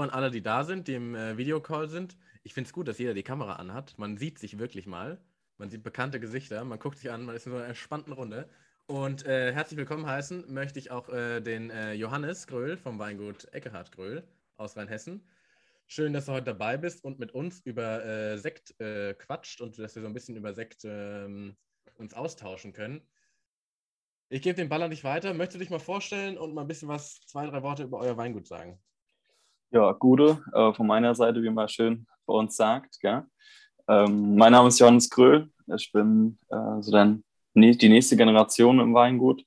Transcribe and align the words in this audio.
An 0.00 0.10
alle, 0.10 0.30
die 0.30 0.42
da 0.42 0.64
sind, 0.64 0.88
die 0.88 0.94
im 0.94 1.14
äh, 1.14 1.36
Videocall 1.36 1.88
sind. 1.88 2.16
Ich 2.42 2.54
finde 2.54 2.68
es 2.68 2.72
gut, 2.72 2.88
dass 2.88 2.98
jeder 2.98 3.14
die 3.14 3.22
Kamera 3.22 3.54
anhat. 3.54 3.98
Man 3.98 4.16
sieht 4.16 4.38
sich 4.38 4.58
wirklich 4.58 4.86
mal. 4.86 5.20
Man 5.60 5.68
sieht 5.68 5.82
bekannte 5.82 6.20
Gesichter, 6.20 6.64
man 6.64 6.78
guckt 6.78 6.96
sich 6.96 7.10
an, 7.10 7.22
man 7.22 7.36
ist 7.36 7.44
in 7.44 7.52
so 7.52 7.58
einer 7.58 7.68
entspannten 7.68 8.14
Runde. 8.14 8.48
Und 8.86 9.26
äh, 9.26 9.52
herzlich 9.52 9.76
willkommen 9.76 10.06
heißen 10.06 10.52
möchte 10.52 10.78
ich 10.78 10.90
auch 10.90 11.10
äh, 11.10 11.42
den 11.42 11.68
äh, 11.68 11.92
Johannes 11.92 12.46
Gröhl 12.46 12.78
vom 12.78 12.98
Weingut 12.98 13.46
Eckehard 13.52 13.92
Gröhl 13.92 14.26
aus 14.56 14.76
Rheinhessen. 14.76 15.28
Schön, 15.86 16.12
dass 16.12 16.24
du 16.24 16.32
heute 16.32 16.46
dabei 16.46 16.78
bist 16.78 17.04
und 17.04 17.18
mit 17.18 17.32
uns 17.32 17.60
über 17.60 18.04
äh, 18.04 18.38
Sekt 18.38 18.80
äh, 18.80 19.12
quatscht 19.12 19.60
und 19.60 19.78
dass 19.78 19.94
wir 19.94 20.02
so 20.02 20.08
ein 20.08 20.14
bisschen 20.14 20.36
über 20.36 20.54
Sekt 20.54 20.84
ähm, 20.84 21.56
uns 21.96 22.14
austauschen 22.14 22.72
können. 22.72 23.02
Ich 24.30 24.40
gebe 24.40 24.56
den 24.56 24.68
Ball 24.68 24.82
an 24.82 24.90
dich 24.90 25.04
weiter. 25.04 25.34
Möchtest 25.34 25.56
du 25.56 25.58
dich 25.58 25.70
mal 25.70 25.78
vorstellen 25.78 26.38
und 26.38 26.54
mal 26.54 26.62
ein 26.62 26.68
bisschen 26.68 26.88
was, 26.88 27.20
zwei, 27.26 27.44
drei 27.46 27.62
Worte 27.62 27.82
über 27.82 27.98
euer 27.98 28.16
Weingut 28.16 28.46
sagen? 28.46 28.80
Ja, 29.72 29.92
Gude, 29.92 30.42
äh, 30.52 30.72
von 30.72 30.88
meiner 30.88 31.14
Seite, 31.14 31.44
wie 31.44 31.50
man 31.50 31.68
schön 31.68 32.04
bei 32.26 32.34
uns 32.34 32.56
sagt. 32.56 32.98
Gell? 33.00 33.22
Ähm, 33.86 34.34
mein 34.34 34.50
Name 34.50 34.66
ist 34.66 34.80
Johannes 34.80 35.08
Gröhl. 35.08 35.48
Ich 35.76 35.92
bin 35.92 36.38
äh, 36.48 36.82
so 36.82 36.90
dann 36.90 37.22
die 37.54 37.88
nächste 37.88 38.16
Generation 38.16 38.80
im 38.80 38.94
Weingut. 38.94 39.44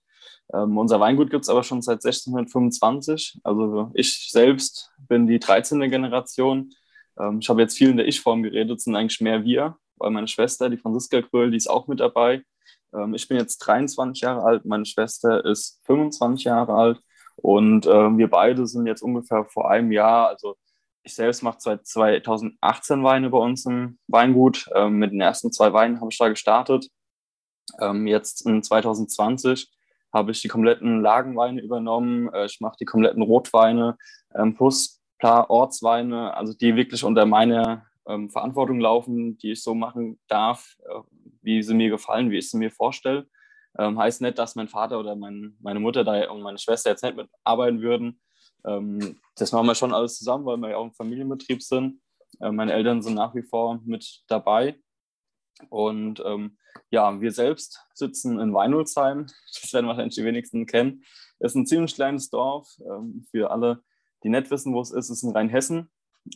Ähm, 0.54 0.78
unser 0.78 1.02
Weingut 1.02 1.30
gibt 1.30 1.44
es 1.44 1.50
aber 1.50 1.64
schon 1.64 1.82
seit 1.82 2.06
1625. 2.06 3.42
Also 3.44 3.92
ich 3.96 4.30
selbst 4.32 4.94
bin 5.10 5.28
die 5.28 5.40
13. 5.40 5.82
Generation. 5.90 6.72
Ähm, 7.20 7.40
ich 7.40 7.50
habe 7.50 7.62
jetzt 7.62 7.78
viel 7.78 7.90
in 7.90 7.98
der 7.98 8.08
Ich-Form 8.08 8.44
geredet, 8.44 8.80
sind 8.80 8.96
eigentlich 8.96 9.20
mehr 9.20 9.44
wir, 9.44 9.76
weil 9.98 10.12
meine 10.12 10.30
Schwester, 10.30 10.70
die 10.70 10.78
Franziska 10.78 11.20
Gröhl, 11.20 11.52
die 11.52 11.58
ist 11.58 11.70
auch 11.70 11.88
mit 11.88 12.00
dabei. 12.00 12.44
Ähm, 12.94 13.14
ich 13.14 13.28
bin 13.28 13.38
jetzt 13.38 13.58
23 13.58 14.22
Jahre 14.22 14.44
alt, 14.44 14.64
meine 14.64 14.86
Schwester 14.86 15.44
ist 15.44 15.82
25 15.84 16.46
Jahre 16.46 16.76
alt 16.76 17.02
und 17.36 17.86
äh, 17.86 18.18
wir 18.18 18.30
beide 18.30 18.68
sind 18.68 18.88
jetzt 18.88 19.02
ungefähr 19.02 19.46
vor 19.46 19.70
einem 19.70 19.92
Jahr, 19.92 20.30
also 20.30 20.56
ich 21.04 21.16
selbst 21.16 21.44
mache 21.44 21.58
seit 21.60 21.86
2018 21.86 23.04
Weine 23.04 23.30
bei 23.30 23.38
uns 23.38 23.66
im 23.66 23.98
Weingut. 24.08 24.70
Ähm, 24.74 25.00
mit 25.00 25.12
den 25.12 25.20
ersten 25.20 25.52
zwei 25.52 25.74
Weinen 25.74 26.00
habe 26.00 26.10
ich 26.12 26.18
da 26.18 26.30
gestartet. 26.30 26.88
Ähm, 27.80 28.08
jetzt 28.08 28.46
in 28.46 28.64
2020 28.64 29.70
habe 30.14 30.32
ich 30.32 30.42
die 30.42 30.48
kompletten 30.48 31.02
Lagenweine 31.02 31.62
übernommen. 31.62 32.32
Äh, 32.34 32.46
ich 32.46 32.62
mache 32.62 32.78
die 32.80 32.86
kompletten 32.86 33.22
Rotweine 33.22 33.98
ähm, 34.34 34.56
plus 34.56 35.02
paar 35.20 35.50
Ortsweine, 35.50 36.36
also 36.36 36.54
die 36.54 36.76
wirklich 36.76 37.04
unter 37.04 37.26
meiner 37.26 37.86
ähm, 38.08 38.30
Verantwortung 38.30 38.80
laufen, 38.80 39.38
die 39.38 39.52
ich 39.52 39.64
so 39.64 39.74
machen 39.74 40.20
darf, 40.28 40.78
äh, 40.86 41.00
wie 41.42 41.64
sie 41.64 41.74
mir 41.74 41.90
gefallen, 41.90 42.30
wie 42.30 42.38
ich 42.38 42.50
sie 42.50 42.58
mir 42.58 42.72
vorstelle. 42.72 43.28
Ähm, 43.78 43.98
heißt 43.98 44.22
nicht, 44.22 44.38
dass 44.38 44.56
mein 44.56 44.68
Vater 44.68 45.00
oder 45.00 45.16
mein, 45.16 45.58
meine 45.62 45.80
Mutter 45.80 46.04
da 46.04 46.30
und 46.32 46.42
meine 46.42 46.60
Schwester 46.60 46.92
jetzt 46.92 47.04
nicht 47.04 47.16
mitarbeiten 47.16 47.82
würden. 47.82 48.20
Ähm, 48.66 49.20
das 49.36 49.52
machen 49.52 49.68
wir 49.68 49.76
schon 49.76 49.94
alles 49.94 50.18
zusammen, 50.18 50.46
weil 50.46 50.58
wir 50.58 50.70
ja 50.70 50.78
auch 50.78 50.86
im 50.86 50.94
Familienbetrieb 50.94 51.62
sind. 51.62 52.02
Äh, 52.40 52.52
meine 52.52 52.74
Eltern 52.74 53.02
sind 53.02 53.16
nach 53.16 53.34
wie 53.36 53.44
vor 53.44 53.82
mit 53.84 54.24
dabei. 54.28 54.80
Und 55.70 56.22
ähm, 56.26 56.58
ja, 56.90 57.20
wir 57.20 57.32
selbst 57.32 57.82
sitzen 57.94 58.40
in 58.40 58.54
Weinholzheim. 58.54 59.28
Das 59.54 59.74
werden 59.74 59.88
wahrscheinlich 59.88 60.16
die 60.16 60.26
wenigsten 60.26 60.66
kennen. 60.66 61.04
Es 61.40 61.52
ist 61.52 61.56
ein 61.56 61.66
ziemlich 61.66 61.96
kleines 61.96 62.30
Dorf. 62.30 62.68
Ähm, 62.80 63.26
für 63.32 63.52
alle, 63.52 63.84
die 64.24 64.30
nicht 64.30 64.52
wissen, 64.52 64.74
wo 64.74 64.82
es 64.82 64.92
ist, 64.92 65.10
ist 65.10 65.24
in 65.24 65.32
Rheinhessen. 65.32 65.92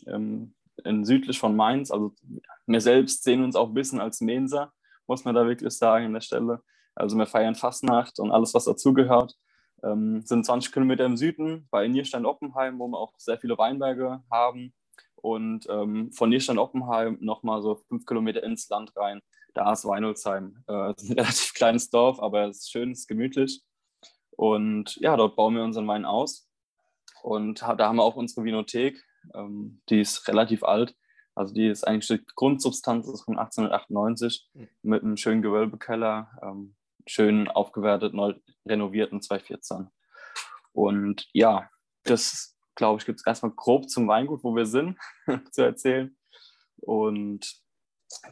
Ähm, 0.06 0.54
in 0.84 1.04
südlich 1.04 1.38
von 1.38 1.56
Mainz. 1.56 1.90
Also 1.90 2.14
wir 2.66 2.80
selbst 2.80 3.24
sehen 3.24 3.42
uns 3.42 3.56
auch 3.56 3.68
ein 3.68 3.74
bisschen 3.74 4.00
als 4.00 4.20
Menser, 4.20 4.72
muss 5.06 5.24
man 5.24 5.34
da 5.34 5.46
wirklich 5.46 5.72
sagen 5.72 6.06
an 6.06 6.14
der 6.14 6.20
Stelle. 6.20 6.62
Also 6.98 7.16
wir 7.16 7.26
feiern 7.26 7.54
Fastnacht 7.54 8.18
und 8.18 8.30
alles, 8.30 8.54
was 8.54 8.64
dazugehört. 8.64 9.36
Ähm, 9.82 10.22
sind 10.24 10.44
20 10.44 10.72
Kilometer 10.72 11.04
im 11.04 11.16
Süden 11.16 11.68
bei 11.70 11.86
Nierstein-Oppenheim, 11.86 12.78
wo 12.78 12.88
wir 12.88 12.98
auch 12.98 13.12
sehr 13.18 13.38
viele 13.38 13.56
Weinberge 13.56 14.22
haben. 14.30 14.74
Und 15.16 15.66
ähm, 15.68 16.12
von 16.12 16.30
Nierstein-Oppenheim 16.30 17.18
nochmal 17.20 17.62
so 17.62 17.76
fünf 17.88 18.04
Kilometer 18.06 18.42
ins 18.42 18.68
Land 18.68 18.96
rein. 18.96 19.20
Da 19.54 19.72
ist 19.72 19.84
Weinholzheim. 19.84 20.64
Äh, 20.68 20.92
ist 20.92 21.04
ein 21.10 21.18
relativ 21.18 21.54
kleines 21.54 21.90
Dorf, 21.90 22.20
aber 22.20 22.48
es 22.48 22.58
ist 22.58 22.70
schön, 22.70 22.90
es 22.90 23.00
ist 23.00 23.08
gemütlich. 23.08 23.62
Und 24.36 24.96
ja, 24.96 25.16
dort 25.16 25.36
bauen 25.36 25.54
wir 25.54 25.62
unseren 25.62 25.86
Wein 25.86 26.04
aus. 26.04 26.48
Und 27.22 27.62
da 27.62 27.78
haben 27.78 27.96
wir 27.96 28.04
auch 28.04 28.16
unsere 28.16 28.44
Vinothek. 28.44 29.02
Ähm, 29.34 29.80
die 29.88 30.00
ist 30.00 30.26
relativ 30.28 30.64
alt. 30.64 30.96
Also 31.34 31.54
die 31.54 31.68
ist 31.68 31.86
eigentlich 31.86 32.08
die 32.08 32.24
Grundsubstanz 32.34 33.06
ist 33.06 33.22
von 33.22 33.38
1898 33.38 34.48
mhm. 34.54 34.68
mit 34.82 35.02
einem 35.04 35.16
schönen 35.16 35.40
Gewölbekeller, 35.40 36.30
ähm, 36.42 36.74
schön 37.08 37.48
aufgewertet, 37.48 38.14
neu 38.14 38.34
renovierten 38.66 39.20
2014. 39.20 39.88
Und 40.72 41.28
ja, 41.32 41.68
das, 42.04 42.56
glaube 42.74 43.00
ich, 43.00 43.06
gibt 43.06 43.20
es 43.20 43.26
erstmal 43.26 43.52
grob 43.52 43.88
zum 43.88 44.06
Weingut, 44.08 44.44
wo 44.44 44.54
wir 44.54 44.66
sind, 44.66 44.98
zu 45.50 45.62
erzählen. 45.62 46.16
Und 46.76 47.60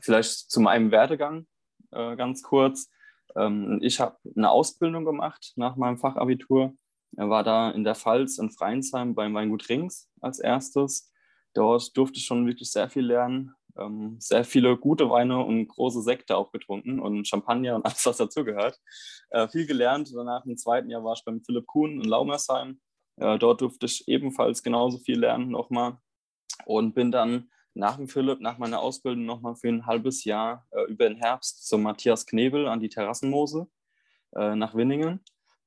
vielleicht 0.00 0.50
zu 0.50 0.60
meinem 0.60 0.90
Werdegang 0.90 1.46
äh, 1.92 2.16
ganz 2.16 2.42
kurz. 2.42 2.90
Ähm, 3.34 3.80
ich 3.82 4.00
habe 4.00 4.16
eine 4.36 4.50
Ausbildung 4.50 5.04
gemacht 5.04 5.52
nach 5.56 5.76
meinem 5.76 5.98
Fachabitur. 5.98 6.74
Er 7.16 7.30
war 7.30 7.44
da 7.44 7.70
in 7.70 7.84
der 7.84 7.94
Pfalz 7.94 8.38
in 8.38 8.50
Freinsheim 8.50 9.14
beim 9.14 9.34
Weingut 9.34 9.68
Rings 9.68 10.08
als 10.20 10.38
erstes. 10.38 11.12
Dort 11.54 11.96
durfte 11.96 12.18
ich 12.18 12.26
schon 12.26 12.46
wirklich 12.46 12.70
sehr 12.70 12.90
viel 12.90 13.06
lernen, 13.06 13.54
ähm, 13.78 14.16
sehr 14.20 14.44
viele 14.44 14.76
gute 14.76 15.10
Weine 15.10 15.44
und 15.44 15.68
große 15.68 16.02
Sekte 16.02 16.36
auch 16.36 16.52
getrunken 16.52 17.00
und 17.00 17.26
Champagner 17.26 17.76
und 17.76 17.84
alles, 17.86 18.04
was 18.06 18.16
dazugehört. 18.16 18.78
Äh, 19.30 19.48
viel 19.48 19.66
gelernt. 19.66 20.12
Danach 20.14 20.44
im 20.46 20.56
zweiten 20.56 20.90
Jahr 20.90 21.04
war 21.04 21.14
ich 21.14 21.24
beim 21.24 21.42
Philipp 21.42 21.66
Kuhn 21.66 22.00
in 22.00 22.08
Laumersheim. 22.08 22.80
Äh, 23.16 23.38
dort 23.38 23.60
durfte 23.60 23.86
ich 23.86 24.06
ebenfalls 24.08 24.62
genauso 24.62 24.98
viel 24.98 25.18
lernen 25.18 25.50
nochmal 25.50 25.98
und 26.64 26.94
bin 26.94 27.10
dann 27.10 27.50
nach 27.74 27.96
dem 27.96 28.08
Philipp, 28.08 28.40
nach 28.40 28.58
meiner 28.58 28.80
Ausbildung 28.80 29.26
nochmal 29.26 29.54
für 29.54 29.68
ein 29.68 29.86
halbes 29.86 30.24
Jahr 30.24 30.66
äh, 30.70 30.84
über 30.90 31.08
den 31.08 31.18
Herbst 31.18 31.66
zum 31.66 31.82
Matthias 31.82 32.26
Knebel 32.26 32.66
an 32.66 32.80
die 32.80 32.88
Terrassenmoose 32.88 33.68
äh, 34.34 34.54
nach 34.54 34.74
Winningen. 34.74 35.20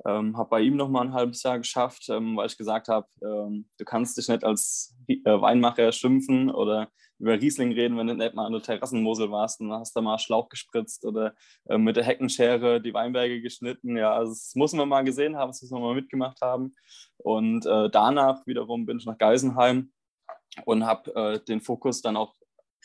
Ähm, 0.05 0.37
habe 0.37 0.49
bei 0.49 0.61
ihm 0.61 0.77
noch 0.77 0.89
mal 0.89 1.01
ein 1.01 1.13
halbes 1.13 1.43
Jahr 1.43 1.57
geschafft, 1.57 2.07
ähm, 2.09 2.37
weil 2.37 2.47
ich 2.47 2.57
gesagt 2.57 2.87
habe, 2.87 3.07
ähm, 3.21 3.67
du 3.77 3.85
kannst 3.85 4.17
dich 4.17 4.29
nicht 4.29 4.43
als 4.43 4.95
äh, 5.07 5.17
Weinmacher 5.25 5.91
schimpfen 5.91 6.49
oder 6.49 6.89
über 7.19 7.33
Riesling 7.33 7.73
reden, 7.73 7.97
wenn 7.97 8.07
du 8.07 8.15
nicht 8.15 8.33
mal 8.33 8.45
an 8.45 8.53
der 8.53 8.61
Terrassenmosel 8.61 9.29
warst 9.29 9.59
und 9.59 9.73
hast 9.73 9.93
da 9.93 10.01
mal 10.01 10.17
Schlauch 10.17 10.47
gespritzt 10.47 11.05
oder 11.05 11.35
äh, 11.67 11.77
mit 11.77 11.97
der 11.97 12.05
Heckenschere 12.05 12.81
die 12.81 12.93
Weinberge 12.93 13.41
geschnitten. 13.41 13.97
Ja, 13.97 14.13
also 14.13 14.31
das 14.31 14.53
muss 14.55 14.71
man 14.73 14.87
mal 14.87 15.03
gesehen 15.03 15.35
haben, 15.35 15.49
das 15.49 15.61
muss 15.61 15.71
man 15.71 15.81
mal 15.81 15.95
mitgemacht 15.95 16.39
haben. 16.41 16.73
Und 17.17 17.65
äh, 17.65 17.89
danach 17.89 18.47
wiederum 18.47 18.85
bin 18.85 18.99
ich 18.99 19.05
nach 19.05 19.17
Geisenheim 19.17 19.91
und 20.65 20.85
habe 20.85 21.13
äh, 21.13 21.39
den 21.43 21.59
Fokus 21.59 22.01
dann 22.01 22.15
auch 22.15 22.35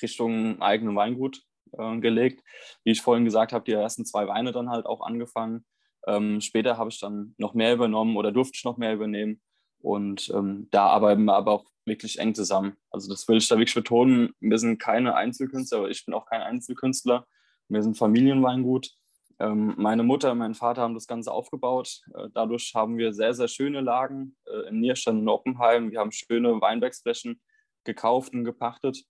Richtung 0.02 0.60
eigenen 0.60 0.96
Weingut 0.96 1.42
äh, 1.78 1.98
gelegt. 1.98 2.42
Wie 2.82 2.90
ich 2.90 3.02
vorhin 3.02 3.24
gesagt 3.24 3.52
habe, 3.52 3.64
die 3.64 3.72
ersten 3.72 4.04
zwei 4.04 4.26
Weine 4.26 4.50
dann 4.50 4.68
halt 4.68 4.86
auch 4.86 5.00
angefangen 5.00 5.64
ähm, 6.06 6.40
später 6.40 6.76
habe 6.78 6.90
ich 6.90 7.00
dann 7.00 7.34
noch 7.38 7.54
mehr 7.54 7.74
übernommen 7.74 8.16
oder 8.16 8.32
durfte 8.32 8.56
ich 8.56 8.64
noch 8.64 8.76
mehr 8.76 8.94
übernehmen. 8.94 9.40
Und 9.80 10.30
ähm, 10.34 10.68
da 10.70 10.86
arbeiten 10.86 11.24
wir 11.24 11.34
aber 11.34 11.52
auch 11.52 11.64
wirklich 11.84 12.18
eng 12.18 12.34
zusammen. 12.34 12.76
Also 12.90 13.10
das 13.10 13.28
will 13.28 13.36
ich 13.36 13.48
da 13.48 13.56
wirklich 13.56 13.74
betonen. 13.74 14.32
Wir 14.40 14.58
sind 14.58 14.78
keine 14.78 15.14
Einzelkünstler, 15.14 15.78
aber 15.78 15.90
ich 15.90 16.04
bin 16.04 16.14
auch 16.14 16.26
kein 16.26 16.40
Einzelkünstler. 16.40 17.26
Wir 17.68 17.82
sind 17.82 17.98
Familienweingut. 17.98 18.90
Ähm, 19.40 19.74
meine 19.76 20.02
Mutter 20.02 20.32
und 20.32 20.38
mein 20.38 20.54
Vater 20.54 20.82
haben 20.82 20.94
das 20.94 21.06
Ganze 21.06 21.32
aufgebaut. 21.32 22.00
Äh, 22.14 22.28
dadurch 22.32 22.72
haben 22.74 22.96
wir 22.96 23.12
sehr, 23.12 23.34
sehr 23.34 23.48
schöne 23.48 23.80
Lagen 23.80 24.36
äh, 24.46 24.68
in 24.68 24.80
Nierstein 24.80 25.18
und 25.18 25.28
Oppenheim. 25.28 25.90
Wir 25.90 26.00
haben 26.00 26.12
schöne 26.12 26.60
Weinbergsflächen 26.60 27.40
gekauft 27.84 28.32
und 28.32 28.44
gepachtet, 28.44 29.04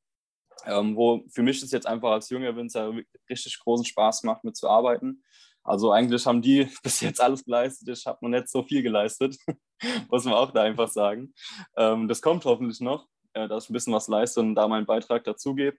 ähm, 0.67 0.97
wo 0.97 1.25
für 1.29 1.43
mich 1.43 1.63
es 1.63 1.71
jetzt 1.71 1.87
einfach 1.87 2.11
als 2.11 2.31
junger 2.31 2.57
Winzer 2.57 2.93
richtig 3.31 3.59
großen 3.61 3.85
Spaß 3.85 4.25
macht, 4.25 4.45
mitzuarbeiten. 4.45 5.23
Also 5.65 5.91
eigentlich 5.93 6.27
haben 6.27 6.43
die 6.43 6.69
bis 6.83 7.01
jetzt 7.01 7.21
alles 7.21 7.45
geleistet. 7.45 7.89
Ich 7.89 8.07
habe 8.07 8.19
noch 8.21 8.29
nicht 8.29 8.49
so 8.49 8.63
viel 8.63 8.83
geleistet, 8.83 9.37
muss 10.11 10.25
man 10.25 10.35
auch 10.35 10.51
da 10.51 10.63
einfach 10.63 10.89
sagen. 10.89 11.35
Ähm, 11.77 12.07
das 12.07 12.21
kommt 12.21 12.45
hoffentlich 12.45 12.81
noch, 12.81 13.09
äh, 13.33 13.49
dass 13.49 13.65
ich 13.65 13.71
ein 13.71 13.73
bisschen 13.73 13.95
was 13.95 14.09
leiste 14.09 14.41
und 14.41 14.55
da 14.55 14.69
meinen 14.69 14.87
Beitrag 14.87 15.25
dazugebe. 15.25 15.79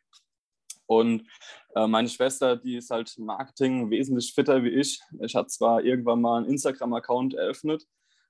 Und 0.88 1.28
äh, 1.76 1.88
meine 1.88 2.10
Schwester, 2.10 2.56
die 2.56 2.78
ist 2.78 2.92
halt 2.92 3.18
Marketing 3.18 3.90
wesentlich 3.90 4.34
fitter 4.34 4.64
wie 4.64 4.70
ich. 4.70 5.00
Ich 5.22 5.36
hatte 5.36 5.48
zwar 5.48 5.84
irgendwann 5.84 6.22
mal 6.22 6.38
einen 6.38 6.48
Instagram-Account 6.48 7.34
eröffnet, 7.34 7.86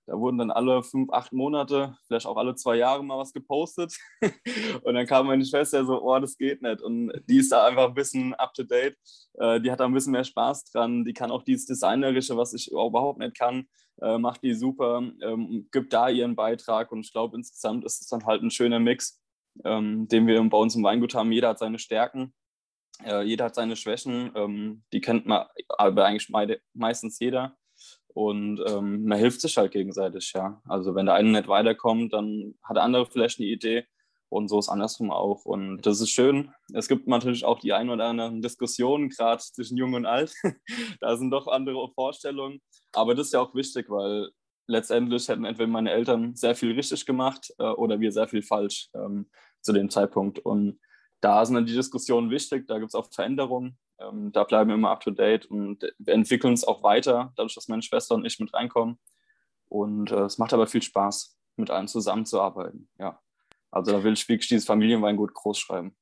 da 0.08 0.14
wurden 0.20 0.38
dann 0.38 0.52
alle 0.52 0.84
fünf, 0.84 1.12
acht 1.12 1.34
Monate, 1.34 1.98
vielleicht 2.06 2.28
auch 2.28 2.38
alle 2.38 2.56
zwei 2.56 2.76
Jahre 2.76 3.04
mal 3.04 3.18
was 3.18 3.34
gepostet. 3.34 3.98
und 4.84 4.94
dann 4.94 5.08
kam 5.08 5.28
meine 5.28 5.44
Schwester 5.44 5.84
so, 5.84 6.02
oh, 6.02 6.20
das 6.20 6.38
geht 6.38 6.62
nicht. 6.62 6.82
Und 6.82 7.12
die 7.28 7.38
ist 7.38 7.52
da 7.52 7.66
einfach 7.66 7.88
ein 7.88 7.94
bisschen 7.96 8.36
up 8.36 8.54
to 8.54 8.64
date. 8.64 8.96
Äh, 9.34 9.60
die 9.62 9.72
hat 9.72 9.80
da 9.80 9.86
ein 9.86 9.94
bisschen 9.94 10.12
mehr 10.12 10.24
Spaß 10.24 10.66
dran. 10.66 11.06
Die 11.06 11.14
kann 11.14 11.32
auch 11.32 11.44
dieses 11.44 11.66
Designerische, 11.66 12.38
was 12.38 12.54
ich 12.54 12.72
überhaupt 12.72 13.18
nicht 13.18 13.36
kann, 13.36 13.68
äh, 14.02 14.20
macht 14.20 14.44
die 14.44 14.54
super, 14.54 15.02
ähm, 15.22 15.68
gibt 15.72 15.92
da 15.92 16.10
ihren 16.10 16.36
Beitrag. 16.36 16.92
Und 16.92 17.02
ich 17.02 17.12
glaube, 17.12 17.36
insgesamt 17.38 17.84
ist 17.84 18.02
es 18.02 18.08
dann 18.08 18.26
halt 18.26 18.44
ein 18.44 18.52
schöner 18.52 18.80
Mix, 18.80 19.20
ähm, 19.64 20.08
den 20.08 20.28
wir 20.28 20.42
bei 20.50 20.58
uns 20.58 20.76
im 20.76 20.84
Weingut 20.84 21.16
haben. 21.16 21.32
Jeder 21.32 21.50
hat 21.50 21.60
seine 21.60 21.80
Stärken. 21.80 22.32
Äh, 23.04 23.24
jeder 23.24 23.46
hat 23.46 23.56
seine 23.56 23.76
Schwächen, 23.76 24.32
ähm, 24.36 24.84
die 24.94 25.02
kennt 25.02 25.26
man 25.26 25.48
aber 25.68 26.06
eigentlich 26.06 26.32
meistens 26.74 27.20
jeder. 27.20 27.58
Und 28.16 28.64
ähm, 28.66 29.04
man 29.04 29.18
hilft 29.18 29.42
sich 29.42 29.58
halt 29.58 29.74
gegenseitig, 29.74 30.32
ja. 30.34 30.62
Also 30.70 30.96
wenn 30.96 31.06
der 31.06 31.16
eine 31.16 31.32
nicht 31.32 31.50
weiterkommt, 31.50 32.14
dann 32.14 32.56
hat 32.64 32.78
der 32.78 32.84
andere 32.84 33.06
vielleicht 33.06 33.40
eine 33.40 33.50
Idee. 33.50 33.86
Und 34.30 34.48
so 34.48 34.58
ist 34.58 34.70
andersrum 34.70 35.12
auch. 35.12 35.44
Und 35.44 35.82
das 35.82 36.00
ist 36.00 36.12
schön. 36.12 36.54
Es 36.74 36.88
gibt 36.88 37.10
natürlich 37.10 37.44
auch 37.44 37.60
die 37.60 37.74
ein 37.74 37.90
oder 37.90 38.06
anderen 38.06 38.42
Diskussionen, 38.42 39.10
gerade 39.10 39.42
zwischen 39.42 39.76
Jung 39.76 39.96
und 39.96 40.06
Alt. 40.06 40.34
da 41.02 41.18
sind 41.18 41.30
doch 41.32 41.48
andere 41.48 41.90
Vorstellungen. 41.94 42.62
Aber 42.94 43.16
das 43.16 43.28
ist 43.28 43.34
ja 43.34 43.42
auch 43.42 43.54
wichtig, 43.54 43.90
weil 43.90 44.30
letztendlich 44.66 45.28
hätten 45.28 45.44
entweder 45.44 45.68
meine 45.68 45.92
Eltern 45.92 46.38
sehr 46.38 46.56
viel 46.56 46.72
richtig 46.72 47.06
gemacht 47.06 47.54
äh, 47.60 47.66
oder 47.66 48.00
wir 48.00 48.14
sehr 48.14 48.30
viel 48.30 48.44
falsch 48.44 48.88
ähm, 48.96 49.30
zu 49.60 49.74
dem 49.74 49.90
Zeitpunkt. 49.90 50.40
Und 50.40 50.80
da 51.20 51.46
sind 51.46 51.56
dann 51.56 51.66
die 51.66 51.76
Diskussionen 51.76 52.32
wichtig, 52.32 52.66
da 52.68 52.80
gibt 52.80 52.92
es 52.92 52.96
auch 52.96 53.10
Veränderungen, 53.12 53.78
ähm, 54.00 54.32
da 54.32 54.44
bleiben 54.44 54.70
wir 54.70 54.76
immer 54.76 54.92
up 54.92 55.02
to 55.02 55.12
date 55.12 55.46
und 55.46 55.84
wir 55.98 56.14
entwickeln 56.14 56.52
uns 56.52 56.64
auch 56.64 56.84
weiter, 56.84 57.34
dadurch, 57.36 57.56
dass 57.56 57.68
meine 57.68 57.82
Schwester 57.82 58.16
und 58.16 58.26
ich 58.26 58.40
mit 58.40 58.54
reinkommen. 58.54 59.00
Und 59.68 60.12
äh, 60.12 60.22
es 60.22 60.38
macht 60.38 60.54
aber 60.54 60.68
viel 60.68 60.82
Spaß, 60.82 61.38
mit 61.56 61.70
allen 61.70 61.88
zusammenzuarbeiten. 61.88 62.90
Ja. 63.00 63.20
Also 63.72 63.92
da 63.92 64.04
will 64.04 64.14
ich 64.14 64.28
wirklich 64.28 64.48
dieses 64.48 64.66
Familienweingut 64.66 65.34
groß 65.34 65.58
schreiben. 65.58 65.96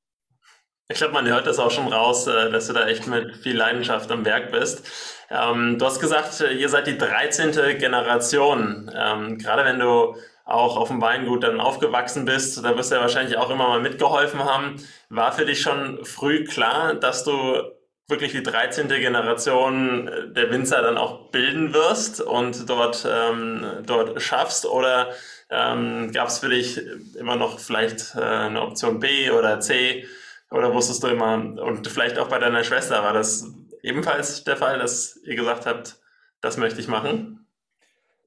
Ich 0.89 0.97
glaube, 0.97 1.13
man 1.13 1.27
hört 1.27 1.47
das 1.47 1.59
auch 1.59 1.71
schon 1.71 1.87
raus, 1.87 2.27
äh, 2.27 2.51
dass 2.51 2.67
du 2.67 2.73
da 2.73 2.87
echt 2.87 3.07
mit 3.07 3.37
viel 3.37 3.55
Leidenschaft 3.55 4.11
am 4.11 4.25
Werk 4.25 4.51
bist. 4.51 4.85
Ähm, 5.29 5.79
du 5.79 5.85
hast 5.85 5.99
gesagt, 5.99 6.41
äh, 6.41 6.53
ihr 6.53 6.69
seid 6.69 6.87
die 6.87 6.97
13. 6.97 7.51
Generation. 7.79 8.91
Ähm, 8.93 9.37
gerade 9.37 9.63
wenn 9.63 9.79
du 9.79 10.15
auch 10.45 10.75
auf 10.75 10.89
dem 10.89 11.01
Weingut 11.01 11.43
dann 11.43 11.61
aufgewachsen 11.61 12.25
bist, 12.25 12.63
da 12.63 12.75
wirst 12.77 12.91
du 12.91 12.95
ja 12.95 13.01
wahrscheinlich 13.01 13.37
auch 13.37 13.49
immer 13.49 13.69
mal 13.69 13.79
mitgeholfen 13.79 14.43
haben. 14.43 14.75
War 15.09 15.31
für 15.31 15.45
dich 15.45 15.61
schon 15.61 16.03
früh 16.03 16.43
klar, 16.43 16.95
dass 16.95 17.23
du 17.23 17.63
wirklich 18.07 18.31
die 18.31 18.43
13. 18.43 18.87
Generation 18.87 20.07
äh, 20.07 20.29
der 20.29 20.51
Winzer 20.51 20.81
dann 20.81 20.97
auch 20.97 21.31
bilden 21.31 21.73
wirst 21.73 22.21
und 22.21 22.69
dort, 22.69 23.07
ähm, 23.09 23.65
dort 23.85 24.21
schaffst? 24.21 24.65
Oder 24.65 25.11
ähm, 25.49 26.11
gab 26.11 26.27
es 26.27 26.39
für 26.39 26.49
dich 26.49 26.81
immer 27.15 27.35
noch 27.35 27.59
vielleicht 27.59 28.15
äh, 28.15 28.21
eine 28.21 28.61
Option 28.61 28.99
B 28.99 29.29
oder 29.31 29.59
C? 29.59 30.05
Oder 30.51 30.73
wusstest 30.73 31.03
du 31.03 31.07
immer, 31.07 31.33
und 31.33 31.87
vielleicht 31.87 32.19
auch 32.19 32.29
bei 32.29 32.37
deiner 32.37 32.63
Schwester, 32.63 33.03
war 33.03 33.13
das 33.13 33.51
ebenfalls 33.81 34.43
der 34.43 34.57
Fall, 34.57 34.77
dass 34.77 35.19
ihr 35.23 35.35
gesagt 35.35 35.65
habt, 35.65 35.97
das 36.41 36.57
möchte 36.57 36.79
ich 36.79 36.87
machen? 36.87 37.47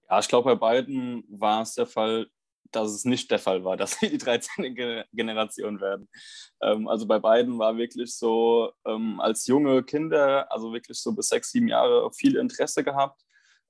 Ja, 0.08 0.18
ich 0.18 0.28
glaube, 0.28 0.50
bei 0.50 0.56
beiden 0.56 1.24
war 1.28 1.62
es 1.62 1.74
der 1.74 1.86
Fall, 1.86 2.26
dass 2.76 2.92
es 2.92 3.04
nicht 3.04 3.30
der 3.30 3.38
Fall 3.38 3.64
war, 3.64 3.76
dass 3.76 3.98
sie 3.98 4.10
die 4.10 4.18
13. 4.18 4.74
Generation 5.12 5.80
werden. 5.80 6.08
Ähm, 6.60 6.88
also 6.88 7.06
bei 7.06 7.18
beiden 7.18 7.58
war 7.58 7.76
wirklich 7.76 8.14
so 8.14 8.70
ähm, 8.86 9.20
als 9.20 9.46
junge 9.46 9.82
Kinder, 9.82 10.50
also 10.52 10.72
wirklich 10.72 10.98
so 10.98 11.12
bis 11.12 11.28
sechs, 11.28 11.50
sieben 11.50 11.68
Jahre, 11.68 12.10
viel 12.12 12.36
Interesse 12.36 12.84
gehabt, 12.84 13.22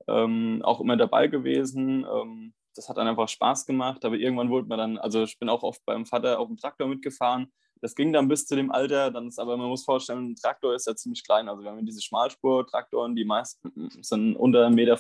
ähm, 0.09 0.61
auch 0.63 0.81
immer 0.81 0.97
dabei 0.97 1.29
gewesen. 1.29 2.05
Ähm, 2.05 2.53
das 2.75 2.89
hat 2.89 2.99
dann 2.99 3.09
einfach 3.09 3.29
Spaß 3.29 3.65
gemacht, 3.65 4.05
aber 4.05 4.17
irgendwann 4.17 4.51
wurde 4.51 4.69
man 4.69 4.79
dann, 4.79 4.99
also 4.99 5.23
ich 5.23 5.39
bin 5.39 5.49
auch 5.49 5.63
oft 5.63 5.83
beim 5.87 6.05
Vater 6.05 6.39
auf 6.39 6.49
dem 6.49 6.59
Traktor 6.59 6.87
mitgefahren. 6.87 7.51
Das 7.83 7.95
ging 7.95 8.13
dann 8.13 8.29
bis 8.29 8.47
zu 8.47 8.57
dem 8.57 8.71
Alter, 8.71 9.11
dann 9.11 9.29
ist 9.29 9.39
aber, 9.39 9.57
man 9.57 9.69
muss 9.69 9.85
vorstellen, 9.85 10.31
ein 10.31 10.35
Traktor 10.35 10.75
ist 10.75 10.87
ja 10.87 10.95
ziemlich 10.95 11.25
klein. 11.25 11.49
Also 11.49 11.63
wir 11.63 11.71
haben 11.71 11.85
diese 11.85 12.03
Schmalspur-Traktoren, 12.03 13.15
die 13.15 13.25
meisten 13.25 13.91
sind 14.03 14.35
unter 14.35 14.67
1,50 14.67 14.75
Meter 14.75 14.99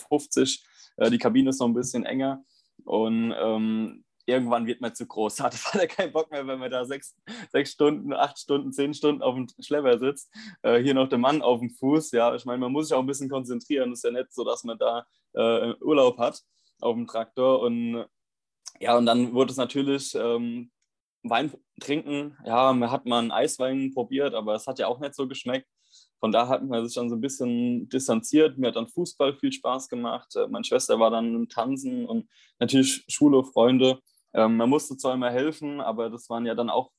äh, 0.98 1.10
die 1.10 1.18
Kabine 1.18 1.50
ist 1.50 1.60
noch 1.60 1.68
ein 1.68 1.74
bisschen 1.74 2.04
enger 2.04 2.44
und 2.86 3.34
ähm, 3.36 4.04
irgendwann 4.26 4.66
wird 4.66 4.80
man 4.80 4.94
zu 4.94 5.06
groß. 5.06 5.40
Hat 5.42 5.52
der 5.52 5.58
Vater 5.58 5.86
keinen 5.86 6.12
Bock 6.12 6.30
mehr, 6.30 6.46
wenn 6.46 6.58
man 6.58 6.70
da 6.70 6.84
sechs, 6.84 7.16
sechs 7.52 7.72
Stunden, 7.72 8.12
acht 8.12 8.38
Stunden, 8.38 8.72
zehn 8.72 8.92
Stunden 8.94 9.22
auf 9.22 9.34
dem 9.34 9.46
Schlepper 9.60 9.98
sitzt. 9.98 10.32
Äh, 10.62 10.82
hier 10.82 10.94
noch 10.94 11.08
der 11.08 11.18
Mann 11.18 11.42
auf 11.42 11.60
dem 11.60 11.70
Fuß. 11.70 12.10
Ja, 12.12 12.34
ich 12.34 12.44
meine, 12.44 12.58
man 12.58 12.72
muss 12.72 12.88
sich 12.88 12.96
auch 12.96 13.00
ein 13.00 13.06
bisschen 13.06 13.30
konzentrieren. 13.30 13.92
Ist 13.92 14.04
ja 14.04 14.10
nicht 14.10 14.32
so, 14.32 14.44
dass 14.44 14.64
man 14.64 14.78
da 14.78 15.06
äh, 15.32 15.74
Urlaub 15.80 16.18
hat 16.18 16.42
auf 16.80 16.94
dem 16.94 17.06
Traktor. 17.06 17.60
Und 17.60 18.06
ja, 18.80 18.96
und 18.96 19.06
dann 19.06 19.32
wurde 19.32 19.52
es 19.52 19.56
natürlich 19.56 20.14
ähm, 20.14 20.70
Wein 21.22 21.52
trinken. 21.80 22.36
Ja, 22.44 22.72
man 22.72 22.90
hat 22.90 23.06
mal 23.06 23.20
einen 23.20 23.32
Eiswein 23.32 23.92
probiert, 23.92 24.34
aber 24.34 24.54
es 24.54 24.66
hat 24.66 24.78
ja 24.78 24.86
auch 24.86 25.00
nicht 25.00 25.14
so 25.14 25.26
geschmeckt. 25.26 25.66
Von 26.20 26.32
da 26.32 26.48
hat 26.48 26.64
man 26.64 26.84
sich 26.84 26.94
dann 26.94 27.08
so 27.08 27.16
ein 27.16 27.20
bisschen 27.20 27.88
distanziert. 27.88 28.58
Mir 28.58 28.68
hat 28.68 28.76
dann 28.76 28.88
Fußball 28.88 29.34
viel 29.34 29.52
Spaß 29.52 29.88
gemacht. 29.88 30.34
Äh, 30.36 30.48
meine 30.48 30.64
Schwester 30.64 30.98
war 30.98 31.10
dann 31.10 31.34
im 31.34 31.48
Tanzen 31.48 32.06
und 32.06 32.28
natürlich 32.58 33.04
Schule, 33.08 33.44
Freunde. 33.44 34.00
Ähm, 34.32 34.56
man 34.56 34.70
musste 34.70 34.96
zwar 34.96 35.14
immer 35.14 35.30
helfen, 35.30 35.80
aber 35.80 36.10
das 36.10 36.28
waren 36.30 36.46
ja 36.46 36.54
dann 36.54 36.70
auch 36.70 36.90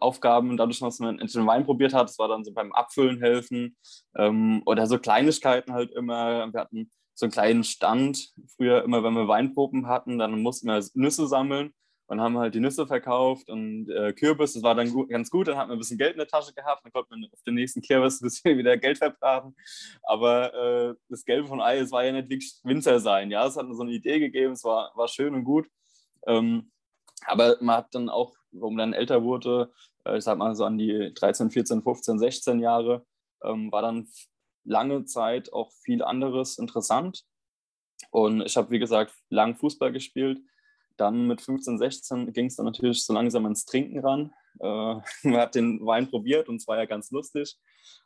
Aufgaben, 0.00 0.56
dadurch, 0.56 0.78
dass 0.78 1.00
man 1.00 1.18
den 1.18 1.46
Wein 1.46 1.64
probiert 1.64 1.92
hat, 1.92 2.08
das 2.08 2.18
war 2.20 2.28
dann 2.28 2.44
so 2.44 2.52
beim 2.52 2.72
Abfüllen 2.72 3.20
helfen 3.20 3.76
ähm, 4.16 4.62
oder 4.64 4.86
so 4.86 4.98
Kleinigkeiten 4.98 5.72
halt 5.72 5.90
immer. 5.90 6.52
Wir 6.52 6.60
hatten 6.60 6.90
so 7.14 7.26
einen 7.26 7.32
kleinen 7.32 7.64
Stand 7.64 8.32
früher 8.56 8.84
immer, 8.84 9.02
wenn 9.02 9.14
wir 9.14 9.26
Weinproben 9.26 9.88
hatten, 9.88 10.18
dann 10.18 10.40
mussten 10.40 10.68
wir 10.68 10.84
Nüsse 10.94 11.26
sammeln 11.26 11.74
und 12.06 12.20
haben 12.20 12.38
halt 12.38 12.54
die 12.54 12.60
Nüsse 12.60 12.86
verkauft 12.86 13.48
und 13.50 13.88
äh, 13.90 14.12
Kürbis, 14.12 14.54
das 14.54 14.62
war 14.62 14.74
dann 14.74 14.90
gut, 14.92 15.08
ganz 15.08 15.30
gut, 15.30 15.48
dann 15.48 15.56
hat 15.56 15.68
man 15.68 15.76
ein 15.76 15.78
bisschen 15.78 15.98
Geld 15.98 16.12
in 16.12 16.18
der 16.18 16.28
Tasche 16.28 16.52
gehabt, 16.52 16.84
dann 16.84 16.92
konnte 16.92 17.10
man 17.10 17.28
auf 17.32 17.42
den 17.42 17.54
nächsten 17.54 17.82
Kürbis 17.82 18.20
ein 18.20 18.24
bisschen 18.24 18.58
wieder 18.58 18.76
Geld 18.76 18.98
verbraten, 18.98 19.54
aber 20.02 20.54
äh, 20.54 20.94
das 21.08 21.24
Gelbe 21.24 21.48
von 21.48 21.60
Ei, 21.60 21.78
es 21.78 21.90
war 21.90 22.04
ja 22.04 22.12
nicht 22.12 22.28
wirklich 22.28 22.60
Winzer 22.62 23.00
sein, 23.00 23.30
ja, 23.30 23.46
es 23.46 23.56
hat 23.56 23.66
so 23.70 23.82
eine 23.82 23.92
Idee 23.92 24.20
gegeben, 24.20 24.52
es 24.52 24.64
war, 24.64 24.92
war 24.94 25.08
schön 25.08 25.34
und 25.34 25.44
gut, 25.44 25.68
ähm, 26.26 26.70
aber 27.26 27.56
man 27.60 27.76
hat 27.78 27.94
dann 27.94 28.08
auch, 28.08 28.34
wo 28.52 28.70
man 28.70 28.78
dann 28.78 28.92
älter 28.92 29.22
wurde, 29.24 29.72
äh, 30.04 30.18
ich 30.18 30.24
sag 30.24 30.38
mal 30.38 30.54
so 30.54 30.64
an 30.64 30.78
die 30.78 31.12
13, 31.14 31.50
14, 31.50 31.82
15, 31.82 32.18
16 32.18 32.60
Jahre, 32.60 33.04
ähm, 33.42 33.70
war 33.72 33.82
dann 33.82 34.08
lange 34.64 35.04
Zeit 35.04 35.52
auch 35.52 35.72
viel 35.72 36.02
anderes 36.02 36.58
interessant. 36.58 37.24
Und 38.10 38.42
ich 38.42 38.56
habe, 38.56 38.70
wie 38.70 38.78
gesagt, 38.78 39.14
lang 39.30 39.56
Fußball 39.56 39.92
gespielt, 39.92 40.40
dann 40.96 41.26
mit 41.26 41.40
15, 41.40 41.78
16 41.78 42.32
ging 42.32 42.46
es 42.46 42.56
dann 42.56 42.66
natürlich 42.66 43.04
so 43.04 43.12
langsam 43.12 43.44
ans 43.44 43.64
Trinken 43.64 43.98
ran. 44.00 44.32
Äh, 44.60 44.66
man 45.28 45.36
hat 45.36 45.54
den 45.54 45.84
Wein 45.84 46.08
probiert 46.08 46.48
und 46.48 46.56
es 46.56 46.66
war 46.66 46.78
ja 46.78 46.86
ganz 46.86 47.10
lustig. 47.10 47.56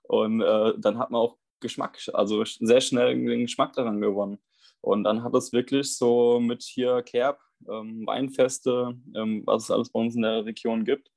Und 0.02 0.40
äh, 0.40 0.75
dann 0.78 0.98
hat 0.98 1.10
man 1.10 1.20
auch 1.20 1.37
Geschmack, 1.60 1.98
also 2.14 2.44
sehr 2.44 2.81
schnell 2.81 3.14
den 3.14 3.42
Geschmack 3.42 3.75
daran 3.75 4.00
gewonnen. 4.00 4.38
Und 4.81 5.04
dann 5.04 5.22
hat 5.22 5.34
es 5.34 5.52
wirklich 5.52 5.96
so 5.96 6.40
mit 6.40 6.62
hier 6.62 7.02
Kerb, 7.02 7.38
ähm, 7.69 8.06
Weinfeste, 8.06 8.98
ähm, 9.14 9.42
was 9.44 9.64
es 9.64 9.70
alles 9.70 9.90
bei 9.90 10.00
uns 10.00 10.16
in 10.16 10.22
der 10.22 10.44
Region 10.46 10.84
gibt, 10.84 11.10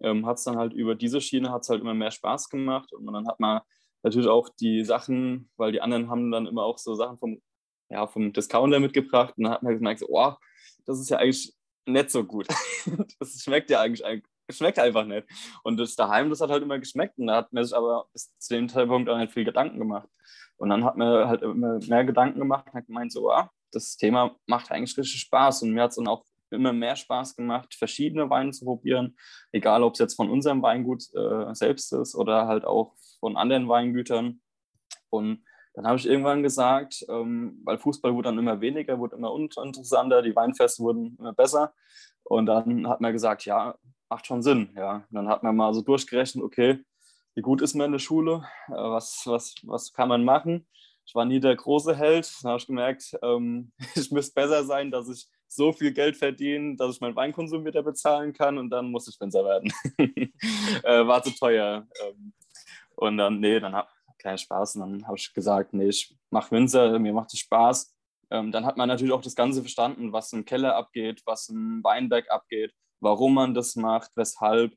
ähm, 0.00 0.24
hat 0.26 0.38
es 0.38 0.44
dann 0.44 0.56
halt 0.56 0.72
über 0.72 0.94
diese 0.94 1.20
Schiene 1.20 1.50
hat 1.50 1.62
es 1.62 1.68
halt 1.68 1.82
immer 1.82 1.94
mehr 1.94 2.10
Spaß 2.10 2.48
gemacht. 2.48 2.92
Und 2.92 3.06
dann 3.12 3.26
hat 3.26 3.38
man 3.38 3.60
natürlich 4.02 4.28
auch 4.28 4.48
die 4.48 4.84
Sachen, 4.84 5.50
weil 5.56 5.72
die 5.72 5.82
anderen 5.82 6.10
haben 6.10 6.30
dann 6.30 6.46
immer 6.46 6.64
auch 6.64 6.78
so 6.78 6.94
Sachen 6.94 7.18
vom, 7.18 7.42
ja, 7.90 8.06
vom 8.06 8.32
Discounter 8.32 8.80
mitgebracht. 8.80 9.34
Und 9.36 9.44
dann 9.44 9.52
hat 9.52 9.62
man 9.62 9.74
gemerkt, 9.74 10.02
oh, 10.08 10.32
das 10.90 11.00
ist 11.00 11.10
ja 11.10 11.18
eigentlich 11.18 11.54
nicht 11.86 12.10
so 12.10 12.24
gut. 12.24 12.48
das 13.18 13.42
schmeckt 13.42 13.70
ja 13.70 13.80
eigentlich, 13.80 14.24
schmeckt 14.50 14.78
einfach 14.78 15.04
nicht. 15.04 15.26
Und 15.62 15.78
das 15.78 15.94
daheim, 15.94 16.30
das 16.30 16.40
hat 16.40 16.50
halt 16.50 16.62
immer 16.62 16.78
geschmeckt. 16.78 17.18
Und 17.18 17.28
da 17.28 17.36
hat 17.36 17.52
man 17.52 17.64
sich 17.64 17.74
aber 17.74 18.06
bis 18.12 18.36
zu 18.38 18.54
dem 18.54 18.68
Zeitpunkt 18.68 19.08
auch 19.08 19.18
nicht 19.18 19.32
viel 19.32 19.44
Gedanken 19.44 19.78
gemacht. 19.78 20.08
Und 20.56 20.70
dann 20.70 20.84
hat 20.84 20.96
man 20.96 21.28
halt 21.28 21.42
immer 21.42 21.78
mehr 21.78 22.04
Gedanken 22.04 22.38
gemacht 22.38 22.66
und 22.66 22.74
hat 22.74 22.86
gemeint, 22.86 23.12
so, 23.12 23.30
ah, 23.30 23.50
das 23.72 23.96
Thema 23.96 24.36
macht 24.46 24.70
eigentlich 24.70 24.98
richtig 24.98 25.20
Spaß. 25.20 25.62
Und 25.62 25.72
mir 25.72 25.82
hat 25.82 25.90
es 25.90 25.96
dann 25.96 26.08
auch 26.08 26.24
immer 26.50 26.72
mehr 26.72 26.96
Spaß 26.96 27.36
gemacht, 27.36 27.74
verschiedene 27.74 28.28
Weine 28.28 28.50
zu 28.50 28.64
probieren, 28.64 29.16
egal 29.52 29.84
ob 29.84 29.94
es 29.94 30.00
jetzt 30.00 30.16
von 30.16 30.28
unserem 30.28 30.62
Weingut 30.62 31.04
äh, 31.14 31.54
selbst 31.54 31.92
ist 31.92 32.16
oder 32.16 32.48
halt 32.48 32.64
auch 32.64 32.94
von 33.20 33.36
anderen 33.36 33.68
Weingütern. 33.68 34.40
Und 35.10 35.44
dann 35.80 35.88
habe 35.88 35.98
ich 35.98 36.06
irgendwann 36.06 36.42
gesagt, 36.42 37.06
ähm, 37.08 37.58
weil 37.64 37.78
Fußball 37.78 38.14
wurde 38.14 38.28
dann 38.28 38.38
immer 38.38 38.60
weniger, 38.60 38.98
wurde 38.98 39.16
immer 39.16 39.32
uninteressanter, 39.32 40.20
die 40.20 40.36
Weinfeste 40.36 40.82
wurden 40.82 41.16
immer 41.18 41.32
besser. 41.32 41.72
Und 42.22 42.44
dann 42.44 42.86
hat 42.86 43.00
man 43.00 43.14
gesagt, 43.14 43.46
ja, 43.46 43.74
macht 44.10 44.26
schon 44.26 44.42
Sinn. 44.42 44.74
Ja. 44.76 44.96
Und 44.96 45.14
dann 45.14 45.28
hat 45.28 45.42
man 45.42 45.56
mal 45.56 45.72
so 45.72 45.80
durchgerechnet, 45.80 46.44
okay, 46.44 46.84
wie 47.34 47.40
gut 47.40 47.62
ist 47.62 47.74
man 47.74 47.86
in 47.86 47.92
der 47.92 47.98
Schule, 47.98 48.44
äh, 48.68 48.72
was, 48.72 49.22
was, 49.24 49.54
was 49.62 49.90
kann 49.94 50.10
man 50.10 50.22
machen. 50.22 50.66
Ich 51.06 51.14
war 51.14 51.24
nie 51.24 51.40
der 51.40 51.56
große 51.56 51.96
Held. 51.96 52.30
Dann 52.42 52.50
habe 52.50 52.60
ich 52.60 52.66
gemerkt, 52.66 53.16
ähm, 53.22 53.72
ich 53.94 54.10
müsste 54.10 54.34
besser 54.34 54.64
sein, 54.64 54.90
dass 54.90 55.08
ich 55.08 55.30
so 55.48 55.72
viel 55.72 55.94
Geld 55.94 56.18
verdiene, 56.18 56.76
dass 56.76 56.94
ich 56.94 57.00
meinen 57.00 57.16
Weinkonsum 57.16 57.64
wieder 57.64 57.82
bezahlen 57.82 58.34
kann 58.34 58.58
und 58.58 58.68
dann 58.68 58.90
muss 58.90 59.08
ich 59.08 59.18
Winzer 59.18 59.46
werden. 59.46 59.72
äh, 60.84 61.06
war 61.06 61.22
zu 61.22 61.30
teuer. 61.30 61.86
Ähm, 62.04 62.34
und 62.96 63.16
dann, 63.16 63.40
nee, 63.40 63.58
dann 63.58 63.74
habe 63.74 63.88
keinen 64.20 64.38
Spaß. 64.38 64.76
Und 64.76 64.80
dann 64.80 65.06
habe 65.06 65.16
ich 65.16 65.32
gesagt, 65.32 65.74
nee, 65.74 65.88
ich 65.88 66.16
mache 66.30 66.50
Winzer, 66.52 66.98
mir 66.98 67.12
macht 67.12 67.32
es 67.32 67.40
Spaß. 67.40 67.94
Ähm, 68.30 68.52
dann 68.52 68.64
hat 68.64 68.76
man 68.76 68.88
natürlich 68.88 69.12
auch 69.12 69.22
das 69.22 69.34
Ganze 69.34 69.60
verstanden, 69.60 70.12
was 70.12 70.32
im 70.32 70.44
Keller 70.44 70.76
abgeht, 70.76 71.22
was 71.26 71.48
im 71.48 71.82
Weinberg 71.82 72.30
abgeht, 72.30 72.72
warum 73.00 73.34
man 73.34 73.54
das 73.54 73.76
macht, 73.76 74.10
weshalb. 74.14 74.74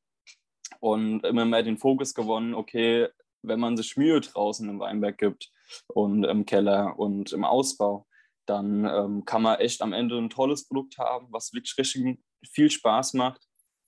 Und 0.79 1.23
immer 1.23 1.45
mehr 1.45 1.63
den 1.63 1.77
Fokus 1.77 2.13
gewonnen, 2.13 2.55
okay, 2.55 3.07
wenn 3.43 3.59
man 3.59 3.77
sich 3.77 3.95
Mühe 3.95 4.19
draußen 4.21 4.67
im 4.67 4.79
Weinberg 4.79 5.17
gibt 5.17 5.51
und 5.87 6.23
im 6.23 6.45
Keller 6.45 6.97
und 6.97 7.31
im 7.31 7.43
Ausbau, 7.43 8.07
dann 8.45 8.85
ähm, 8.85 9.25
kann 9.25 9.43
man 9.43 9.59
echt 9.59 9.81
am 9.81 9.93
Ende 9.93 10.17
ein 10.17 10.29
tolles 10.29 10.67
Produkt 10.67 10.97
haben, 10.97 11.27
was 11.31 11.53
wirklich 11.53 11.77
richtig 11.77 12.19
viel 12.49 12.71
Spaß 12.71 13.13
macht. 13.13 13.45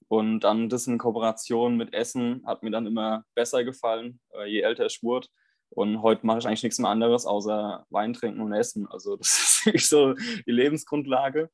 Und 0.07 0.41
dann 0.41 0.69
das 0.69 0.87
in 0.87 0.97
Kooperation 0.97 1.77
mit 1.77 1.93
Essen 1.93 2.43
hat 2.45 2.61
mir 2.61 2.71
dann 2.71 2.85
immer 2.85 3.23
besser 3.33 3.63
gefallen, 3.63 4.19
je 4.45 4.61
älter 4.61 4.85
ich 4.85 5.01
wurde. 5.01 5.27
Und 5.69 6.01
heute 6.01 6.25
mache 6.25 6.39
ich 6.39 6.47
eigentlich 6.47 6.63
nichts 6.63 6.79
mehr 6.79 6.89
anderes, 6.89 7.25
außer 7.25 7.85
Wein 7.89 8.13
trinken 8.13 8.41
und 8.41 8.53
essen. 8.53 8.87
Also 8.87 9.15
das 9.17 9.27
ist 9.39 9.65
wirklich 9.65 9.87
so 9.87 10.13
die 10.13 10.51
Lebensgrundlage. 10.51 11.49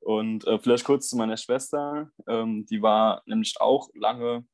Und 0.00 0.46
äh, 0.46 0.58
vielleicht 0.58 0.84
kurz 0.84 1.08
zu 1.08 1.16
meiner 1.16 1.36
Schwester. 1.36 2.10
Ähm, 2.28 2.64
die 2.66 2.80
war 2.80 3.22
nämlich 3.26 3.60
auch 3.60 3.88
lange, 3.94 4.44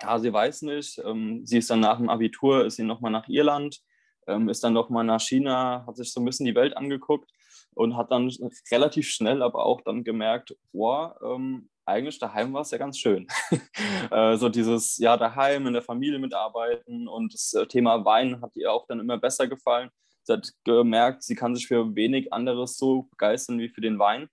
ja, 0.00 0.18
sie 0.18 0.32
weiß 0.32 0.62
nicht. 0.62 0.98
Ähm, 1.04 1.44
sie 1.44 1.58
ist 1.58 1.70
dann 1.70 1.80
nach 1.80 1.98
dem 1.98 2.08
Abitur, 2.08 2.64
ist 2.64 2.76
sie 2.76 2.84
nochmal 2.84 3.10
nach 3.10 3.28
Irland, 3.28 3.80
ähm, 4.28 4.48
ist 4.48 4.62
dann 4.62 4.72
nochmal 4.72 5.04
nach 5.04 5.20
China, 5.20 5.84
hat 5.86 5.96
sich 5.96 6.12
so 6.12 6.20
ein 6.20 6.24
bisschen 6.24 6.46
die 6.46 6.54
Welt 6.54 6.76
angeguckt 6.76 7.30
und 7.74 7.96
hat 7.96 8.12
dann 8.12 8.30
relativ 8.70 9.08
schnell 9.08 9.42
aber 9.42 9.66
auch 9.66 9.80
dann 9.80 10.04
gemerkt, 10.04 10.56
boah, 10.72 11.18
ähm, 11.24 11.68
eigentlich 11.86 12.18
daheim 12.18 12.52
war 12.52 12.62
es 12.62 12.70
ja 12.70 12.78
ganz 12.78 12.98
schön. 12.98 13.26
äh, 14.10 14.36
so 14.36 14.48
dieses, 14.48 14.98
ja, 14.98 15.16
daheim 15.16 15.66
in 15.66 15.72
der 15.72 15.82
Familie 15.82 16.18
mitarbeiten 16.18 17.08
und 17.08 17.34
das 17.34 17.52
äh, 17.54 17.66
Thema 17.66 18.04
Wein 18.04 18.40
hat 18.40 18.56
ihr 18.56 18.72
auch 18.72 18.86
dann 18.86 19.00
immer 19.00 19.18
besser 19.18 19.46
gefallen. 19.48 19.90
Sie 20.22 20.32
hat 20.32 20.50
gemerkt, 20.64 21.22
sie 21.22 21.34
kann 21.34 21.54
sich 21.54 21.66
für 21.66 21.94
wenig 21.94 22.32
anderes 22.32 22.78
so 22.78 23.02
begeistern 23.10 23.58
wie 23.58 23.68
für 23.68 23.82
den 23.82 23.98
Wein. 23.98 24.28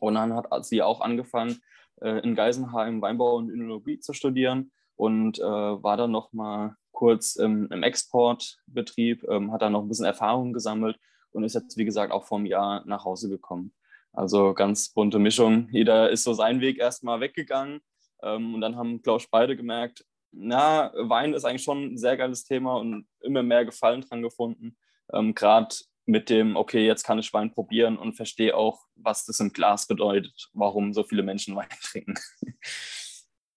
Und 0.00 0.14
dann 0.14 0.34
hat 0.34 0.64
sie 0.64 0.82
auch 0.82 1.00
angefangen, 1.00 1.60
äh, 2.00 2.18
in 2.20 2.34
Geisenheim 2.34 3.00
Weinbau 3.00 3.36
und 3.36 3.50
Önologie 3.50 4.00
zu 4.00 4.12
studieren 4.12 4.72
und 4.96 5.38
äh, 5.38 5.42
war 5.42 5.96
dann 5.96 6.10
noch 6.10 6.32
mal 6.32 6.76
kurz 6.90 7.36
im, 7.36 7.68
im 7.70 7.82
Exportbetrieb, 7.82 9.24
ähm, 9.28 9.52
hat 9.52 9.62
dann 9.62 9.72
noch 9.72 9.82
ein 9.82 9.88
bisschen 9.88 10.06
Erfahrung 10.06 10.52
gesammelt 10.52 10.98
und 11.32 11.44
ist 11.44 11.54
jetzt, 11.54 11.76
wie 11.76 11.84
gesagt, 11.84 12.12
auch 12.12 12.24
vor 12.24 12.38
einem 12.38 12.46
Jahr 12.46 12.84
nach 12.86 13.04
Hause 13.04 13.28
gekommen. 13.28 13.72
Also 14.14 14.54
ganz 14.54 14.88
bunte 14.90 15.18
Mischung. 15.18 15.68
Jeder 15.72 16.10
ist 16.10 16.22
so 16.22 16.32
seinen 16.34 16.60
Weg 16.60 16.78
erstmal 16.78 17.20
weggegangen. 17.20 17.80
Ähm, 18.22 18.54
und 18.54 18.60
dann 18.60 18.76
haben, 18.76 19.02
glaube 19.02 19.20
ich, 19.20 19.30
beide 19.30 19.56
gemerkt, 19.56 20.04
na, 20.30 20.92
Wein 20.96 21.34
ist 21.34 21.44
eigentlich 21.44 21.62
schon 21.64 21.94
ein 21.94 21.98
sehr 21.98 22.16
geiles 22.16 22.44
Thema 22.44 22.76
und 22.76 23.06
immer 23.20 23.42
mehr 23.42 23.64
Gefallen 23.64 24.00
dran 24.00 24.22
gefunden. 24.22 24.76
Ähm, 25.12 25.34
Gerade 25.34 25.74
mit 26.06 26.30
dem, 26.30 26.56
okay, 26.56 26.86
jetzt 26.86 27.04
kann 27.04 27.18
ich 27.18 27.32
Wein 27.32 27.52
probieren 27.52 27.96
und 27.96 28.14
verstehe 28.14 28.56
auch, 28.56 28.84
was 28.94 29.24
das 29.24 29.40
im 29.40 29.52
Glas 29.52 29.86
bedeutet, 29.86 30.48
warum 30.52 30.92
so 30.92 31.02
viele 31.02 31.22
Menschen 31.22 31.56
Wein 31.56 31.68
trinken. 31.82 32.14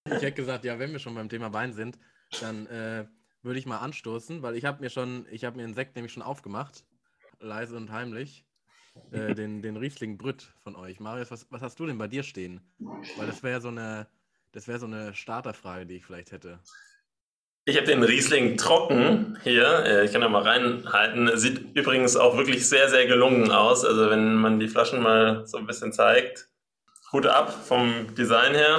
Ich 0.06 0.22
hätte 0.22 0.32
gesagt, 0.32 0.64
ja, 0.64 0.78
wenn 0.78 0.92
wir 0.92 0.98
schon 0.98 1.14
beim 1.14 1.28
Thema 1.28 1.52
Wein 1.52 1.72
sind, 1.72 1.98
dann 2.40 2.66
äh, 2.66 3.06
würde 3.42 3.58
ich 3.58 3.66
mal 3.66 3.78
anstoßen, 3.78 4.42
weil 4.42 4.56
ich 4.56 4.64
habe 4.64 4.80
mir 4.80 4.90
schon, 4.90 5.26
ich 5.30 5.44
habe 5.44 5.56
mir 5.56 5.64
einen 5.64 5.74
Sekt 5.74 5.94
nämlich 5.94 6.12
schon 6.12 6.22
aufgemacht, 6.22 6.84
leise 7.38 7.76
und 7.76 7.92
heimlich 7.92 8.47
äh, 9.12 9.34
den, 9.34 9.62
den 9.62 9.76
Riesling 9.76 10.18
Brütt 10.18 10.52
von 10.62 10.76
euch. 10.76 11.00
Marius, 11.00 11.30
was, 11.30 11.46
was 11.50 11.62
hast 11.62 11.78
du 11.80 11.86
denn 11.86 11.98
bei 11.98 12.08
dir 12.08 12.22
stehen? 12.22 12.60
Weil 13.16 13.26
das 13.26 13.42
wäre 13.42 13.60
so 13.60 13.68
eine, 13.68 14.06
das 14.52 14.68
wäre 14.68 14.78
so 14.78 14.86
eine 14.86 15.14
Starterfrage, 15.14 15.86
die 15.86 15.96
ich 15.96 16.04
vielleicht 16.04 16.32
hätte. 16.32 16.60
Ich 17.64 17.76
habe 17.76 17.86
den 17.86 18.02
Riesling 18.02 18.56
trocken 18.56 19.36
hier. 19.42 19.84
Äh, 19.84 20.04
ich 20.06 20.12
kann 20.12 20.22
da 20.22 20.28
mal 20.28 20.42
reinhalten. 20.42 21.30
Sieht 21.36 21.76
übrigens 21.76 22.16
auch 22.16 22.36
wirklich 22.36 22.66
sehr, 22.66 22.88
sehr 22.88 23.06
gelungen 23.06 23.50
aus. 23.50 23.84
Also 23.84 24.08
wenn 24.08 24.36
man 24.36 24.58
die 24.58 24.68
Flaschen 24.68 25.02
mal 25.02 25.46
so 25.46 25.58
ein 25.58 25.66
bisschen 25.66 25.92
zeigt. 25.92 26.48
Hut 27.12 27.26
ab 27.26 27.52
vom 27.52 28.14
Design 28.14 28.54
her. 28.54 28.78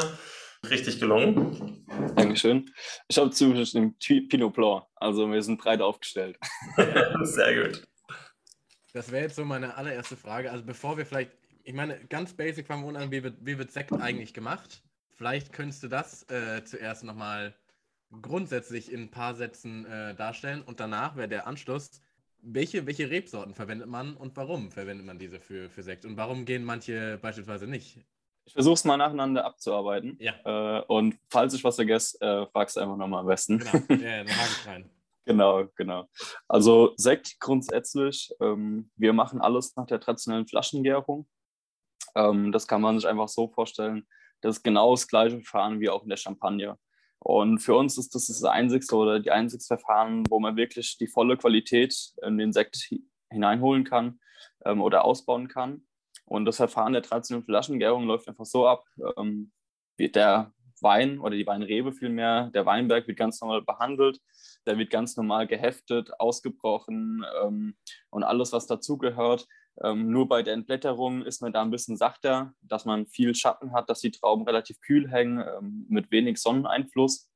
Richtig 0.70 1.00
gelungen. 1.00 1.86
Dankeschön. 2.16 2.70
Ich 3.08 3.18
habe 3.18 3.30
zumindest 3.30 3.76
den 3.76 3.96
Pinot 3.98 4.54
Blanc. 4.54 4.84
Also 4.96 5.32
wir 5.32 5.42
sind 5.42 5.62
breit 5.62 5.82
aufgestellt. 5.82 6.38
sehr 7.22 7.64
gut. 7.64 7.88
Das 9.00 9.13
wäre 9.13 9.24
jetzt 9.24 9.38
so 9.38 9.46
meine 9.46 9.77
allererste 9.77 10.18
Frage. 10.18 10.51
Also 10.51 10.65
bevor 10.65 10.98
wir 10.98 11.06
vielleicht, 11.06 11.32
ich 11.63 11.74
meine, 11.74 11.98
ganz 12.10 12.34
basic 12.34 12.68
fangen 12.68 12.86
wir 12.86 13.00
an, 13.00 13.12
wie 13.12 13.24
wird, 13.24 13.38
wie 13.39 13.58
wird 13.58 13.72
Sekt 13.72 13.94
eigentlich 13.94 14.34
gemacht? 14.34 14.84
Vielleicht 15.15 15.53
könntest 15.53 15.84
du 15.84 15.88
das 15.88 16.29
äh, 16.29 16.65
zuerst 16.65 17.06
nochmal 17.06 17.56
grundsätzlich 18.22 18.91
in 18.91 19.03
ein 19.03 19.10
paar 19.10 19.36
Sätzen 19.36 19.86
äh, 19.86 20.15
darstellen 20.15 20.62
und 20.63 20.82
danach 20.82 21.15
wäre 21.15 21.29
der 21.29 21.48
Anschluss, 21.48 22.01
welche, 22.41 22.88
welche 22.88 23.10
Rebsorten 23.10 23.53
verwendet 23.53 23.88
man 23.88 24.18
und 24.18 24.36
warum 24.36 24.70
verwendet 24.70 25.06
man 25.06 25.18
diese 25.18 25.39
für, 25.39 25.70
für 25.70 25.82
Sekt 25.82 26.03
und 26.03 26.18
warum 26.18 26.44
gehen 26.44 26.65
manche 26.65 27.18
beispielsweise 27.22 27.68
nicht? 27.68 28.06
Ich 28.44 28.51
versuche 28.51 28.74
es 28.74 28.84
mal 28.84 28.98
nacheinander 28.98 29.46
abzuarbeiten. 29.46 30.18
Ja. 30.20 30.79
Äh, 30.79 30.84
und 30.88 31.18
falls 31.29 31.53
ich 31.53 31.63
was 31.63 31.75
vergesse, 31.75 32.20
äh, 32.20 32.46
fragst 32.48 32.75
du 32.75 32.82
einfach 32.82 32.98
nochmal 32.98 33.22
am 33.22 33.27
besten. 33.27 33.60
Genau, 33.60 33.72
ja, 34.03 34.25
dann 34.25 34.27
hake 34.27 34.51
ich 34.60 34.68
rein. 34.68 34.89
Genau, 35.29 35.63
genau. 35.75 36.09
Also 36.48 36.93
Sekt 36.98 37.39
grundsätzlich, 37.39 38.33
ähm, 38.41 38.89
wir 38.95 39.13
machen 39.13 39.41
alles 39.41 39.75
nach 39.75 39.86
der 39.86 40.00
traditionellen 40.00 40.48
Flaschengärung. 40.48 41.27
Ähm, 42.15 42.51
das 42.51 42.67
kann 42.67 42.81
man 42.81 42.98
sich 42.98 43.07
einfach 43.07 43.27
so 43.27 43.48
vorstellen. 43.48 44.07
Das 44.41 44.57
ist 44.57 44.63
genau 44.63 44.89
das 44.89 45.07
gleiche 45.07 45.36
Verfahren 45.36 45.81
wie 45.81 45.89
auch 45.89 46.01
in 46.01 46.09
der 46.09 46.17
Champagne. 46.17 46.79
Und 47.19 47.59
für 47.59 47.75
uns 47.75 48.00
ist 48.00 48.15
das 48.15 48.25
das 48.25 48.43
einzigste 48.43 48.95
oder 48.95 49.19
die 49.19 49.29
einzigste 49.29 49.77
Verfahren, 49.77 50.24
wo 50.31 50.39
man 50.39 50.55
wirklich 50.55 50.98
die 50.98 51.07
volle 51.07 51.38
Qualität 51.38 51.95
in 52.24 52.39
den 52.39 52.51
Sekt 52.51 52.89
hineinholen 53.29 53.83
kann 53.83 54.19
ähm, 54.65 54.81
oder 54.81 55.05
ausbauen 55.05 55.48
kann. 55.48 55.86
Und 56.25 56.45
das 56.45 56.55
Verfahren 56.55 56.93
der 56.93 57.03
traditionellen 57.03 57.45
Flaschengärung 57.45 58.05
läuft 58.05 58.27
einfach 58.27 58.45
so 58.45 58.65
ab. 58.65 58.83
Ähm, 59.15 59.51
der 60.00 60.53
Wein 60.81 61.19
oder 61.19 61.36
die 61.36 61.48
Weinrebe 61.48 61.93
vielmehr, 61.93 62.50
der 62.53 62.65
Weinberg 62.65 63.07
wird 63.07 63.17
ganz 63.17 63.41
normal 63.41 63.62
behandelt 63.62 64.19
der 64.65 64.77
wird 64.77 64.89
ganz 64.89 65.17
normal 65.17 65.48
geheftet, 65.48 66.12
ausgebrochen 66.19 67.25
ähm, 67.43 67.75
und 68.09 68.24
alles, 68.24 68.53
was 68.53 68.67
dazugehört. 68.67 69.48
Ähm, 69.81 70.12
nur 70.12 70.27
bei 70.27 70.43
der 70.43 70.53
Entblätterung 70.53 71.24
ist 71.24 71.41
man 71.41 71.53
da 71.53 71.62
ein 71.62 71.71
bisschen 71.71 71.98
sachter, 71.98 72.53
dass 72.62 72.86
man 72.86 73.07
viel 73.07 73.33
Schatten 73.33 73.74
hat, 73.74 73.89
dass 73.89 74.01
die 74.01 74.12
Trauben 74.12 74.45
relativ 74.45 74.79
kühl 74.81 75.09
hängen, 75.09 75.39
ähm, 75.39 75.86
mit 75.89 76.12
wenig 76.12 76.38
Sonneneinfluss. 76.39 77.29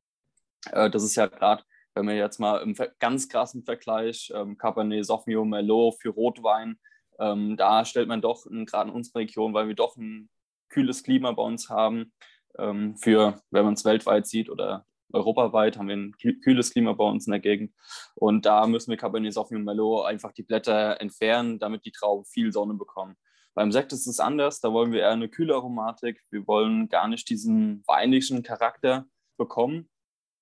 Äh, 0.72 0.90
das 0.90 1.04
ist 1.04 1.16
ja 1.16 1.28
gerade, 1.28 1.64
wenn 1.96 2.08
wir 2.08 2.16
jetzt 2.16 2.40
mal 2.40 2.62
im 2.62 2.76
ganz 3.00 3.30
krassen 3.30 3.64
Vergleich 3.64 4.32
ähm, 4.36 4.58
Cabernet 4.58 5.06
Sauvignon 5.06 5.50
Merlot 5.50 5.96
für 6.02 6.10
Rotwein, 6.10 6.78
ähm, 7.20 7.56
da 7.56 7.86
stellt 7.86 8.08
man 8.08 8.22
doch, 8.22 8.46
gerade 8.66 8.90
in 8.90 8.96
unserer 8.96 9.20
Region, 9.20 9.54
weil 9.54 9.68
wir 9.68 9.76
doch 9.76 9.96
ein 9.96 10.30
kühles 10.70 11.04
Klima 11.04 11.32
bei 11.32 11.44
uns 11.44 11.70
haben, 11.70 12.12
für, 12.56 13.42
wenn 13.50 13.66
man 13.66 13.74
es 13.74 13.84
weltweit 13.84 14.28
sieht 14.28 14.50
oder 14.50 14.86
europaweit 15.14 15.78
haben 15.78 15.88
wir 15.88 15.96
ein 15.96 16.14
kühles 16.18 16.72
Klima 16.72 16.94
bei 16.94 17.06
uns 17.06 17.28
in 17.28 17.32
der 17.32 17.40
Gegend. 17.40 17.74
Und 18.16 18.46
da 18.46 18.68
müssen 18.68 18.90
wir 18.90 18.98
Cabernet 18.98 19.34
Sauvignon 19.34 19.64
Merlot 19.64 20.06
einfach 20.06 20.32
die 20.34 20.44
Blätter 20.44 21.00
entfernen, 21.00 21.60
damit 21.60 21.86
die 21.86 21.92
Trauben 21.92 22.26
viel 22.26 22.52
Sonne 22.52 22.74
bekommen. 22.74 23.16
Beim 23.56 23.72
Sekt 23.72 23.94
ist 23.94 24.08
es 24.08 24.20
anders, 24.20 24.60
da 24.60 24.74
wollen 24.74 24.92
wir 24.92 25.02
eher 25.02 25.12
eine 25.12 25.30
kühle 25.30 25.54
Aromatik. 25.54 26.20
Wir 26.32 26.48
wollen 26.48 26.90
gar 26.90 27.08
nicht 27.08 27.30
diesen 27.30 27.84
weinigen 27.86 28.42
Charakter 28.42 29.06
bekommen, 29.38 29.90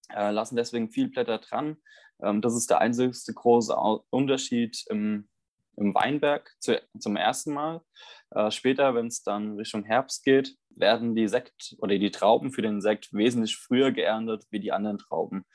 äh, 0.10 0.32
lassen 0.32 0.56
deswegen 0.56 0.90
viel 0.90 1.10
Blätter 1.10 1.40
dran. 1.40 1.76
Ähm, 2.24 2.42
das 2.42 2.56
ist 2.56 2.70
der 2.70 2.80
einzige 2.80 3.12
große 3.34 3.76
Unterschied 4.10 4.86
im, 4.90 5.28
im 5.76 5.94
Weinberg 5.94 6.56
zu, 6.60 6.82
zum 6.98 7.18
ersten 7.18 7.54
Mal. 7.54 7.82
Äh, 8.30 8.50
später, 8.50 8.96
wenn 8.96 9.08
es 9.08 9.24
dann 9.24 9.58
Richtung 9.58 9.84
Herbst 9.84 10.24
geht, 10.24 10.56
werden 10.76 11.16
die 11.16 11.28
Sekt 11.28 11.76
oder 11.80 11.98
die 11.98 12.12
Trauben 12.12 12.52
für 12.52 12.62
den 12.62 12.82
Sekt 12.82 13.14
wesentlich 13.14 13.58
früher 13.58 13.92
geerntet 13.92 14.46
wie 14.50 14.60
die 14.60 14.72
anderen 14.72 14.98
Trauben, 14.98 15.46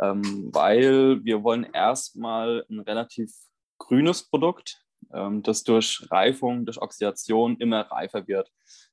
ähm, 0.00 0.50
weil 0.52 1.24
wir 1.24 1.42
wollen 1.42 1.64
erstmal 1.64 2.64
ein 2.70 2.80
relativ 2.80 3.32
grünes 3.78 4.28
Produkt, 4.28 4.84
ähm, 5.12 5.42
das 5.42 5.64
durch 5.64 6.06
Reifung, 6.10 6.64
durch 6.64 6.80
Oxidation 6.80 7.56
immer 7.58 7.82
reifer 7.82 8.26
wird, 8.28 8.50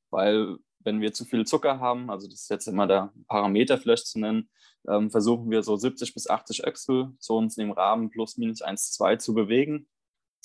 weil 0.10 0.58
wenn 0.80 1.02
wir 1.02 1.14
zu 1.14 1.26
viel 1.26 1.46
Zucker 1.46 1.80
haben, 1.80 2.10
also 2.10 2.28
das 2.28 2.42
ist 2.42 2.50
jetzt 2.50 2.68
immer 2.68 2.88
der 2.88 3.12
Parameter 3.28 3.78
vielleicht 3.78 4.08
zu 4.08 4.20
nennen, 4.20 4.50
ähm, 4.88 5.12
versuchen 5.12 5.52
wir 5.52 5.64
so 5.64 5.76
70 5.76 6.14
bis 6.14 6.30
80 6.30 6.66
Öchsel 6.66 7.14
zu 7.20 7.36
uns 7.36 7.56
dem 7.56 7.72
Rahmen 7.72 8.10
plus 8.10 8.38
minus 8.38 8.62
1, 8.62 8.92
2 8.94 9.18
zu 9.18 9.34
bewegen, 9.34 9.88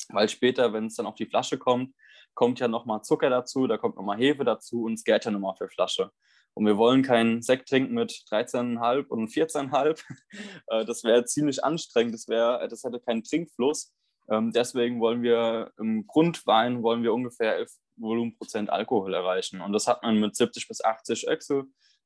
weil 0.09 0.29
später, 0.29 0.73
wenn 0.73 0.87
es 0.87 0.97
dann 0.97 1.07
auf 1.07 1.15
die 1.15 1.27
Flasche 1.27 1.59
kommt, 1.59 1.95
kommt 2.35 2.61
ja 2.61 2.69
nochmal 2.69 3.03
Zucker 3.03 3.31
dazu, 3.31 3.67
da 3.67 3.79
kommt 3.79 3.97
nochmal 3.97 4.19
Hefe 4.19 4.45
dazu 4.45 4.85
und 4.85 4.95
es 4.95 5.05
gärt 5.05 5.25
ja 5.25 5.31
nochmal 5.31 5.55
für 5.57 5.69
Flasche. 5.69 6.11
Und 6.55 6.67
wir 6.67 6.77
wollen 6.77 7.03
keinen 7.03 7.41
Sekt 7.41 7.69
trinken 7.69 7.95
mit 7.95 8.13
13,5 8.31 9.09
und 9.09 9.31
14,5. 9.31 10.03
Äh, 10.69 10.85
das 10.85 11.05
wäre 11.05 11.25
ziemlich 11.25 11.65
anstrengend, 11.65 12.15
das, 12.15 12.29
wär, 12.29 12.67
das 12.69 12.85
hätte 12.85 13.01
keinen 13.01 13.25
Trinkfluss. 13.25 13.93
Ähm, 14.29 14.53
deswegen 14.53 15.01
wollen 15.01 15.23
wir 15.23 15.73
im 15.79 16.07
Grundwein 16.07 16.83
wollen 16.83 17.03
wir 17.03 17.13
ungefähr 17.13 17.57
11 17.57 17.73
Volumenprozent 17.97 18.71
Alkohol 18.71 19.15
erreichen. 19.15 19.61
Und 19.61 19.73
das 19.73 19.87
hat 19.87 20.03
man 20.03 20.21
mit 20.21 20.37
70 20.37 20.69
bis 20.69 20.83
80 20.83 21.29
Öchsel. 21.29 21.65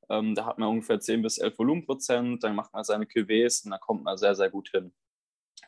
Ähm, 0.09 0.35
da 0.35 0.47
hat 0.47 0.59
man 0.59 0.69
ungefähr 0.69 1.01
10 1.01 1.23
bis 1.23 1.39
11 1.39 1.59
Volumenprozent. 1.59 2.43
Dann 2.43 2.55
macht 2.55 2.73
man 2.73 2.85
seine 2.85 3.05
Cuvées 3.05 3.65
und 3.65 3.71
da 3.71 3.79
kommt 3.79 4.05
man 4.05 4.17
sehr, 4.17 4.35
sehr 4.35 4.51
gut 4.51 4.71
hin. 4.71 4.93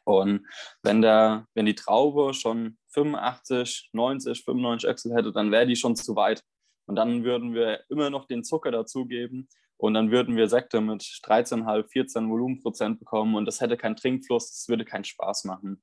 Und 0.04 0.46
wenn, 0.82 1.02
der, 1.02 1.46
wenn 1.54 1.66
die 1.66 1.74
Traube 1.74 2.32
schon 2.32 2.78
85, 2.98 3.90
90, 3.92 4.44
95 4.44 4.88
Öchsel 4.88 5.14
hätte, 5.14 5.32
dann 5.32 5.50
wäre 5.50 5.66
die 5.66 5.76
schon 5.76 5.96
zu 5.96 6.16
weit. 6.16 6.42
Und 6.86 6.96
dann 6.96 7.24
würden 7.24 7.54
wir 7.54 7.84
immer 7.88 8.10
noch 8.10 8.26
den 8.26 8.44
Zucker 8.44 8.70
dazugeben 8.70 9.48
und 9.76 9.94
dann 9.94 10.10
würden 10.10 10.36
wir 10.36 10.48
Sekte 10.48 10.80
mit 10.80 11.02
13,5, 11.02 11.88
14 11.88 12.30
Volumenprozent 12.30 12.98
bekommen 12.98 13.34
und 13.36 13.44
das 13.44 13.60
hätte 13.60 13.76
keinen 13.76 13.96
Trinkfluss, 13.96 14.50
das 14.50 14.68
würde 14.68 14.84
keinen 14.84 15.04
Spaß 15.04 15.44
machen. 15.44 15.82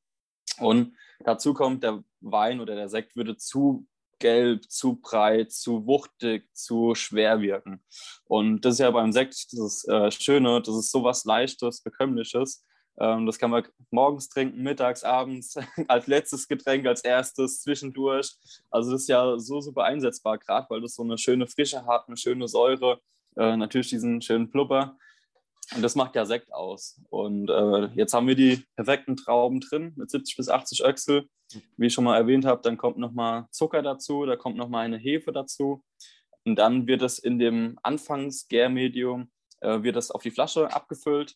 Und 0.60 0.96
dazu 1.20 1.54
kommt, 1.54 1.84
der 1.84 2.04
Wein 2.22 2.60
oder 2.60 2.76
der 2.76 2.90
Sekt 2.90 3.16
würde 3.16 3.38
zu 3.38 3.88
gelb, 4.20 4.70
zu 4.70 4.96
breit, 4.96 5.52
zu 5.52 5.86
wuchtig, 5.86 6.48
zu 6.56 6.96
schwer 6.96 7.42
wirken. 7.42 7.84
Und 8.26 8.64
das 8.64 8.76
ist 8.76 8.80
ja 8.80 8.92
beim 8.92 9.12
Sekt 9.12 9.34
das 9.52 9.60
ist, 9.60 9.88
äh, 9.88 10.10
Schöne, 10.12 10.62
das 10.62 10.76
ist 10.76 10.92
sowas 10.92 11.26
Leichtes, 11.26 11.82
Bekömmliches, 11.82 12.66
das 12.98 13.40
kann 13.40 13.52
man 13.52 13.68
morgens 13.92 14.30
trinken, 14.30 14.64
mittags, 14.64 15.04
abends, 15.04 15.56
als 15.88 16.08
letztes 16.08 16.48
Getränk, 16.48 16.86
als 16.88 17.04
erstes, 17.04 17.62
zwischendurch. 17.62 18.32
Also 18.72 18.92
das 18.92 19.02
ist 19.02 19.10
ja 19.10 19.38
so 19.38 19.62
super 19.62 19.84
einsetzbar, 19.84 20.38
gerade 20.38 20.68
weil 20.70 20.82
das 20.82 20.96
so 20.96 21.04
eine 21.04 21.18
schöne 21.18 21.48
Frische 21.48 21.86
hat, 21.86 22.08
eine 22.08 22.18
schöne 22.18 22.48
Säure, 22.48 23.02
äh, 23.36 23.58
natürlich 23.58 23.90
diesen 23.90 24.22
schönen 24.22 24.50
Plupper. 24.50 24.98
Und 25.74 25.82
das 25.82 25.96
macht 25.96 26.16
ja 26.16 26.26
Sekt 26.26 26.54
aus. 26.54 27.02
Und 27.10 27.50
äh, 27.50 27.88
jetzt 27.96 28.14
haben 28.14 28.28
wir 28.28 28.36
die 28.36 28.64
perfekten 28.76 29.16
Trauben 29.16 29.62
drin 29.62 29.94
mit 29.96 30.12
70 30.12 30.38
bis 30.38 30.50
80 30.50 30.86
Öchsel. 30.86 31.28
Wie 31.78 31.88
ich 31.88 31.94
schon 31.94 32.04
mal 32.04 32.18
erwähnt 32.18 32.46
habe, 32.46 32.62
dann 32.62 32.78
kommt 32.78 32.98
nochmal 32.98 33.46
Zucker 33.52 33.82
dazu, 33.82 34.26
da 34.26 34.36
kommt 34.36 34.58
nochmal 34.58 34.86
eine 34.86 34.98
Hefe 34.98 35.32
dazu. 35.32 35.84
Und 36.44 36.58
dann 36.58 36.88
wird 36.88 37.02
es 37.02 37.18
in 37.18 37.40
dem 37.40 37.80
Anfangsgärmedium, 37.82 39.32
äh, 39.62 39.94
auf 40.10 40.22
die 40.22 40.32
Flasche 40.32 40.72
abgefüllt. 40.72 41.36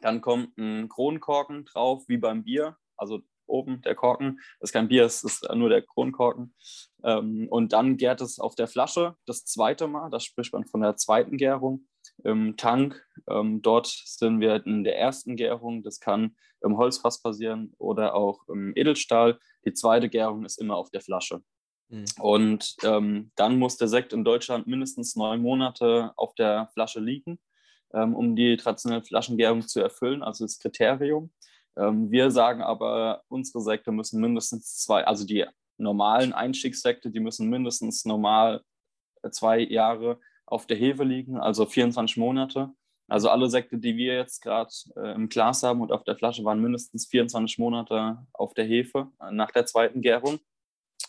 Dann 0.00 0.20
kommt 0.20 0.56
ein 0.58 0.88
Kronkorken 0.88 1.64
drauf, 1.64 2.04
wie 2.08 2.18
beim 2.18 2.44
Bier. 2.44 2.76
Also 2.96 3.20
oben 3.50 3.82
der 3.82 3.94
Korken. 3.94 4.38
Das 4.60 4.70
ist 4.70 4.72
kein 4.72 4.88
Bier, 4.88 5.04
es 5.04 5.24
ist 5.24 5.46
nur 5.54 5.68
der 5.68 5.82
Kronkorken. 5.82 6.54
Ähm, 7.02 7.48
und 7.50 7.72
dann 7.72 7.96
gärt 7.96 8.20
es 8.20 8.38
auf 8.38 8.54
der 8.54 8.68
Flasche 8.68 9.16
das 9.26 9.44
zweite 9.44 9.88
Mal. 9.88 10.10
Das 10.10 10.24
spricht 10.24 10.52
man 10.52 10.66
von 10.66 10.80
der 10.80 10.96
zweiten 10.96 11.36
Gärung 11.36 11.86
im 12.24 12.56
Tank. 12.56 13.04
Ähm, 13.28 13.60
dort 13.62 13.86
sind 13.86 14.40
wir 14.40 14.64
in 14.64 14.84
der 14.84 14.98
ersten 14.98 15.36
Gärung. 15.36 15.82
Das 15.82 16.00
kann 16.00 16.36
im 16.62 16.76
Holzfass 16.76 17.22
passieren 17.22 17.74
oder 17.78 18.14
auch 18.14 18.46
im 18.48 18.72
Edelstahl. 18.76 19.38
Die 19.64 19.74
zweite 19.74 20.08
Gärung 20.08 20.44
ist 20.44 20.60
immer 20.60 20.76
auf 20.76 20.90
der 20.90 21.00
Flasche. 21.00 21.42
Mhm. 21.88 22.04
Und 22.18 22.76
ähm, 22.84 23.32
dann 23.36 23.58
muss 23.58 23.76
der 23.76 23.88
Sekt 23.88 24.12
in 24.12 24.24
Deutschland 24.24 24.66
mindestens 24.66 25.16
neun 25.16 25.42
Monate 25.42 26.12
auf 26.16 26.34
der 26.34 26.68
Flasche 26.72 27.00
liegen, 27.00 27.38
um 27.92 28.36
die 28.36 28.56
traditionelle 28.56 29.02
Flaschengärung 29.02 29.62
zu 29.62 29.80
erfüllen, 29.80 30.22
also 30.22 30.44
das 30.44 30.58
Kriterium. 30.58 31.30
Ähm, 31.76 32.10
wir 32.10 32.30
sagen 32.30 32.62
aber, 32.62 33.22
unsere 33.28 33.60
Sekte 33.60 33.92
müssen 33.92 34.20
mindestens 34.20 34.76
zwei, 34.76 35.04
also 35.04 35.24
die 35.24 35.46
normalen 35.78 36.32
Einstiegssekte, 36.32 37.10
die 37.10 37.20
müssen 37.20 37.48
mindestens 37.48 38.04
normal 38.04 38.62
zwei 39.30 39.60
Jahre 39.60 40.20
auf 40.46 40.66
der 40.66 40.76
Hefe 40.76 41.04
liegen, 41.04 41.38
also 41.38 41.66
24 41.66 42.16
Monate. 42.16 42.70
Also 43.08 43.28
alle 43.28 43.50
Sekte, 43.50 43.78
die 43.78 43.96
wir 43.96 44.14
jetzt 44.14 44.40
gerade 44.40 44.70
äh, 44.96 45.14
im 45.14 45.28
Glas 45.28 45.62
haben 45.62 45.80
und 45.80 45.90
auf 45.90 46.04
der 46.04 46.16
Flasche, 46.16 46.44
waren 46.44 46.60
mindestens 46.60 47.06
24 47.08 47.58
Monate 47.58 48.24
auf 48.32 48.54
der 48.54 48.64
Hefe 48.64 49.10
äh, 49.20 49.32
nach 49.32 49.50
der 49.50 49.66
zweiten 49.66 50.00
Gärung. 50.00 50.38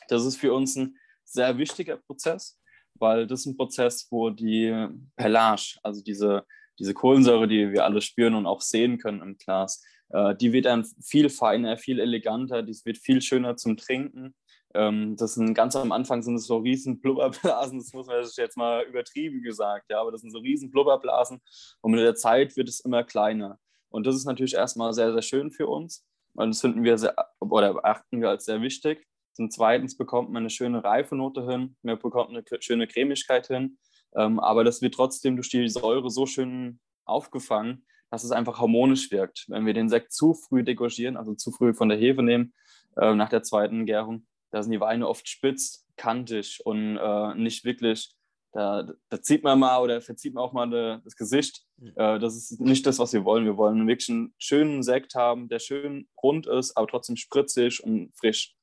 Das 0.07 0.25
ist 0.25 0.37
für 0.37 0.53
uns 0.53 0.75
ein 0.75 0.97
sehr 1.23 1.57
wichtiger 1.57 1.97
Prozess, 1.97 2.59
weil 2.95 3.27
das 3.27 3.41
ist 3.41 3.45
ein 3.47 3.57
Prozess, 3.57 4.07
wo 4.09 4.31
die 4.31 4.87
Perlage, 5.15 5.77
also 5.83 6.01
diese, 6.03 6.45
diese 6.79 6.93
Kohlensäure, 6.93 7.47
die 7.47 7.71
wir 7.71 7.85
alle 7.85 8.01
spüren 8.01 8.35
und 8.35 8.45
auch 8.45 8.61
sehen 8.61 8.97
können 8.97 9.21
im 9.21 9.37
Glas, 9.37 9.83
äh, 10.09 10.35
die 10.35 10.53
wird 10.53 10.65
dann 10.65 10.85
viel 11.01 11.29
feiner, 11.29 11.77
viel 11.77 11.99
eleganter, 11.99 12.63
die 12.63 12.77
wird 12.83 12.97
viel 12.97 13.21
schöner 13.21 13.55
zum 13.55 13.77
Trinken. 13.77 14.35
Ähm, 14.73 15.15
das 15.17 15.35
sind 15.35 15.53
ganz 15.53 15.75
am 15.75 15.91
Anfang 15.91 16.21
sind 16.21 16.35
es 16.35 16.47
so 16.47 16.57
riesen 16.57 17.01
Blubberblasen, 17.01 17.79
das 17.79 17.93
muss 17.93 18.07
man 18.07 18.23
jetzt 18.23 18.57
mal 18.57 18.83
übertrieben 18.83 19.41
gesagt, 19.41 19.89
ja, 19.89 19.99
aber 19.99 20.11
das 20.11 20.21
sind 20.21 20.31
so 20.31 20.39
riesen 20.39 20.71
Blubberblasen 20.71 21.41
und 21.81 21.91
mit 21.91 22.01
der 22.01 22.15
Zeit 22.15 22.55
wird 22.55 22.69
es 22.69 22.79
immer 22.79 23.03
kleiner. 23.03 23.59
Und 23.89 24.07
das 24.07 24.15
ist 24.15 24.25
natürlich 24.25 24.53
erstmal 24.53 24.93
sehr, 24.93 25.11
sehr 25.11 25.21
schön 25.21 25.51
für 25.51 25.67
uns, 25.67 26.05
weil 26.33 26.47
das 26.47 26.61
finden 26.61 26.83
wir 26.83 26.97
sehr, 26.97 27.13
oder 27.39 27.83
achten 27.83 28.21
wir 28.21 28.29
als 28.29 28.45
sehr 28.45 28.61
wichtig. 28.61 29.05
Und 29.37 29.51
zweitens 29.51 29.97
bekommt 29.97 30.29
man 30.29 30.43
eine 30.43 30.49
schöne 30.49 30.83
Reifenote 30.83 31.45
hin, 31.49 31.75
man 31.81 31.99
bekommt 31.99 32.29
eine 32.29 32.43
schöne 32.61 32.87
Cremigkeit 32.87 33.47
hin, 33.47 33.77
ähm, 34.15 34.39
aber 34.39 34.63
das 34.63 34.81
wird 34.81 34.95
trotzdem 34.95 35.35
durch 35.35 35.49
die 35.49 35.67
Säure 35.69 36.09
so 36.09 36.25
schön 36.25 36.79
aufgefangen, 37.05 37.85
dass 38.09 38.23
es 38.23 38.31
einfach 38.31 38.59
harmonisch 38.59 39.11
wirkt. 39.11 39.45
Wenn 39.47 39.65
wir 39.65 39.73
den 39.73 39.89
Sekt 39.89 40.13
zu 40.13 40.33
früh 40.33 40.63
degorgieren, 40.63 41.17
also 41.17 41.33
zu 41.33 41.51
früh 41.51 41.73
von 41.73 41.89
der 41.89 41.97
Hefe 41.97 42.23
nehmen, 42.23 42.53
äh, 42.97 43.15
nach 43.15 43.29
der 43.29 43.43
zweiten 43.43 43.85
Gärung, 43.85 44.27
da 44.51 44.61
sind 44.61 44.73
die 44.73 44.81
Weine 44.81 45.07
oft 45.07 45.27
spitz, 45.29 45.87
kantig 45.95 46.59
und 46.65 46.97
äh, 46.97 47.35
nicht 47.35 47.63
wirklich, 47.63 48.13
da, 48.53 48.85
da, 49.09 49.21
zieht 49.21 49.43
man 49.43 49.59
mal 49.59 49.81
oder 49.81 50.01
verzieht 50.01 50.33
man 50.33 50.43
auch 50.43 50.51
mal 50.51 50.69
de, 50.69 50.99
das 51.05 51.15
Gesicht. 51.15 51.63
Äh, 51.95 52.19
das 52.19 52.35
ist 52.35 52.59
nicht 52.59 52.85
das, 52.85 52.99
was 52.99 53.13
wir 53.13 53.23
wollen. 53.23 53.45
Wir 53.45 53.55
wollen 53.55 53.87
wirklich 53.87 54.09
einen 54.09 54.33
schönen 54.37 54.83
Sekt 54.83 55.15
haben, 55.15 55.47
der 55.47 55.59
schön 55.59 56.09
rund 56.21 56.47
ist, 56.47 56.75
aber 56.75 56.87
trotzdem 56.87 57.15
spritzig 57.15 57.81
und 57.81 58.11
frisch. 58.17 58.53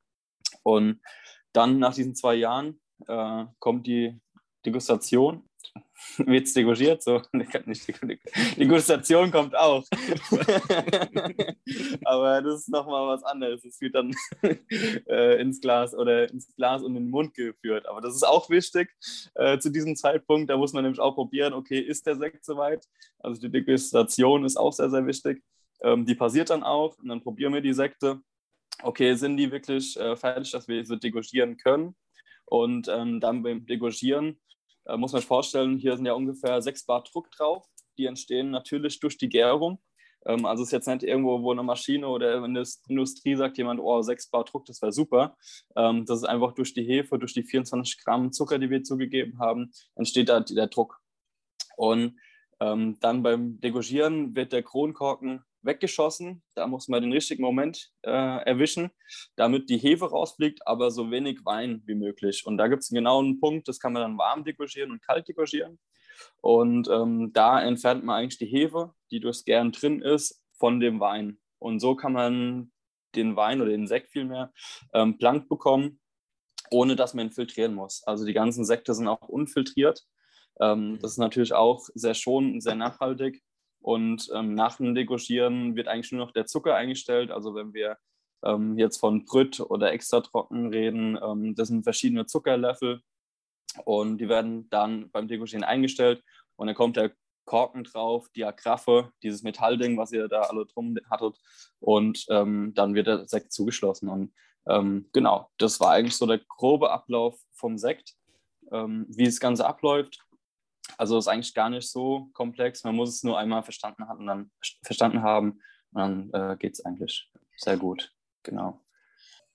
Und 0.63 1.01
dann 1.53 1.79
nach 1.79 1.95
diesen 1.95 2.15
zwei 2.15 2.35
Jahren 2.35 2.81
äh, 3.07 3.47
kommt 3.61 3.87
die 3.87 4.21
Degustation 4.69 5.43
wird 6.19 6.47
es 6.47 6.53
degustiert, 6.55 7.03
so. 7.03 7.23
Degustation 8.57 9.31
kommt 9.31 9.57
auch. 9.57 9.85
Aber 12.05 12.43
das 12.43 12.61
ist 12.61 12.69
nochmal 12.69 13.09
was 13.09 13.23
anderes. 13.25 13.65
Es 13.65 13.81
wird 13.81 13.95
dann 13.95 14.15
äh, 15.09 15.41
ins 15.41 15.61
Glas 15.61 15.95
oder 15.95 16.31
ins 16.31 16.55
Glas 16.57 16.83
und 16.83 16.97
in 16.97 17.05
den 17.05 17.11
Mund 17.11 17.35
geführt. 17.35 17.87
Aber 17.87 18.01
das 18.01 18.15
ist 18.15 18.25
auch 18.25 18.51
wichtig 18.51 18.91
äh, 19.35 19.59
zu 19.59 19.71
diesem 19.71 19.97
Zeitpunkt. 19.97 20.51
Da 20.51 20.57
muss 20.57 20.73
man 20.73 20.85
nämlich 20.85 21.01
auch 21.01 21.15
probieren, 21.15 21.55
okay, 21.55 21.81
ist 21.81 22.07
der 22.07 22.17
Sekt 22.17 22.45
soweit? 22.45 22.87
Also 23.21 23.41
die 23.41 23.51
Degustation 23.51 24.45
ist 24.45 24.57
auch 24.57 24.73
sehr, 24.73 24.91
sehr 24.91 25.07
wichtig. 25.07 25.43
Ähm, 25.83 26.05
die 26.05 26.15
passiert 26.15 26.51
dann 26.51 26.63
auch 26.63 26.99
und 26.99 27.09
dann 27.09 27.23
probieren 27.23 27.55
wir 27.55 27.61
die 27.61 27.75
Sekte. 27.75 28.21
Okay, 28.83 29.15
sind 29.15 29.37
die 29.39 29.51
wirklich 29.51 29.97
äh, 29.97 30.15
fertig, 30.17 30.53
dass 30.53 30.69
wir 30.69 30.85
sie 30.85 30.99
degustieren 30.99 31.57
können? 31.57 31.97
Und 32.45 32.89
ähm, 32.89 33.21
dann 33.21 33.43
beim 33.43 33.67
Degorgieren 33.67 34.39
äh, 34.89 34.97
muss 34.97 35.13
man 35.13 35.21
sich 35.21 35.29
vorstellen, 35.29 35.79
hier 35.79 35.97
sind 35.97 36.07
ja 36.07 36.15
ungefähr 36.15 36.61
6 36.61 36.87
Bar 36.87 37.05
Druck 37.05 37.31
drauf. 37.31 37.67
Die 37.99 38.07
entstehen 38.07 38.51
natürlich 38.51 39.01
durch 39.01 39.19
die 39.19 39.29
Gärung. 39.29 39.81
Ähm, 40.27 40.45
also 40.47 40.63
es 40.63 40.69
ist 40.69 40.73
jetzt 40.73 40.89
nicht 40.89 41.03
irgendwo, 41.03 41.43
wo 41.43 41.53
eine 41.53 41.63
Maschine 41.63 42.09
oder 42.09 42.45
in 42.45 42.55
der 42.55 42.67
Industrie 42.89 43.37
sagt 43.37 43.59
jemand, 43.59 43.81
oh, 43.81 44.03
6 44.03 44.31
Bar 44.31 44.45
Druck, 44.45 44.65
das 44.67 44.83
wäre 44.83 44.93
super. 44.93 45.37
Ähm, 45.77 46.05
das 46.07 46.19
ist 46.19 46.25
einfach 46.25 46.53
durch 46.53 46.75
die 46.75 46.85
Hefe, 46.85 47.19
durch 47.19 47.35
die 47.35 47.45
24 47.45 48.03
Gramm 48.03 48.33
Zucker, 48.33 48.59
die 48.59 48.71
wir 48.71 48.83
zugegeben 48.83 49.39
haben, 49.39 49.71
entsteht 49.95 50.29
da 50.29 50.41
der 50.41 50.69
Druck. 50.69 51.01
Und 51.77 52.19
ähm, 52.61 52.99
dann 53.01 53.23
beim 53.23 53.61
Degorgieren 53.61 54.35
wird 54.35 54.53
der 54.53 54.63
Kronkorken 54.63 55.45
weggeschossen. 55.63 56.43
Da 56.55 56.67
muss 56.67 56.89
man 56.89 57.03
den 57.03 57.13
richtigen 57.13 57.43
Moment 57.43 57.91
äh, 58.03 58.11
erwischen, 58.11 58.91
damit 59.37 59.69
die 59.71 59.79
Hefe 59.79 60.11
rausfliegt, 60.11 60.67
aber 60.67 60.91
so 60.91 61.11
wenig 61.11 61.45
Wein 61.45 61.83
wie 61.87 61.95
möglich. 61.95 62.45
Und 62.47 62.59
da 62.59 62.69
gibt 62.69 62.83
es 62.83 62.91
einen 62.91 62.97
genauen 62.97 63.41
Punkt, 63.41 63.69
das 63.69 63.79
kann 63.81 63.93
man 63.93 64.03
dann 64.03 64.19
warm 64.19 64.45
degorgieren 64.45 64.91
und 64.91 65.03
kalt 65.03 65.29
degorgieren. 65.29 65.79
Und 66.41 66.89
ähm, 66.89 67.33
da 67.33 67.61
entfernt 67.63 68.05
man 68.05 68.17
eigentlich 68.17 68.39
die 68.39 68.47
Hefe, 68.47 68.93
die 69.11 69.21
durchs 69.21 69.45
Gären 69.45 69.73
drin 69.73 70.01
ist, 70.03 70.43
von 70.59 70.81
dem 70.81 71.01
Wein. 71.01 71.39
Und 71.59 71.81
so 71.81 71.95
kann 71.95 72.13
man 72.13 72.73
den 73.15 73.37
Wein 73.37 73.61
oder 73.61 73.71
den 73.71 73.87
Sekt 73.87 74.11
vielmehr 74.11 74.53
ähm, 74.93 75.19
blank 75.19 75.49
bekommen, 75.49 76.01
ohne 76.71 76.97
dass 76.97 77.15
man 77.15 77.27
ihn 77.27 77.33
filtrieren 77.33 77.75
muss. 77.75 78.03
Also 78.05 78.25
die 78.25 78.33
ganzen 78.33 78.65
Sekte 78.65 78.95
sind 78.95 79.09
auch 79.09 79.29
unfiltriert. 79.29 80.05
Ähm, 80.61 80.99
das 81.01 81.13
ist 81.13 81.19
natürlich 81.19 81.55
auch 81.55 81.89
sehr 81.95 82.15
schonend, 82.15 82.63
sehr 82.63 82.75
nachhaltig. 82.75 83.43
Und 83.81 84.29
ähm, 84.35 84.55
nach 84.55 84.77
dem 84.77 84.95
Degorgieren 84.95 85.77
wird 85.77 85.89
eigentlich 85.89 86.13
nur 86.13 86.25
noch 86.25 86.33
der 86.33 86.47
Zucker 86.47 86.75
eingestellt. 86.75 87.31
Also 87.31 87.55
wenn 87.55 87.73
wir 87.73 87.97
ähm, 88.45 88.79
jetzt 88.79 88.99
von 88.99 89.25
Brüt 89.25 89.61
oder 89.61 89.93
extra 89.93 90.21
trocken 90.21 90.69
reden, 90.69 91.19
ähm, 91.23 91.55
das 91.55 91.69
sind 91.69 91.85
verschiedene 91.85 92.27
Zuckerlöffel 92.27 93.03
und 93.85 94.19
die 94.19 94.29
werden 94.29 94.69
dann 94.71 95.11
beim 95.11 95.29
Degorgieren 95.29 95.65
eingestellt 95.65 96.23
und 96.57 96.67
dann 96.67 96.77
kommt 96.77 96.97
der 96.97 97.13
Korken 97.45 97.85
drauf, 97.85 98.29
die 98.35 98.45
Agraffe, 98.45 99.11
dieses 99.23 99.43
Metallding, 99.43 99.97
was 99.97 100.13
ihr 100.13 100.29
da 100.29 100.43
alle 100.43 100.67
drum 100.67 100.97
hattet 101.11 101.41
und 101.81 102.27
ähm, 102.29 102.73
dann 102.75 102.95
wird 102.95 103.07
der 103.07 103.27
Sekt 103.27 103.53
zugeschlossen. 103.53 104.09
Und 104.09 104.33
ähm, 104.67 105.09
genau, 105.13 105.51
das 105.57 105.81
war 105.81 105.93
eigentlich 105.93 106.17
so 106.17 106.27
der 106.27 106.41
grobe 106.47 106.91
Ablauf 106.91 107.41
vom 107.53 107.79
Sekt, 107.79 108.15
ähm, 108.71 109.07
wie 109.09 109.25
das 109.25 109.41
Ganze 109.41 109.67
abläuft. 109.67 110.21
Also 110.97 111.19
ist 111.19 111.29
eigentlich 111.29 111.55
gar 111.55 111.71
nicht 111.71 111.91
so 111.91 112.31
komplex. 112.33 112.85
Man 112.85 112.97
muss 112.97 113.11
es 113.11 113.23
nur 113.23 113.39
einmal 113.39 113.63
verstanden 113.63 114.09
haben, 114.09 114.27
dann 114.27 114.51
verstanden 114.83 115.23
haben 115.23 115.61
und 115.93 116.31
dann 116.33 116.53
äh, 116.53 116.57
geht 116.57 116.75
es 116.75 116.85
eigentlich 116.85 117.31
sehr 117.57 117.77
gut. 117.77 118.13
Genau. 118.43 118.81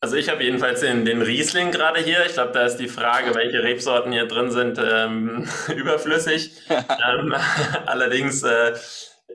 Also 0.03 0.17
ich 0.17 0.27
habe 0.27 0.43
jedenfalls 0.43 0.81
den, 0.81 1.05
den 1.05 1.21
Riesling 1.21 1.71
gerade 1.71 2.01
hier. 2.01 2.25
Ich 2.25 2.33
glaube, 2.33 2.51
da 2.51 2.65
ist 2.65 2.75
die 2.75 2.89
Frage, 2.89 3.33
welche 3.35 3.63
Rebsorten 3.63 4.11
hier 4.11 4.27
drin 4.27 4.51
sind, 4.51 4.77
ähm, 4.77 5.47
überflüssig. 5.75 6.51
ähm, 6.69 7.33
allerdings 7.85 8.43
äh, 8.43 8.73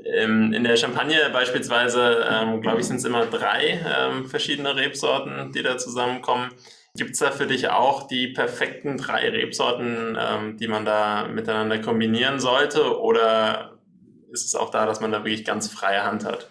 in 0.04 0.64
der 0.64 0.76
Champagne 0.76 1.30
beispielsweise, 1.32 2.24
ähm, 2.30 2.60
glaube 2.60 2.80
ich, 2.80 2.86
sind 2.86 2.96
es 2.96 3.04
immer 3.04 3.26
drei 3.26 3.80
ähm, 3.84 4.26
verschiedene 4.26 4.76
Rebsorten, 4.76 5.52
die 5.52 5.62
da 5.62 5.78
zusammenkommen. 5.78 6.50
Gibt 6.98 7.12
es 7.12 7.20
da 7.20 7.30
für 7.30 7.46
dich 7.46 7.68
auch 7.68 8.08
die 8.08 8.26
perfekten 8.26 8.96
drei 8.96 9.28
Rebsorten, 9.28 10.18
ähm, 10.20 10.56
die 10.56 10.66
man 10.66 10.84
da 10.84 11.28
miteinander 11.28 11.80
kombinieren 11.80 12.40
sollte? 12.40 13.00
Oder 13.00 13.78
ist 14.32 14.44
es 14.44 14.56
auch 14.56 14.70
da, 14.70 14.84
dass 14.84 15.00
man 15.00 15.12
da 15.12 15.18
wirklich 15.24 15.44
ganz 15.44 15.70
freie 15.70 16.02
Hand 16.02 16.24
hat? 16.24 16.50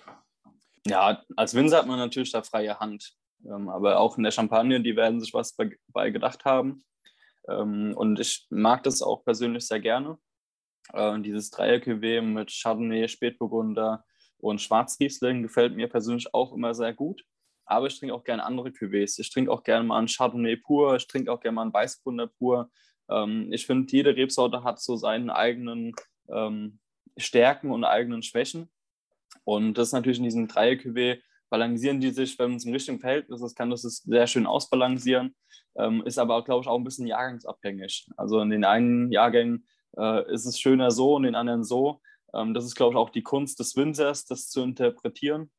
Ja, 0.85 1.21
als 1.35 1.53
Winzer 1.53 1.79
hat 1.79 1.87
man 1.87 1.99
natürlich 1.99 2.31
da 2.31 2.43
freie 2.43 2.79
Hand. 2.79 3.13
Ähm, 3.45 3.67
aber 3.67 3.99
auch 3.99 4.17
in 4.17 4.23
der 4.23 4.31
Champagne, 4.31 4.79
die 4.81 4.95
werden 4.95 5.19
sich 5.19 5.33
was 5.33 5.53
bei, 5.53 5.77
bei 5.89 6.11
gedacht 6.11 6.45
haben. 6.45 6.85
Ähm, 7.49 7.93
und 7.97 8.17
ich 8.17 8.47
mag 8.49 8.83
das 8.83 9.01
auch 9.01 9.25
persönlich 9.25 9.67
sehr 9.67 9.81
gerne. 9.81 10.17
Äh, 10.93 11.19
dieses 11.19 11.51
Dreier-Cuvée 11.51 12.21
mit 12.21 12.51
Chardonnay, 12.51 13.09
Spätburgunder, 13.09 14.05
Und 14.37 14.61
Schwarzriesling 14.61 15.43
gefällt 15.43 15.75
mir 15.75 15.89
persönlich 15.89 16.33
auch 16.33 16.53
immer 16.53 16.73
sehr 16.73 16.93
gut. 16.93 17.25
Aber 17.67 17.87
ich 17.87 17.99
trinke 17.99 18.15
auch 18.15 18.23
gerne 18.23 18.43
andere 18.43 18.69
Cuvées. 18.69 19.19
Ich 19.19 19.29
trinke 19.31 19.51
auch 19.51 19.63
gerne 19.63 19.85
mal 19.85 19.99
einen 19.99 20.07
Chardonnay 20.07 20.55
pur. 20.57 20.95
Ich 20.95 21.07
trinke 21.07 21.31
auch 21.31 21.39
gerne 21.39 21.55
mal 21.55 21.61
einen 21.63 21.73
Weißburgunder 21.73 22.27
pur. 22.27 22.71
Ähm, 23.09 23.51
ich 23.51 23.65
finde, 23.65 23.91
jede 23.91 24.15
Rebsorte 24.15 24.63
hat 24.63 24.79
so 24.81 24.95
seinen 24.95 25.29
eigenen 25.29 25.93
ähm, 26.29 26.79
Stärken 27.17 27.71
und 27.71 27.83
eigenen 27.83 28.23
Schwächen. 28.23 28.69
Und 29.43 29.77
das 29.77 29.89
ist 29.89 29.93
natürlich 29.93 30.17
in 30.17 30.23
diesem 30.23 30.47
Dreier-Cuvée 30.47 31.19
balancieren 31.49 31.99
die 31.99 32.11
sich, 32.11 32.37
wenn 32.39 32.55
es 32.55 32.65
im 32.65 32.73
richtigen 32.73 32.99
Verhältnis 32.99 33.41
ist, 33.41 33.55
kann 33.55 33.69
das 33.69 33.83
es 33.83 33.97
sehr 33.97 34.27
schön 34.27 34.45
ausbalancieren. 34.45 35.35
Ähm, 35.75 36.03
ist 36.05 36.17
aber, 36.17 36.43
glaube 36.43 36.63
ich, 36.63 36.67
auch 36.67 36.77
ein 36.77 36.83
bisschen 36.83 37.07
jahrgangsabhängig. 37.07 38.09
Also 38.17 38.41
in 38.41 38.49
den 38.49 38.65
einen 38.65 39.11
Jahrgängen 39.11 39.65
äh, 39.97 40.31
ist 40.33 40.45
es 40.45 40.59
schöner 40.59 40.91
so 40.91 41.15
und 41.15 41.23
in 41.23 41.33
den 41.33 41.35
anderen 41.35 41.63
so. 41.63 42.01
Ähm, 42.33 42.53
das 42.53 42.65
ist, 42.65 42.75
glaube 42.75 42.93
ich, 42.93 42.97
auch 42.97 43.09
die 43.09 43.23
Kunst 43.23 43.59
des 43.59 43.75
Winzers, 43.75 44.25
das 44.25 44.49
zu 44.49 44.61
interpretieren. 44.61 45.51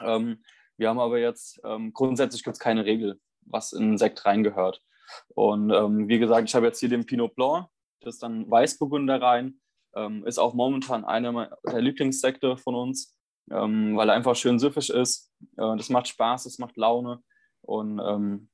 Ähm, 0.00 0.42
wir 0.80 0.88
haben 0.88 0.98
aber 0.98 1.18
jetzt, 1.18 1.60
ähm, 1.62 1.92
grundsätzlich 1.92 2.42
gibt 2.42 2.54
es 2.54 2.60
keine 2.60 2.86
Regel, 2.86 3.20
was 3.42 3.72
in 3.72 3.98
Sekt 3.98 4.24
reingehört. 4.24 4.82
Und 5.34 5.70
ähm, 5.70 6.08
wie 6.08 6.18
gesagt, 6.18 6.48
ich 6.48 6.54
habe 6.54 6.66
jetzt 6.66 6.80
hier 6.80 6.88
den 6.88 7.04
Pinot 7.04 7.34
Blanc, 7.34 7.68
das 8.00 8.14
ist 8.14 8.22
dann 8.22 8.50
Weißburgunder 8.50 9.20
rein. 9.20 9.60
Ähm, 9.94 10.24
ist 10.24 10.38
auch 10.38 10.54
momentan 10.54 11.04
einer 11.04 11.58
der 11.66 11.82
Lieblingssekte 11.82 12.56
von 12.56 12.74
uns, 12.74 13.14
ähm, 13.50 13.96
weil 13.96 14.08
er 14.08 14.14
einfach 14.14 14.36
schön 14.36 14.58
süffig 14.58 14.88
ist. 14.88 15.30
Äh, 15.58 15.76
das 15.76 15.90
macht 15.90 16.08
Spaß, 16.08 16.44
das 16.44 16.58
macht 16.58 16.76
Laune. 16.76 17.22
Und 17.60 18.00
ähm, 18.00 18.48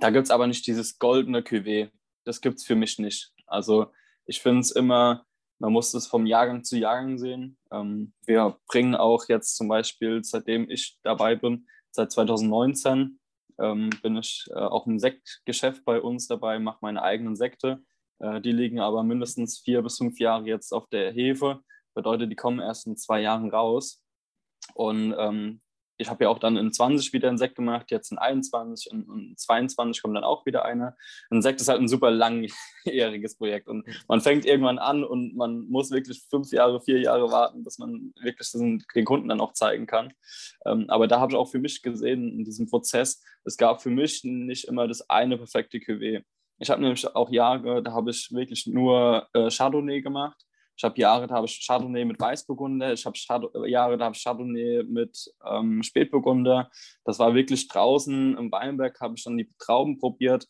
da 0.00 0.10
gibt 0.10 0.26
es 0.26 0.30
aber 0.30 0.46
nicht 0.46 0.66
dieses 0.66 0.98
goldene 0.98 1.40
Cuvée. 1.40 1.90
Das 2.24 2.40
gibt 2.40 2.58
es 2.58 2.64
für 2.64 2.76
mich 2.76 2.98
nicht. 2.98 3.32
Also 3.46 3.86
ich 4.26 4.40
finde 4.40 4.60
es 4.60 4.70
immer, 4.70 5.24
man 5.58 5.72
muss 5.72 5.94
es 5.94 6.06
vom 6.06 6.26
Jahrgang 6.26 6.64
zu 6.64 6.76
Jahrgang 6.76 7.18
sehen. 7.18 7.56
Ähm, 7.70 8.12
wir 8.26 8.58
bringen 8.66 8.94
auch 8.94 9.28
jetzt 9.28 9.56
zum 9.56 9.68
Beispiel, 9.68 10.22
seitdem 10.24 10.68
ich 10.68 10.98
dabei 11.02 11.36
bin, 11.36 11.66
seit 11.90 12.12
2019, 12.12 13.18
ähm, 13.58 13.90
bin 14.02 14.16
ich 14.16 14.46
äh, 14.50 14.58
auch 14.58 14.86
im 14.86 14.98
Sektgeschäft 14.98 15.84
bei 15.84 16.00
uns 16.00 16.26
dabei, 16.26 16.58
mache 16.58 16.78
meine 16.80 17.02
eigenen 17.02 17.36
Sekte. 17.36 17.82
Äh, 18.18 18.40
die 18.40 18.52
liegen 18.52 18.80
aber 18.80 19.02
mindestens 19.02 19.60
vier 19.60 19.82
bis 19.82 19.98
fünf 19.98 20.18
Jahre 20.18 20.46
jetzt 20.46 20.72
auf 20.72 20.88
der 20.88 21.12
Hefe. 21.12 21.60
Bedeutet, 21.94 22.30
die 22.30 22.36
kommen 22.36 22.60
erst 22.60 22.86
in 22.86 22.96
zwei 22.96 23.20
Jahren 23.20 23.50
raus. 23.50 24.02
Und 24.74 25.14
ähm, 25.16 25.60
ich 25.96 26.10
habe 26.10 26.24
ja 26.24 26.30
auch 26.30 26.38
dann 26.38 26.56
in 26.56 26.72
20 26.72 27.12
wieder 27.12 27.28
einen 27.28 27.38
Sekt 27.38 27.54
gemacht, 27.54 27.90
jetzt 27.90 28.10
in 28.10 28.18
21 28.18 28.90
und 28.92 29.08
in 29.08 29.36
22 29.36 30.02
kommt 30.02 30.16
dann 30.16 30.24
auch 30.24 30.44
wieder 30.46 30.64
einer. 30.64 30.96
Ein 31.30 31.42
Sekt 31.42 31.60
ist 31.60 31.68
halt 31.68 31.80
ein 31.80 31.88
super 31.88 32.10
langjähriges 32.10 33.36
Projekt 33.36 33.68
und 33.68 33.86
man 34.08 34.20
fängt 34.20 34.44
irgendwann 34.44 34.78
an 34.78 35.04
und 35.04 35.36
man 35.36 35.68
muss 35.68 35.90
wirklich 35.90 36.22
fünf 36.28 36.50
Jahre, 36.52 36.80
vier 36.80 37.00
Jahre 37.00 37.30
warten, 37.30 37.62
bis 37.62 37.78
man 37.78 38.12
wirklich 38.20 38.50
den 38.52 39.04
Kunden 39.04 39.28
dann 39.28 39.40
auch 39.40 39.52
zeigen 39.52 39.86
kann. 39.86 40.12
Ähm, 40.66 40.86
aber 40.88 41.06
da 41.06 41.20
habe 41.20 41.32
ich 41.32 41.38
auch 41.38 41.50
für 41.50 41.60
mich 41.60 41.82
gesehen, 41.82 42.38
in 42.38 42.44
diesem 42.44 42.66
Prozess, 42.66 43.22
es 43.44 43.56
gab 43.56 43.82
für 43.82 43.90
mich 43.90 44.24
nicht 44.24 44.64
immer 44.64 44.88
das 44.88 45.08
eine 45.08 45.36
perfekte 45.36 45.78
Cuvée. 45.78 46.24
Ich 46.58 46.70
habe 46.70 46.80
nämlich 46.80 47.06
auch 47.14 47.30
Jahre, 47.30 47.82
da 47.82 47.92
habe 47.92 48.10
ich 48.10 48.30
wirklich 48.32 48.66
nur 48.66 49.28
äh, 49.32 49.50
Chardonnay 49.50 50.00
gemacht. 50.00 50.44
Ich 50.76 50.82
habe 50.82 51.00
Jahre, 51.00 51.26
da 51.26 51.36
habe 51.36 51.46
ich 51.46 51.64
Chardonnay 51.64 52.04
mit 52.04 52.18
Weißburgunder. 52.18 52.92
Ich 52.92 53.06
habe 53.06 53.16
Jahre, 53.68 53.96
da 53.96 54.06
habe 54.06 54.16
ich 54.16 54.22
Chardonnay 54.22 54.82
mit 54.84 55.32
ähm, 55.44 55.82
Spätburgunder. 55.82 56.70
Das 57.04 57.18
war 57.18 57.34
wirklich 57.34 57.68
draußen 57.68 58.36
im 58.36 58.50
Weinberg, 58.50 59.00
habe 59.00 59.14
ich 59.16 59.24
dann 59.24 59.38
die 59.38 59.48
Trauben 59.58 59.98
probiert. 59.98 60.48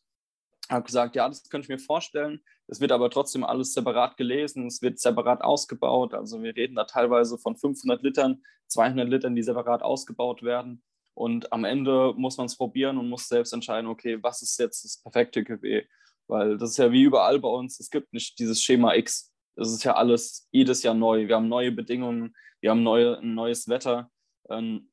Habe 0.70 0.86
gesagt, 0.86 1.14
ja, 1.14 1.28
das 1.28 1.48
könnte 1.50 1.66
ich 1.66 1.68
mir 1.68 1.78
vorstellen. 1.78 2.40
Es 2.66 2.80
wird 2.80 2.92
aber 2.92 3.10
trotzdem 3.10 3.44
alles 3.44 3.74
separat 3.74 4.16
gelesen. 4.16 4.66
Es 4.66 4.80
wird 4.80 4.98
separat 4.98 5.42
ausgebaut. 5.42 6.14
Also 6.14 6.42
wir 6.42 6.56
reden 6.56 6.76
da 6.76 6.84
teilweise 6.84 7.36
von 7.36 7.56
500 7.56 8.02
Litern, 8.02 8.42
200 8.68 9.06
Litern, 9.06 9.36
die 9.36 9.42
separat 9.42 9.82
ausgebaut 9.82 10.42
werden. 10.42 10.82
Und 11.12 11.52
am 11.52 11.64
Ende 11.64 12.14
muss 12.16 12.38
man 12.38 12.46
es 12.46 12.56
probieren 12.56 12.96
und 12.98 13.08
muss 13.08 13.28
selbst 13.28 13.52
entscheiden, 13.52 13.88
okay, 13.88 14.22
was 14.22 14.40
ist 14.40 14.58
jetzt 14.58 14.84
das 14.84 15.00
perfekte 15.00 15.40
Cuvée? 15.42 15.84
Weil 16.26 16.56
das 16.56 16.70
ist 16.70 16.76
ja 16.78 16.90
wie 16.90 17.02
überall 17.02 17.38
bei 17.38 17.48
uns, 17.48 17.78
es 17.78 17.90
gibt 17.90 18.12
nicht 18.12 18.38
dieses 18.38 18.62
Schema 18.62 18.94
X. 18.94 19.33
Es 19.56 19.72
ist 19.72 19.84
ja 19.84 19.94
alles 19.94 20.48
jedes 20.50 20.82
Jahr 20.82 20.94
neu. 20.94 21.28
Wir 21.28 21.36
haben 21.36 21.48
neue 21.48 21.72
Bedingungen, 21.72 22.34
wir 22.60 22.70
haben 22.70 22.82
neue, 22.82 23.18
ein 23.18 23.34
neues 23.34 23.68
Wetter. 23.68 24.10
Ähm, 24.48 24.90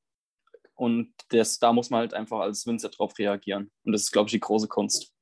und 0.76 1.14
das, 1.30 1.60
da 1.60 1.74
muss 1.74 1.90
man 1.90 2.02
halt 2.02 2.14
einfach 2.14 2.40
als 2.40 2.66
Winzer 2.66 2.90
drauf 2.90 3.18
reagieren. 3.20 3.72
Und 3.84 3.92
das 3.92 4.04
ist, 4.04 4.12
glaube 4.12 4.28
ich, 4.28 4.34
die 4.34 4.40
große 4.40 4.68
Kunst. 4.68 5.14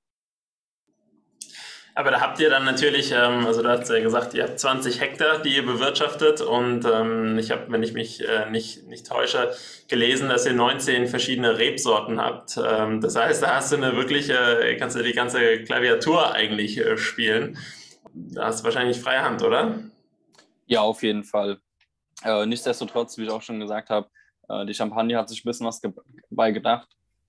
Aber 2.00 2.12
da 2.12 2.22
habt 2.22 2.40
ihr 2.40 2.50
dann 2.50 2.64
natürlich, 2.64 3.12
ähm, 3.12 3.46
also 3.46 3.62
du 3.62 3.68
hast 3.68 3.90
ja 3.90 4.00
gesagt, 4.00 4.34
ihr 4.34 4.44
habt 4.44 4.58
20 4.58 5.02
Hektar, 5.02 5.40
die 5.40 5.56
ihr 5.58 5.66
bewirtschaftet 5.66 6.40
und 6.40 6.86
ähm, 6.86 7.38
ich 7.38 7.52
habe, 7.52 7.66
wenn 7.68 7.84
ich 7.84 7.92
mich 7.92 8.26
äh, 8.26 8.50
nicht, 8.50 8.88
nicht 8.88 9.06
täusche, 9.06 9.52
gelesen, 9.90 10.30
dass 10.30 10.46
ihr 10.46 10.54
19 10.54 11.08
verschiedene 11.08 11.58
Rebsorten 11.58 12.22
habt. 12.22 12.58
Ähm, 12.58 13.02
das 13.02 13.18
heißt, 13.18 13.44
da 13.44 13.56
hast 13.56 13.74
du 13.74 13.76
eine 13.76 13.98
wirkliche, 13.98 14.78
kannst 14.80 14.96
du 14.96 15.04
die 15.04 15.12
ganze 15.12 15.64
Klaviatur 15.64 16.34
eigentlich 16.34 16.78
äh, 16.78 16.98
spielen. 16.98 17.58
Da 18.14 18.46
hast 18.46 18.60
du 18.60 18.66
wahrscheinlich 18.66 19.00
freie 19.00 19.22
Hand, 19.22 19.42
oder? 19.44 19.80
Ja, 20.66 20.82
auf 20.82 21.04
jeden 21.04 21.24
Fall. 21.24 21.60
Äh, 22.24 22.46
nichtsdestotrotz, 22.46 23.18
wie 23.18 23.24
ich 23.24 23.30
auch 23.30 23.42
schon 23.42 23.60
gesagt 23.60 23.90
habe, 23.90 24.10
äh, 24.50 24.66
die 24.66 24.74
Champagne 24.74 25.18
hat 25.18 25.30
sich 25.30 25.44
ein 25.44 25.50
bisschen 25.50 25.68
was 25.68 25.82
dabei 25.82 26.52
gedacht. 26.52 26.88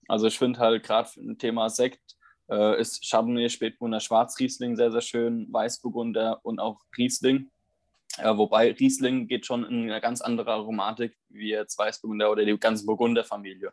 Also 0.08 0.26
ich 0.26 0.38
finde 0.38 0.58
halt 0.58 0.82
gerade 0.82 1.08
ein 1.16 1.38
Thema 1.38 1.70
Sekt 1.70 2.16
äh, 2.50 2.80
ist 2.80 3.08
Chardonnay, 3.08 3.48
Spätburgunder, 3.48 4.00
Schwarzriesling 4.00 4.76
sehr, 4.76 4.90
sehr 4.90 5.00
schön, 5.00 5.46
Weißburgunder 5.52 6.40
und 6.42 6.58
auch 6.58 6.80
Riesling. 6.98 7.50
Äh, 8.18 8.36
wobei 8.36 8.72
Riesling 8.72 9.28
geht 9.28 9.46
schon 9.46 9.64
in 9.64 9.82
eine 9.90 10.00
ganz 10.00 10.20
andere 10.20 10.52
Aromatik 10.52 11.16
wie 11.28 11.50
jetzt 11.50 11.78
Weißburgunder 11.78 12.30
oder 12.30 12.44
die 12.44 12.58
ganze 12.58 12.84
Burgunderfamilie. 12.84 13.72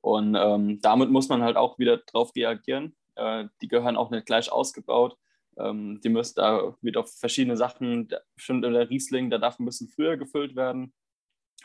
Und 0.00 0.34
ähm, 0.34 0.80
damit 0.80 1.10
muss 1.10 1.28
man 1.28 1.42
halt 1.42 1.56
auch 1.56 1.78
wieder 1.78 1.98
drauf 1.98 2.32
reagieren. 2.34 2.96
Äh, 3.14 3.44
die 3.62 3.68
gehören 3.68 3.96
auch 3.96 4.10
nicht 4.10 4.26
gleich 4.26 4.50
ausgebaut. 4.50 5.16
Ähm, 5.58 6.00
die 6.02 6.08
müssen 6.08 6.34
da 6.36 6.76
wieder 6.80 7.00
auf 7.00 7.12
verschiedene 7.18 7.56
Sachen, 7.56 8.08
bestimmt 8.34 8.64
der 8.64 8.88
Riesling, 8.88 9.30
der 9.30 9.38
darf 9.38 9.58
ein 9.58 9.64
bisschen 9.64 9.88
früher 9.88 10.16
gefüllt 10.16 10.56
werden. 10.56 10.94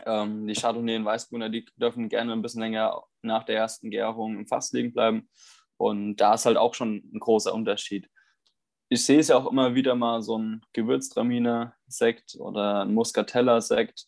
Ähm, 0.05 0.47
die 0.47 0.53
Chardonnay 0.53 0.95
und 0.97 1.05
Weißburgunder, 1.05 1.49
die 1.49 1.65
dürfen 1.77 2.09
gerne 2.09 2.33
ein 2.33 2.41
bisschen 2.41 2.61
länger 2.61 3.03
nach 3.21 3.43
der 3.43 3.57
ersten 3.57 3.91
Gärung 3.91 4.37
im 4.37 4.47
Fass 4.47 4.71
liegen 4.71 4.93
bleiben. 4.93 5.29
Und 5.77 6.17
da 6.17 6.33
ist 6.33 6.45
halt 6.45 6.57
auch 6.57 6.73
schon 6.73 7.03
ein 7.13 7.19
großer 7.19 7.53
Unterschied. 7.53 8.09
Ich 8.89 9.05
sehe 9.05 9.19
es 9.19 9.27
ja 9.27 9.37
auch 9.37 9.51
immer 9.51 9.75
wieder 9.75 9.95
mal, 9.95 10.21
so 10.21 10.37
ein 10.37 10.61
Gewürztraminer-Sekt 10.73 12.35
oder 12.39 12.81
ein 12.81 12.93
Muscatella-Sekt 12.93 14.07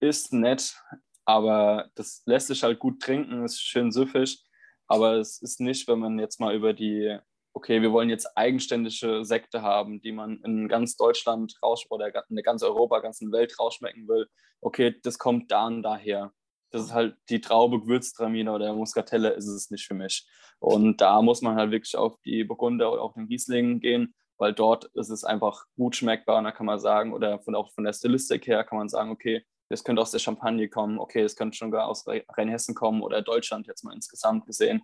ist 0.00 0.32
nett, 0.32 0.76
aber 1.24 1.90
das 1.94 2.22
lässt 2.26 2.48
sich 2.48 2.62
halt 2.62 2.78
gut 2.78 3.00
trinken, 3.00 3.44
ist 3.44 3.60
schön 3.60 3.90
süffig. 3.90 4.44
Aber 4.88 5.14
es 5.14 5.42
ist 5.42 5.60
nicht, 5.60 5.88
wenn 5.88 5.98
man 5.98 6.18
jetzt 6.18 6.38
mal 6.38 6.54
über 6.54 6.72
die 6.72 7.18
okay, 7.56 7.80
wir 7.80 7.90
wollen 7.90 8.10
jetzt 8.10 8.36
eigenständige 8.36 9.24
Sekte 9.24 9.62
haben, 9.62 10.02
die 10.02 10.12
man 10.12 10.42
in 10.44 10.68
ganz 10.68 10.94
Deutschland 10.94 11.54
raus 11.62 11.86
oder 11.88 12.12
in 12.28 12.36
ganz 12.42 12.62
Europa, 12.62 13.00
ganzen 13.00 13.32
Welt 13.32 13.58
rausschmecken 13.58 14.06
will. 14.08 14.28
Okay, 14.60 14.94
das 15.02 15.18
kommt 15.18 15.50
da 15.50 15.66
und 15.66 15.82
daher. 15.82 16.32
Das 16.70 16.82
ist 16.82 16.92
halt 16.92 17.16
die 17.30 17.40
Traube 17.40 17.80
Gewürztraminer 17.80 18.54
oder 18.54 18.74
Muscatelle 18.74 19.30
ist 19.30 19.46
es 19.46 19.70
nicht 19.70 19.86
für 19.86 19.94
mich. 19.94 20.28
Und 20.58 21.00
da 21.00 21.22
muss 21.22 21.40
man 21.40 21.56
halt 21.56 21.70
wirklich 21.70 21.96
auf 21.96 22.20
die 22.26 22.44
Burgunder 22.44 22.92
oder 22.92 23.00
auch 23.00 23.14
den 23.14 23.24
Riesling 23.24 23.80
gehen, 23.80 24.14
weil 24.36 24.52
dort 24.52 24.90
ist 24.92 25.08
es 25.08 25.24
einfach 25.24 25.64
gut 25.76 25.96
schmeckbar 25.96 26.36
und 26.36 26.44
da 26.44 26.52
kann 26.52 26.66
man 26.66 26.78
sagen, 26.78 27.14
oder 27.14 27.40
von, 27.40 27.54
auch 27.54 27.72
von 27.72 27.84
der 27.84 27.94
Stilistik 27.94 28.46
her 28.46 28.64
kann 28.64 28.76
man 28.76 28.90
sagen, 28.90 29.10
okay, 29.10 29.46
das 29.68 29.84
könnte 29.84 30.02
aus 30.02 30.10
der 30.10 30.18
Champagne 30.18 30.68
kommen, 30.68 30.98
okay, 30.98 31.22
es 31.22 31.36
könnte 31.36 31.56
schon 31.56 31.70
gar 31.70 31.88
aus 31.88 32.06
Rheinhessen 32.06 32.74
kommen 32.74 33.02
oder 33.02 33.22
Deutschland 33.22 33.66
jetzt 33.66 33.84
mal 33.84 33.94
insgesamt 33.94 34.46
gesehen. 34.46 34.82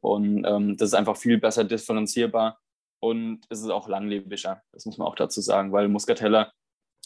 Und 0.00 0.44
ähm, 0.44 0.76
das 0.76 0.88
ist 0.88 0.94
einfach 0.94 1.16
viel 1.16 1.38
besser 1.38 1.64
differenzierbar 1.64 2.60
und 3.00 3.44
es 3.48 3.60
ist 3.60 3.70
auch 3.70 3.88
langlebiger, 3.88 4.62
das 4.72 4.86
muss 4.86 4.98
man 4.98 5.06
auch 5.06 5.14
dazu 5.14 5.40
sagen, 5.40 5.72
weil 5.72 5.88
Muscatella 5.88 6.52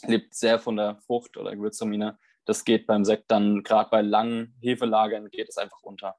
lebt 0.06 0.34
sehr 0.34 0.58
von 0.58 0.76
der 0.76 0.96
Frucht 0.96 1.36
oder 1.36 1.54
Gewürztraminer. 1.54 2.18
Das 2.44 2.64
geht 2.64 2.86
beim 2.86 3.04
Sekt 3.04 3.30
dann, 3.30 3.62
gerade 3.62 3.90
bei 3.90 4.00
langen 4.00 4.54
Hefelagern, 4.60 5.28
geht 5.28 5.48
es 5.48 5.58
einfach 5.58 5.82
unter. 5.82 6.16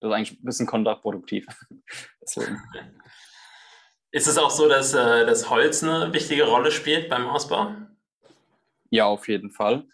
Das 0.00 0.10
ist 0.10 0.14
eigentlich 0.14 0.40
ein 0.40 0.44
bisschen 0.44 0.66
kontraproduktiv. 0.66 1.46
Deswegen. 2.20 2.60
Ist 4.10 4.26
es 4.26 4.38
auch 4.38 4.50
so, 4.50 4.68
dass 4.68 4.92
äh, 4.92 5.24
das 5.24 5.48
Holz 5.50 5.82
eine 5.82 6.12
wichtige 6.12 6.46
Rolle 6.46 6.70
spielt 6.70 7.08
beim 7.08 7.28
Ausbau? 7.28 7.74
Ja, 8.90 9.06
auf 9.06 9.28
jeden 9.28 9.50
Fall 9.50 9.86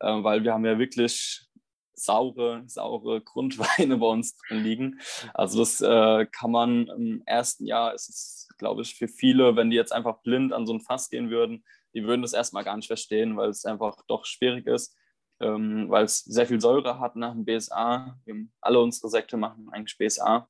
weil 0.00 0.44
wir 0.44 0.52
haben 0.52 0.64
ja 0.64 0.78
wirklich 0.78 1.46
saure, 1.94 2.62
saure 2.66 3.20
Grundweine 3.24 3.98
bei 3.98 4.06
uns 4.06 4.36
drin 4.36 4.62
liegen. 4.62 5.00
Also 5.32 5.58
das 5.60 5.80
äh, 5.80 6.26
kann 6.26 6.50
man 6.50 6.86
im 6.88 7.22
ersten 7.26 7.66
Jahr, 7.66 7.94
ist 7.94 8.08
es, 8.08 8.48
glaube 8.58 8.82
ich, 8.82 8.96
für 8.96 9.08
viele, 9.08 9.56
wenn 9.56 9.70
die 9.70 9.76
jetzt 9.76 9.92
einfach 9.92 10.22
blind 10.22 10.52
an 10.52 10.66
so 10.66 10.74
ein 10.74 10.80
Fass 10.80 11.08
gehen 11.08 11.30
würden, 11.30 11.64
die 11.94 12.04
würden 12.04 12.22
das 12.22 12.32
erstmal 12.32 12.64
gar 12.64 12.76
nicht 12.76 12.88
verstehen, 12.88 13.36
weil 13.36 13.50
es 13.50 13.64
einfach 13.64 14.02
doch 14.08 14.24
schwierig 14.24 14.66
ist, 14.66 14.96
ähm, 15.40 15.88
weil 15.88 16.04
es 16.04 16.20
sehr 16.20 16.46
viel 16.46 16.60
Säure 16.60 16.98
hat 16.98 17.16
nach 17.16 17.32
dem 17.32 17.44
BSA. 17.44 18.18
Wir 18.24 18.46
alle 18.60 18.80
unsere 18.80 19.08
Sekte 19.08 19.36
machen 19.36 19.68
eigentlich 19.70 19.96
BSA. 19.96 20.48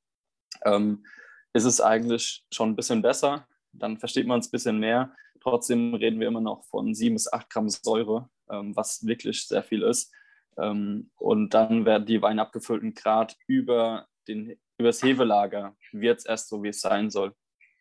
Ähm, 0.65 1.05
ist 1.53 1.65
es 1.65 1.79
eigentlich 1.79 2.45
schon 2.51 2.71
ein 2.71 2.75
bisschen 2.75 3.01
besser, 3.01 3.47
dann 3.71 3.97
versteht 3.97 4.27
man 4.27 4.39
es 4.39 4.47
ein 4.47 4.51
bisschen 4.51 4.79
mehr. 4.79 5.13
Trotzdem 5.41 5.93
reden 5.93 6.19
wir 6.19 6.27
immer 6.27 6.41
noch 6.41 6.65
von 6.65 6.93
sieben 6.95 7.15
bis 7.15 7.31
acht 7.31 7.49
Gramm 7.49 7.69
Säure 7.69 8.29
ähm, 8.29 8.34
was 8.47 9.05
wirklich 9.05 9.47
sehr 9.47 9.63
viel 9.63 9.81
ist. 9.81 10.13
Ähm, 10.57 11.09
und 11.17 11.53
dann 11.53 11.85
werden 11.85 12.05
die 12.05 12.21
Weine 12.21 12.41
abgefüllt 12.41 12.83
und 12.83 12.95
gerade 12.95 13.33
über 13.47 14.07
den, 14.27 14.57
übers 14.77 15.03
Hefelager 15.03 15.75
wird 15.91 16.19
es 16.19 16.25
erst 16.25 16.49
so, 16.49 16.63
wie 16.63 16.69
es 16.69 16.81
sein 16.81 17.09
soll. 17.09 17.33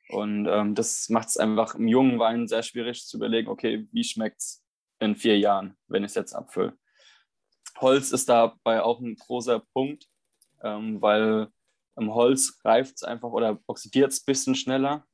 Und 0.08 0.46
ähm, 0.46 0.74
das 0.74 1.08
macht 1.08 1.28
es 1.28 1.36
einfach 1.36 1.74
im 1.74 1.88
jungen 1.88 2.18
Wein 2.18 2.46
sehr 2.46 2.62
schwierig 2.62 3.06
zu 3.06 3.16
überlegen, 3.16 3.48
okay, 3.48 3.88
wie 3.92 4.04
schmeckt 4.04 4.40
es 4.40 4.64
in 5.00 5.16
vier 5.16 5.38
Jahren, 5.38 5.76
wenn 5.88 6.04
ich 6.04 6.10
es 6.10 6.14
jetzt 6.14 6.34
abfülle. 6.34 6.76
Holz 7.80 8.12
ist 8.12 8.28
dabei 8.28 8.82
auch 8.82 9.00
ein 9.00 9.16
großer 9.16 9.60
Punkt, 9.72 10.06
ähm, 10.62 11.00
weil 11.00 11.48
im 11.96 12.14
Holz 12.14 12.60
reift 12.64 12.96
es 12.96 13.02
einfach 13.02 13.30
oder 13.30 13.58
oxidiert 13.66 14.12
es 14.12 14.20
ein 14.20 14.26
bisschen 14.26 14.54
schneller. 14.54 15.06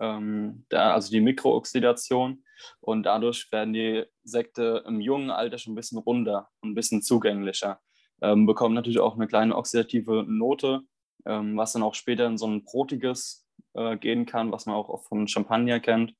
Ähm, 0.00 0.64
da, 0.68 0.94
also 0.94 1.10
die 1.10 1.20
Mikrooxidation. 1.20 2.44
Und 2.80 3.04
dadurch 3.04 3.50
werden 3.52 3.72
die 3.72 4.04
Sekte 4.24 4.84
im 4.86 5.00
jungen 5.00 5.30
Alter 5.30 5.58
schon 5.58 5.72
ein 5.72 5.76
bisschen 5.76 5.98
runder 5.98 6.48
und 6.60 6.70
ein 6.70 6.74
bisschen 6.74 7.02
zugänglicher. 7.02 7.80
Ähm, 8.20 8.46
bekommen 8.46 8.74
natürlich 8.74 8.98
auch 8.98 9.14
eine 9.14 9.28
kleine 9.28 9.56
oxidative 9.56 10.24
Note, 10.26 10.80
ähm, 11.26 11.56
was 11.56 11.72
dann 11.72 11.82
auch 11.82 11.94
später 11.94 12.26
in 12.26 12.38
so 12.38 12.46
ein 12.46 12.64
brotiges 12.64 13.46
äh, 13.74 13.96
gehen 13.96 14.26
kann, 14.26 14.50
was 14.52 14.66
man 14.66 14.74
auch 14.74 15.04
von 15.04 15.28
Champagner 15.28 15.80
kennt, 15.80 16.14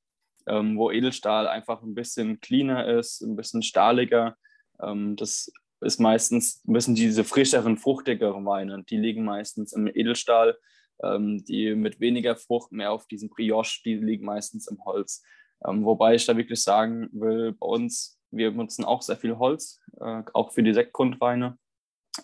ähm, 0.47 0.77
wo 0.77 0.91
Edelstahl 0.91 1.47
einfach 1.47 1.81
ein 1.81 1.95
bisschen 1.95 2.39
cleaner 2.39 2.87
ist, 2.87 3.21
ein 3.21 3.35
bisschen 3.35 3.63
stahliger. 3.63 4.37
Ähm, 4.81 5.15
das 5.15 5.51
ist 5.81 5.99
meistens 5.99 6.63
ein 6.65 6.73
bisschen 6.73 6.95
diese 6.95 7.23
frischeren, 7.23 7.77
fruchtigeren 7.77 8.45
Weine. 8.45 8.83
Die 8.83 8.97
liegen 8.97 9.23
meistens 9.23 9.73
im 9.73 9.87
Edelstahl. 9.87 10.57
Ähm, 11.01 11.43
die 11.45 11.75
mit 11.75 12.01
weniger 12.01 12.35
Frucht, 12.35 12.73
mehr 12.73 12.91
auf 12.91 13.07
diesem 13.07 13.29
Brioche, 13.29 13.79
die 13.85 13.95
liegen 13.95 14.25
meistens 14.25 14.67
im 14.67 14.83
Holz. 14.83 15.23
Ähm, 15.65 15.85
wobei 15.85 16.15
ich 16.15 16.25
da 16.25 16.37
wirklich 16.37 16.61
sagen 16.63 17.09
will, 17.11 17.53
bei 17.53 17.67
uns, 17.67 18.19
wir 18.31 18.51
nutzen 18.51 18.85
auch 18.85 19.01
sehr 19.01 19.17
viel 19.17 19.37
Holz, 19.37 19.81
äh, 19.99 20.23
auch 20.33 20.51
für 20.51 20.63
die 20.63 20.73
Sektgrundweine. 20.73 21.57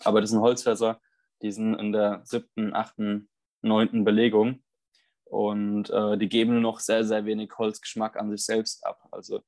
Aber 0.04 0.20
das 0.20 0.30
sind 0.30 0.40
Holzfässer, 0.40 1.00
die 1.42 1.52
sind 1.52 1.74
in 1.74 1.92
der 1.92 2.22
siebten, 2.24 2.74
achten, 2.74 3.28
neunten 3.62 4.04
Belegung. 4.04 4.62
Und 5.24 5.90
äh, 5.90 6.16
die 6.16 6.28
geben 6.28 6.52
nur 6.52 6.60
noch 6.60 6.78
sehr, 6.78 7.04
sehr 7.04 7.24
wenig 7.24 7.50
Holzgeschmack 7.58 8.16
an 8.16 8.30
sich 8.30 8.44
selbst 8.44 8.86
ab. 8.86 9.00
Also 9.10 9.40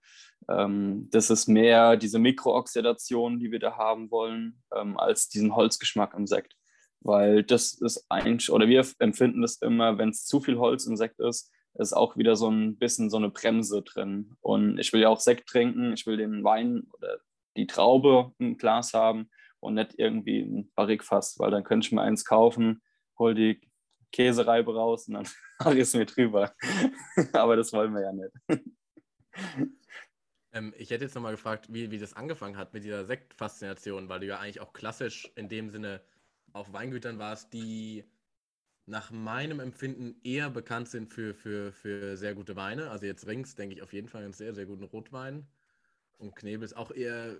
ähm, 0.49 1.09
das 1.13 1.31
ist 1.31 1.47
mehr 1.47 1.97
diese 1.97 2.19
Mikrooxidation, 2.19 3.39
die 3.39 3.53
wir 3.53 3.61
da 3.61 3.77
haben 3.77 4.11
wollen, 4.11 4.61
ähm, 4.75 4.99
als 4.99 5.29
diesen 5.29 5.55
Holzgeschmack 5.55 6.15
im 6.15 6.27
Sekt. 6.27 6.57
Weil 7.01 7.45
das 7.45 7.75
ist 7.75 8.05
eigentlich, 8.09 8.51
oder 8.51 8.67
wir 8.67 8.85
empfinden 8.99 9.41
das 9.41 9.63
immer, 9.63 9.99
wenn 9.99 10.09
es 10.09 10.25
zu 10.25 10.41
viel 10.41 10.59
Holz 10.59 10.85
im 10.87 10.97
Sekt 10.97 11.21
ist, 11.21 11.53
ist 11.75 11.93
auch 11.93 12.17
wieder 12.17 12.37
so 12.37 12.51
ein 12.51 12.77
bisschen 12.77 13.11
so 13.11 13.17
eine 13.17 13.31
Bremse 13.31 13.83
drin. 13.83 14.37
Und 14.41 14.79
ich 14.79 14.93
will 14.93 15.01
ja 15.01 15.09
auch 15.09 15.21
Sekt 15.21 15.49
trinken, 15.49 15.93
ich 15.93 16.07
will 16.07 16.17
den 16.17 16.43
Wein 16.45 16.87
oder 16.93 17.19
die 17.57 17.67
Traube 17.67 18.33
im 18.39 18.57
Glas 18.57 18.95
haben 18.95 19.31
und 19.61 19.75
nicht 19.75 19.95
irgendwie 19.97 20.41
ein 20.41 20.71
Barrikfass, 20.75 21.39
weil 21.39 21.51
dann 21.51 21.65
könnte 21.65 21.87
ich 21.87 21.93
mir 21.93 22.03
eins 22.03 22.25
kaufen, 22.25 22.83
hol 23.19 23.35
die 23.35 23.61
Käsereibe 24.13 24.75
raus 24.75 25.09
und 25.09 25.15
dann 25.15 25.29
mache 25.59 25.75
ich 25.75 25.81
es 25.81 25.95
mir 25.95 26.07
drüber. 26.07 26.53
Aber 27.33 27.57
das 27.57 27.73
wollen 27.73 27.93
wir 27.95 28.03
ja 28.03 28.13
nicht. 28.13 28.65
Ähm, 30.53 30.73
ich 30.77 30.91
hätte 30.91 31.05
jetzt 31.05 31.15
nochmal 31.15 31.33
gefragt, 31.33 31.67
wie, 31.73 31.91
wie 31.91 31.99
das 31.99 32.15
angefangen 32.15 32.57
hat 32.57 32.73
mit 32.75 32.85
dieser 32.85 33.05
Sektfaszination, 33.05 34.09
weil 34.09 34.21
du 34.21 34.27
ja 34.27 34.39
eigentlich 34.39 34.61
auch 34.61 34.73
klassisch 34.73 35.31
in 35.35 35.49
dem 35.49 35.71
Sinne 35.71 36.01
auf 36.53 36.73
Weingütern 36.73 37.19
warst, 37.19 37.53
die 37.53 38.05
nach 38.89 39.11
meinem 39.11 39.61
Empfinden 39.61 40.19
eher 40.25 40.51
bekannt 40.51 40.89
sind 40.89 41.13
für, 41.13 41.35
für, 41.35 41.73
für 41.73 42.17
sehr 42.17 42.35
gute 42.35 42.57
Weine. 42.57 42.91
Also 42.91 43.07
jetzt 43.07 43.27
Rings, 43.27 43.55
denke 43.55 43.75
ich 43.75 43.83
auf 43.83 43.93
jeden 43.93 44.09
Fall 44.09 44.25
einen 44.25 44.33
sehr, 44.33 44.55
sehr 44.55 44.67
guten 44.67 44.85
Rotwein. 44.85 45.47
Und 46.17 46.35
Knebel 46.35 46.65
ist 46.65 46.77
auch 46.77 46.91
eher, 46.91 47.37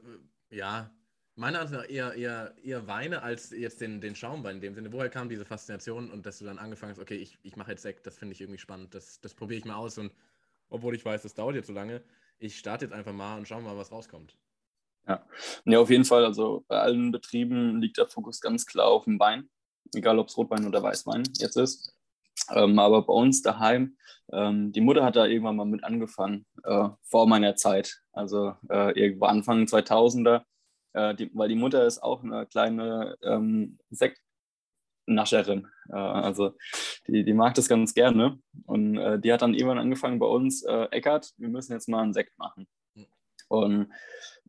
ja, 0.51 0.91
meiner 1.35 1.61
Ansicht 1.61 1.81
nach 1.81 1.89
eher, 1.89 2.15
eher, 2.15 2.55
eher 2.63 2.87
Weine 2.87 3.23
als 3.23 3.51
jetzt 3.51 3.81
den, 3.81 4.01
den 4.01 4.15
Schaumwein 4.15 4.57
in 4.57 4.61
dem 4.61 4.75
Sinne. 4.75 4.93
Woher 4.93 5.09
kam 5.09 5.29
diese 5.29 5.45
Faszination 5.45 6.11
und 6.11 6.27
dass 6.27 6.39
du 6.39 6.45
dann 6.45 6.59
angefangen 6.59 6.93
hast, 6.93 7.01
okay, 7.01 7.17
ich, 7.17 7.39
ich 7.43 7.57
mache 7.57 7.71
jetzt 7.71 7.83
Sekt, 7.83 8.07
das 8.07 8.19
finde 8.19 8.35
ich 8.35 8.41
irgendwie 8.41 8.59
spannend, 8.59 8.95
das, 8.95 9.21
das 9.21 9.35
probiere 9.35 9.59
ich 9.59 9.65
mal 9.65 9.77
aus 9.77 9.99
und 9.99 10.13
obwohl 10.69 10.95
ich 10.95 11.05
weiß, 11.05 11.23
das 11.23 11.35
dauert 11.35 11.55
jetzt 11.55 11.69
so 11.69 11.73
lange, 11.73 12.03
ich 12.39 12.59
starte 12.59 12.85
jetzt 12.85 12.93
einfach 12.93 13.13
mal 13.13 13.39
und 13.39 13.49
schaue 13.49 13.63
mal, 13.63 13.77
was 13.77 13.91
rauskommt. 13.91 14.37
Ja. 15.07 15.27
ja, 15.65 15.79
auf 15.79 15.89
jeden 15.89 16.05
Fall. 16.05 16.25
Also 16.25 16.65
bei 16.69 16.79
allen 16.79 17.11
Betrieben 17.11 17.81
liegt 17.81 17.97
der 17.97 18.07
Fokus 18.07 18.41
ganz 18.43 18.67
klar 18.67 18.89
auf 18.89 19.05
dem 19.05 19.19
Wein, 19.19 19.49
egal 19.95 20.19
ob 20.19 20.29
es 20.29 20.37
Rotwein 20.37 20.67
oder 20.67 20.83
Weißwein 20.83 21.25
jetzt 21.39 21.57
ist. 21.57 21.95
Ähm, 22.51 22.79
aber 22.79 23.03
bei 23.03 23.13
uns 23.13 23.43
daheim, 23.43 23.97
ähm, 24.33 24.73
die 24.73 24.81
Mutter 24.81 25.05
hat 25.05 25.17
da 25.17 25.27
irgendwann 25.27 25.57
mal 25.57 25.65
mit 25.67 25.85
angefangen, 25.85 26.47
äh, 26.65 26.89
vor 27.03 27.27
meiner 27.27 27.57
Zeit. 27.57 28.01
Also 28.13 28.55
äh, 28.71 28.99
irgendwo 28.99 29.27
Anfang 29.27 29.65
2000er 29.65 30.43
äh, 30.99 31.15
die, 31.15 31.31
weil 31.35 31.49
die 31.49 31.55
Mutter 31.55 31.87
ist 31.87 32.03
auch 32.03 32.23
eine 32.23 32.47
kleine 32.47 33.17
ähm, 33.23 33.79
Sektnascherin. 33.91 35.69
Äh, 35.91 35.97
also 35.97 36.53
die, 37.07 37.25
die 37.25 37.35
mag 37.35 37.55
das 37.55 37.69
ganz 37.69 37.95
gerne. 37.95 38.39
Und 38.67 38.97
äh, 38.97 39.19
die 39.19 39.33
hat 39.33 39.43
dann 39.43 39.55
irgendwann 39.55 39.79
angefangen 39.79 40.19
bei 40.19 40.27
uns, 40.27 40.63
äh, 40.65 40.89
Eckart, 40.91 41.33
wir 41.37 41.49
müssen 41.49 41.73
jetzt 41.73 41.89
mal 41.89 42.03
einen 42.03 42.15
Sekt 42.15 42.39
machen. 42.39 42.67
Und 43.49 43.93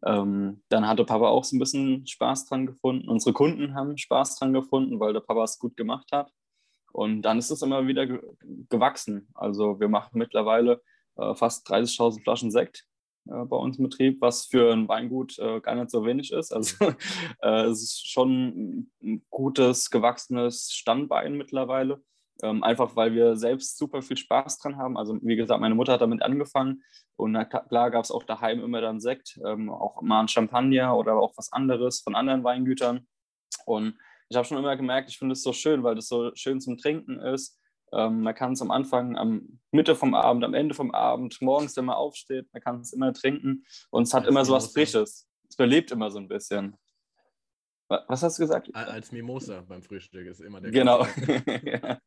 ähm, 0.06 0.62
dann 0.70 0.88
hatte 0.88 1.06
Papa 1.06 1.28
auch 1.28 1.44
so 1.44 1.56
ein 1.56 1.60
bisschen 1.60 2.06
Spaß 2.08 2.48
dran 2.48 2.66
gefunden. 2.66 3.10
Unsere 3.10 3.34
Kunden 3.34 3.76
haben 3.76 3.98
Spaß 3.98 4.38
dran 4.38 4.54
gefunden, 4.54 5.00
weil 5.00 5.14
der 5.14 5.20
Papa 5.20 5.44
es 5.44 5.60
gut 5.60 5.76
gemacht 5.78 6.12
hat. 6.12 6.32
Und 6.92 7.22
dann 7.22 7.38
ist 7.38 7.52
es 7.52 7.62
immer 7.62 7.88
wieder 7.88 8.08
ge 8.08 8.20
gewachsen. 8.70 9.28
Also 9.36 9.80
wir 9.80 9.90
machen 9.90 10.18
mittlerweile 10.18 10.82
äh, 11.18 11.36
fast 11.36 11.70
30.000 11.70 12.24
Flaschen 12.24 12.52
Sekt 12.52 12.86
äh, 13.28 13.46
bei 13.46 13.58
uns 13.58 13.78
im 13.78 13.84
Betrieb, 13.84 14.22
was 14.22 14.46
für 14.46 14.74
ein 14.74 14.88
Weingut 14.88 15.38
äh, 15.40 15.60
gar 15.62 15.76
nicht 15.76 15.92
so 15.92 16.06
wenig 16.06 16.32
ist. 16.32 16.52
Also 16.52 16.76
äh, 17.42 17.66
es 17.66 17.84
ist 17.84 18.08
schon 18.08 18.90
ein 19.04 19.26
gutes, 19.30 19.90
gewachsenes 19.90 20.72
Standbein 20.74 21.34
mittlerweile. 21.34 22.02
Ähm, 22.42 22.64
einfach 22.64 22.96
weil 22.96 23.14
wir 23.14 23.36
selbst 23.36 23.78
super 23.78 24.02
viel 24.02 24.18
Spaß 24.18 24.60
dran 24.60 24.78
haben. 24.78 24.98
Also 24.98 25.18
wie 25.22 25.36
gesagt, 25.36 25.60
meine 25.60 25.76
Mutter 25.76 25.94
hat 25.94 26.02
damit 26.02 26.22
angefangen 26.22 26.84
und 27.18 27.34
na, 27.34 27.44
klar 27.44 27.92
gab 27.92 28.04
es 28.04 28.12
auch 28.12 28.24
daheim 28.24 28.62
immer 28.64 28.80
dann 28.80 29.02
Sekt, 29.02 29.40
ähm, 29.46 29.70
auch 29.70 30.02
mal 30.02 30.22
ein 30.22 30.30
Champagner 30.30 30.96
oder 30.96 31.16
auch 31.16 31.34
was 31.36 31.52
anderes 31.52 32.00
von 32.00 32.16
anderen 32.16 32.44
Weingütern. 32.44 33.08
Und 33.66 33.96
ich 34.30 34.38
habe 34.38 34.48
schon 34.48 34.58
immer 34.58 34.78
gemerkt, 34.78 35.10
ich 35.10 35.18
finde 35.18 35.34
es 35.34 35.44
so 35.44 35.52
schön, 35.52 35.84
weil 35.84 35.96
das 35.96 36.08
so 36.08 36.32
schön 36.36 36.62
zum 36.62 36.78
Trinken 36.78 37.20
ist. 37.20 37.60
Ähm, 37.92 38.22
man 38.22 38.36
kann 38.36 38.54
es 38.54 38.62
am 38.62 38.72
Anfang, 38.72 39.18
am 39.18 39.60
Mitte 39.72 39.96
vom 39.96 40.14
Abend, 40.14 40.44
am 40.44 40.54
Ende 40.54 40.76
vom 40.76 40.92
Abend, 40.92 41.42
morgens, 41.42 41.76
wenn 41.76 41.86
man 41.86 41.96
aufsteht, 41.96 42.48
man 42.54 42.62
kann 42.62 42.82
es 42.82 42.94
immer 42.94 43.12
trinken 43.14 43.66
und 43.90 44.04
es 44.04 44.14
hat 44.14 44.28
immer 44.28 44.46
so 44.46 44.54
was 44.54 44.72
Frisches. 44.72 45.28
Es 45.50 45.56
belebt 45.56 45.92
immer 45.92 46.12
so 46.12 46.20
ein 46.20 46.28
bisschen. 46.28 46.78
Was 47.90 48.22
hast 48.22 48.38
du 48.38 48.44
gesagt? 48.44 48.70
Als 48.74 49.12
Mimosa 49.12 49.62
beim 49.68 49.82
Frühstück 49.82 50.28
ist 50.28 50.42
immer 50.42 50.62
der 50.62 50.70
Genau. 50.70 51.06
ja. 51.64 52.00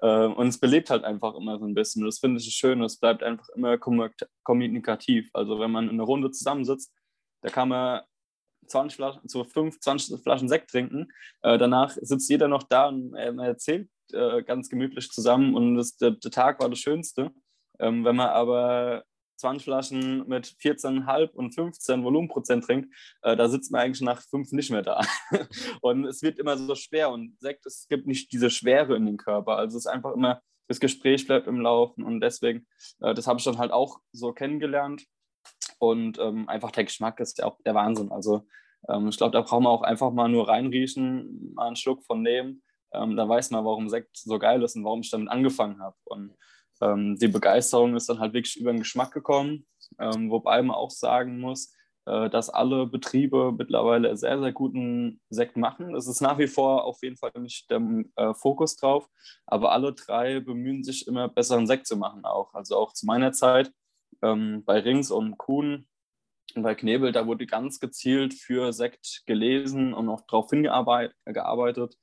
Ähm, 0.00 0.32
und 0.34 0.48
es 0.48 0.58
belebt 0.58 0.90
halt 0.90 1.04
einfach 1.04 1.34
immer 1.34 1.58
so 1.58 1.64
ein 1.64 1.74
bisschen. 1.74 2.04
Das 2.04 2.18
finde 2.18 2.40
ich 2.40 2.54
schön. 2.54 2.82
Es 2.82 2.98
bleibt 2.98 3.22
einfach 3.22 3.48
immer 3.54 3.78
kommunikativ. 4.42 5.30
Also 5.32 5.60
wenn 5.60 5.70
man 5.70 5.84
in 5.84 5.94
einer 5.94 6.04
Runde 6.04 6.30
zusammensitzt, 6.30 6.92
da 7.42 7.50
kann 7.50 7.68
man 7.68 8.02
20 8.66 8.96
Flaschen, 8.96 9.20
so 9.28 9.44
5, 9.44 9.80
20 9.80 10.22
Flaschen 10.22 10.48
Sekt 10.48 10.70
trinken. 10.70 11.08
Äh, 11.42 11.58
danach 11.58 11.96
sitzt 12.00 12.30
jeder 12.30 12.48
noch 12.48 12.62
da 12.64 12.88
und 12.88 13.14
äh, 13.14 13.32
erzählt 13.36 13.88
äh, 14.12 14.42
ganz 14.42 14.68
gemütlich 14.68 15.10
zusammen 15.10 15.54
und 15.54 15.76
das, 15.76 15.96
der, 15.96 16.12
der, 16.12 16.30
Tag 16.30 16.60
war 16.60 16.68
das 16.68 16.78
Schönste. 16.78 17.30
Ähm, 17.78 18.04
wenn 18.04 18.16
man 18.16 18.28
aber 18.28 19.04
20 19.42 19.64
Flaschen 19.64 20.28
mit 20.28 20.46
14,5 20.46 21.30
und 21.32 21.54
15 21.54 22.02
Volumenprozent 22.02 22.64
trinkt, 22.64 22.94
äh, 23.22 23.36
da 23.36 23.48
sitzt 23.48 23.70
man 23.70 23.82
eigentlich 23.82 24.00
nach 24.00 24.22
fünf 24.22 24.52
nicht 24.52 24.70
mehr 24.70 24.82
da. 24.82 25.02
und 25.82 26.06
es 26.06 26.22
wird 26.22 26.38
immer 26.38 26.56
so 26.56 26.74
schwer 26.74 27.10
und 27.10 27.38
Sekt, 27.40 27.66
es 27.66 27.86
gibt 27.88 28.06
nicht 28.06 28.32
diese 28.32 28.50
Schwere 28.50 28.96
in 28.96 29.06
den 29.06 29.16
Körper. 29.18 29.56
Also 29.56 29.76
es 29.76 29.84
ist 29.84 29.92
einfach 29.92 30.14
immer, 30.14 30.40
das 30.68 30.80
Gespräch 30.80 31.26
bleibt 31.26 31.46
im 31.46 31.60
Laufen 31.60 32.04
und 32.04 32.20
deswegen, 32.20 32.66
äh, 33.00 33.14
das 33.14 33.26
habe 33.26 33.38
ich 33.38 33.44
dann 33.44 33.58
halt 33.58 33.72
auch 33.72 34.00
so 34.12 34.32
kennengelernt. 34.32 35.04
Und 35.78 36.18
ähm, 36.18 36.48
einfach 36.48 36.70
der 36.70 36.84
Geschmack 36.84 37.18
ist 37.20 37.38
ja 37.38 37.46
auch 37.46 37.58
der 37.66 37.74
Wahnsinn. 37.74 38.12
Also 38.12 38.46
ähm, 38.88 39.08
ich 39.08 39.16
glaube, 39.16 39.32
da 39.32 39.42
brauchen 39.42 39.64
wir 39.64 39.70
auch 39.70 39.82
einfach 39.82 40.12
mal 40.12 40.28
nur 40.28 40.48
reinriechen, 40.48 41.52
mal 41.54 41.66
einen 41.66 41.76
Schluck 41.76 42.04
von 42.04 42.22
nehmen 42.22 42.62
ähm, 42.94 43.16
da 43.16 43.28
weiß 43.28 43.50
man, 43.50 43.64
warum 43.64 43.88
Sekt 43.88 44.16
so 44.16 44.38
geil 44.38 44.62
ist 44.62 44.76
und 44.76 44.84
warum 44.84 45.00
ich 45.00 45.10
damit 45.10 45.28
angefangen 45.28 45.80
habe. 45.80 45.96
Und 46.04 46.34
ähm, 46.82 47.16
die 47.16 47.28
Begeisterung 47.28 47.96
ist 47.96 48.08
dann 48.08 48.18
halt 48.18 48.34
wirklich 48.34 48.56
über 48.56 48.72
den 48.72 48.80
Geschmack 48.80 49.12
gekommen, 49.12 49.66
ähm, 49.98 50.30
wobei 50.30 50.60
man 50.62 50.76
auch 50.76 50.90
sagen 50.90 51.38
muss, 51.38 51.72
äh, 52.06 52.28
dass 52.28 52.50
alle 52.50 52.86
Betriebe 52.86 53.52
mittlerweile 53.56 54.16
sehr, 54.16 54.40
sehr 54.40 54.52
guten 54.52 55.20
Sekt 55.30 55.56
machen. 55.56 55.94
Es 55.94 56.08
ist 56.08 56.20
nach 56.20 56.38
wie 56.38 56.48
vor 56.48 56.84
auf 56.84 56.98
jeden 57.02 57.16
Fall 57.16 57.30
nicht 57.38 57.70
der 57.70 57.80
äh, 58.16 58.34
Fokus 58.34 58.76
drauf, 58.76 59.08
aber 59.46 59.70
alle 59.72 59.92
drei 59.92 60.40
bemühen 60.40 60.82
sich 60.82 61.06
immer 61.06 61.28
besseren 61.28 61.68
Sekt 61.68 61.86
zu 61.86 61.96
machen 61.96 62.24
auch. 62.24 62.52
Also 62.54 62.76
auch 62.76 62.92
zu 62.92 63.06
meiner 63.06 63.32
Zeit 63.32 63.72
ähm, 64.20 64.64
bei 64.64 64.80
Rings 64.80 65.12
und 65.12 65.38
Kuhn 65.38 65.86
und 66.56 66.62
bei 66.64 66.74
Knebel, 66.74 67.12
da 67.12 67.26
wurde 67.26 67.46
ganz 67.46 67.78
gezielt 67.78 68.34
für 68.34 68.72
Sekt 68.72 69.22
gelesen 69.26 69.94
und 69.94 70.08
auch 70.08 70.22
darauf 70.22 70.50
hingearbeitet, 70.50 71.96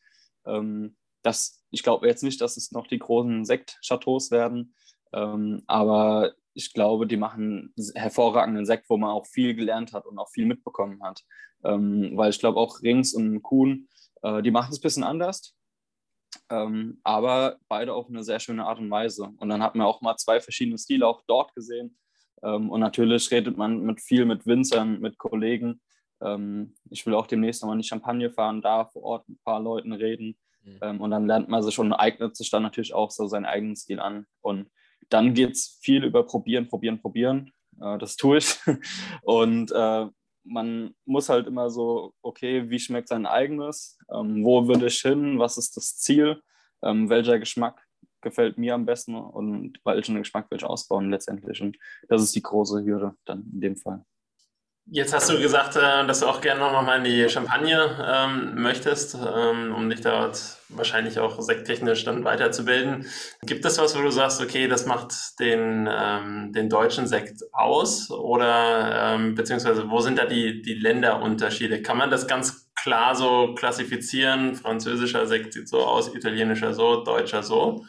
ähm, 0.46 0.96
das, 1.30 1.64
ich 1.72 1.84
glaube 1.84 2.08
jetzt 2.08 2.24
nicht, 2.24 2.42
dass 2.42 2.58
es 2.58 2.72
noch 2.72 2.88
die 2.88 3.00
großen 3.00 3.46
Sekt-Chateaus 3.46 4.32
werden, 4.32 4.74
ähm, 5.14 5.64
aber 5.68 6.34
ich 6.54 6.74
glaube, 6.74 7.08
die 7.08 7.18
machen 7.18 7.74
hervorragenden 7.96 8.66
Sekt, 8.66 8.90
wo 8.90 8.98
man 8.98 9.12
auch 9.12 9.26
viel 9.26 9.56
gelernt 9.56 9.94
hat 9.94 10.06
und 10.06 10.18
auch 10.20 10.30
viel 10.30 10.46
mitbekommen 10.46 11.02
hat. 11.04 11.24
Ähm, 11.64 12.12
weil 12.16 12.32
ich 12.32 12.40
glaube 12.40 12.60
auch 12.60 12.82
Rings 12.82 13.14
und 13.14 13.42
Kuhn, 13.44 13.88
äh, 14.24 14.42
die 14.42 14.52
machen 14.52 14.72
es 14.72 14.80
ein 14.80 14.82
bisschen 14.82 15.04
anders, 15.04 15.56
ähm, 16.50 17.00
aber 17.04 17.58
beide 17.68 17.94
auf 17.94 18.08
eine 18.10 18.24
sehr 18.24 18.40
schöne 18.40 18.66
Art 18.66 18.80
und 18.80 18.90
Weise. 18.90 19.32
Und 19.38 19.50
dann 19.50 19.64
hat 19.64 19.76
man 19.76 19.88
auch 19.88 20.02
mal 20.02 20.18
zwei 20.18 20.40
verschiedene 20.40 20.78
Stile 20.78 21.08
auch 21.08 21.24
dort 21.28 21.54
gesehen. 21.56 21.98
Ähm, 22.44 22.70
und 22.70 22.80
natürlich 22.80 23.30
redet 23.32 23.58
man 23.58 23.82
mit 23.82 24.02
viel 24.02 24.26
mit 24.26 24.46
Winzern, 24.46 25.00
mit 25.00 25.18
Kollegen. 25.18 25.82
Ähm, 26.22 26.76
ich 26.90 27.06
will 27.06 27.14
auch 27.14 27.28
demnächst 27.28 27.62
nochmal 27.62 27.76
in 27.76 27.82
die 27.82 27.88
Champagne 27.88 28.32
fahren, 28.32 28.62
da 28.62 28.86
vor 28.86 29.04
Ort 29.04 29.30
mit 29.30 29.38
ein 29.38 29.44
paar 29.44 29.60
Leuten 29.60 29.94
reden. 29.94 30.38
Mhm. 30.70 30.78
Ähm, 30.82 31.02
und 31.02 31.12
dann 31.12 31.28
lernt 31.28 31.50
man 31.50 31.64
sich 31.64 31.74
schon, 31.74 31.94
eignet 31.94 32.36
sich 32.36 32.50
dann 32.50 32.64
natürlich 32.64 32.94
auch 32.94 33.12
so 33.12 33.28
seinen 33.28 33.46
eigenen 33.46 33.76
Stil 33.76 34.00
an. 34.00 34.26
Und 34.42 34.70
dann 35.10 35.34
geht 35.34 35.52
es 35.52 35.80
viel 35.82 36.04
über 36.04 36.24
Probieren, 36.26 36.68
Probieren, 36.68 37.02
Probieren. 37.02 37.52
Äh, 37.82 37.98
das 37.98 38.16
tue 38.16 38.38
ich. 38.38 38.60
Und 39.24 39.72
äh, 39.72 40.08
man 40.44 40.96
muss 41.06 41.30
halt 41.30 41.48
immer 41.48 41.70
so, 41.70 42.14
okay, 42.22 42.70
wie 42.70 42.80
schmeckt 42.80 43.10
sein 43.10 43.26
eigenes? 43.26 43.98
Ähm, 44.12 44.44
wo 44.44 44.68
würde 44.68 44.88
ich 44.88 45.00
hin? 45.00 45.40
Was 45.40 45.58
ist 45.58 45.78
das 45.78 45.98
Ziel? 45.98 46.42
Ähm, 46.82 47.10
welcher 47.10 47.40
Geschmack 47.40 47.86
gefällt 48.22 48.58
mir 48.58 48.74
am 48.74 48.86
besten 48.86 49.16
und 49.16 49.80
welchen 49.86 50.18
Geschmack 50.18 50.50
will 50.50 50.58
ich 50.58 50.66
ausbauen 50.66 51.10
letztendlich? 51.10 51.62
Und 51.62 51.78
das 52.08 52.22
ist 52.22 52.36
die 52.36 52.42
große 52.42 52.84
Hürde 52.84 53.16
dann 53.26 53.50
in 53.54 53.62
dem 53.62 53.78
Fall. 53.78 54.04
Jetzt 54.92 55.14
hast 55.14 55.30
du 55.30 55.40
gesagt, 55.40 55.76
äh, 55.76 56.08
dass 56.08 56.22
du 56.22 56.26
auch 56.26 56.42
gerne 56.42 56.62
noch 56.62 56.82
mal 56.82 56.98
in 56.98 57.04
die 57.04 57.30
Champagne 57.30 57.96
ähm, 58.04 58.60
möchtest, 58.60 59.16
ähm, 59.16 59.76
um 59.76 59.88
dich 59.88 60.02
dort 60.02 60.58
wahrscheinlich 60.70 61.20
auch 61.20 61.40
sekttechnisch 61.40 62.06
dann 62.06 62.24
weiterzubilden. 62.24 63.06
Gibt 63.44 63.66
es 63.66 63.78
was, 63.78 63.96
wo 63.96 64.02
du 64.02 64.10
sagst, 64.10 64.42
okay, 64.42 64.68
das 64.68 64.88
macht 64.88 65.40
den, 65.40 65.88
ähm, 65.92 66.54
den 66.54 66.70
deutschen 66.70 67.06
Sekt 67.06 67.44
aus? 67.52 68.10
Oder 68.10 69.14
ähm, 69.14 69.36
beziehungsweise 69.36 69.92
wo 69.92 70.00
sind 70.00 70.18
da 70.18 70.26
die, 70.26 70.64
die 70.64 70.74
Länderunterschiede? 70.74 71.84
Kann 71.84 71.98
man 71.98 72.10
das 72.10 72.26
ganz 72.26 72.72
klar 72.74 73.16
so 73.16 73.54
klassifizieren? 73.54 74.56
Französischer 74.56 75.28
Sekt 75.28 75.54
sieht 75.54 75.70
so 75.70 75.86
aus, 75.86 76.16
italienischer 76.16 76.74
so, 76.74 77.04
deutscher 77.04 77.44
so? 77.44 77.86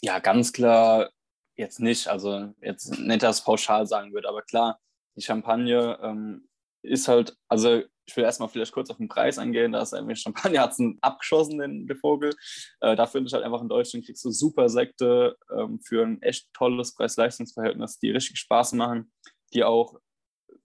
Ja, 0.00 0.18
ganz 0.18 0.54
klar 0.54 1.10
jetzt 1.56 1.80
nicht. 1.80 2.08
Also 2.08 2.54
jetzt 2.62 2.98
nicht, 2.98 3.22
dass 3.22 3.44
pauschal 3.44 3.86
sagen 3.86 4.14
würde, 4.14 4.30
aber 4.30 4.40
klar 4.40 4.78
die 5.16 5.22
Champagne 5.22 5.98
ähm, 6.02 6.48
ist 6.82 7.08
halt, 7.08 7.36
also 7.48 7.82
ich 8.04 8.16
will 8.16 8.24
erstmal 8.24 8.48
vielleicht 8.48 8.72
kurz 8.72 8.90
auf 8.90 8.96
den 8.96 9.08
Preis 9.08 9.38
eingehen, 9.38 9.72
da 9.72 9.82
ist 9.82 9.92
irgendwie 9.92 10.16
Champagner 10.16 10.62
hat 10.62 10.72
es 10.72 10.80
abgeschossen, 11.00 11.58
den, 11.58 11.86
den 11.86 11.96
Vogel. 11.96 12.34
Äh, 12.80 12.96
da 12.96 13.06
finde 13.06 13.28
ich 13.28 13.32
halt 13.32 13.44
einfach 13.44 13.62
in 13.62 13.68
Deutschland 13.68 14.04
kriegst 14.04 14.24
du 14.24 14.30
super 14.30 14.68
Sekte 14.68 15.36
ähm, 15.56 15.80
für 15.80 16.04
ein 16.04 16.20
echt 16.22 16.52
tolles 16.52 16.94
Preis-Leistungs-Verhältnis, 16.94 17.98
die 17.98 18.10
richtig 18.10 18.38
Spaß 18.38 18.72
machen, 18.72 19.12
die 19.54 19.64
auch 19.64 20.00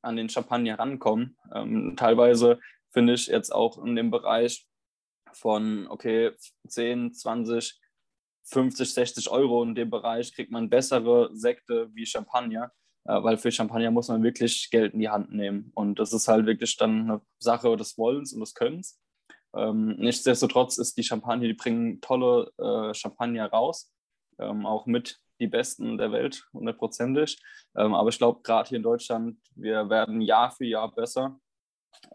an 0.02 0.16
den 0.16 0.30
Champagner 0.30 0.80
rankommen. 0.80 1.38
Ähm, 1.54 1.96
teilweise 1.98 2.60
finde 2.92 3.14
ich 3.14 3.28
jetzt 3.28 3.54
auch 3.54 3.84
in 3.84 3.96
dem 3.96 4.10
Bereich 4.10 4.66
von, 5.34 5.88
okay, 5.88 6.32
10, 6.68 7.14
20, 7.14 7.80
50, 8.46 8.94
60 8.94 9.30
Euro 9.30 9.62
in 9.64 9.76
dem 9.76 9.90
Bereich 9.90 10.34
kriegt 10.34 10.52
man 10.52 10.70
bessere 10.70 11.30
Sekte 11.34 11.90
wie 11.94 12.06
Champagner. 12.06 12.72
Äh, 13.08 13.24
weil 13.24 13.38
für 13.38 13.52
Champagner 13.52 13.92
muss 13.92 14.10
man 14.10 14.24
wirklich 14.24 14.70
Geld 14.70 14.94
in 14.94 15.00
die 15.00 15.10
Hand 15.10 15.32
nehmen. 15.32 15.72
Und 15.76 15.98
das 16.00 16.14
ist 16.14 16.28
halt 16.28 16.46
wirklich 16.46 16.76
dann 16.78 17.10
eine 17.10 17.22
Sache 17.40 17.76
des 17.78 17.98
Wollens 17.98 18.34
und 18.34 18.42
des 18.42 18.54
Könnens. 18.54 19.00
Ähm, 19.56 19.96
nichtsdestotrotz 19.98 20.78
ist 20.78 20.98
die 20.98 21.04
Champagner, 21.04 21.48
die 21.48 21.54
bringen 21.54 22.02
tolle 22.02 22.52
äh, 22.58 22.94
Champagner 22.94 23.48
raus, 23.48 23.92
ähm, 24.40 24.66
auch 24.66 24.86
mit 24.86 25.20
die 25.40 25.48
besten 25.48 25.98
der 25.98 26.12
Welt, 26.12 26.48
hundertprozentig. 26.54 27.42
Ähm, 27.76 27.94
aber 27.94 28.10
ich 28.10 28.18
glaube, 28.18 28.42
gerade 28.44 28.68
hier 28.70 28.78
in 28.78 28.84
Deutschland, 28.84 29.38
wir 29.56 29.90
werden 29.90 30.20
Jahr 30.22 30.52
für 30.52 30.66
Jahr 30.66 30.94
besser, 30.94 31.40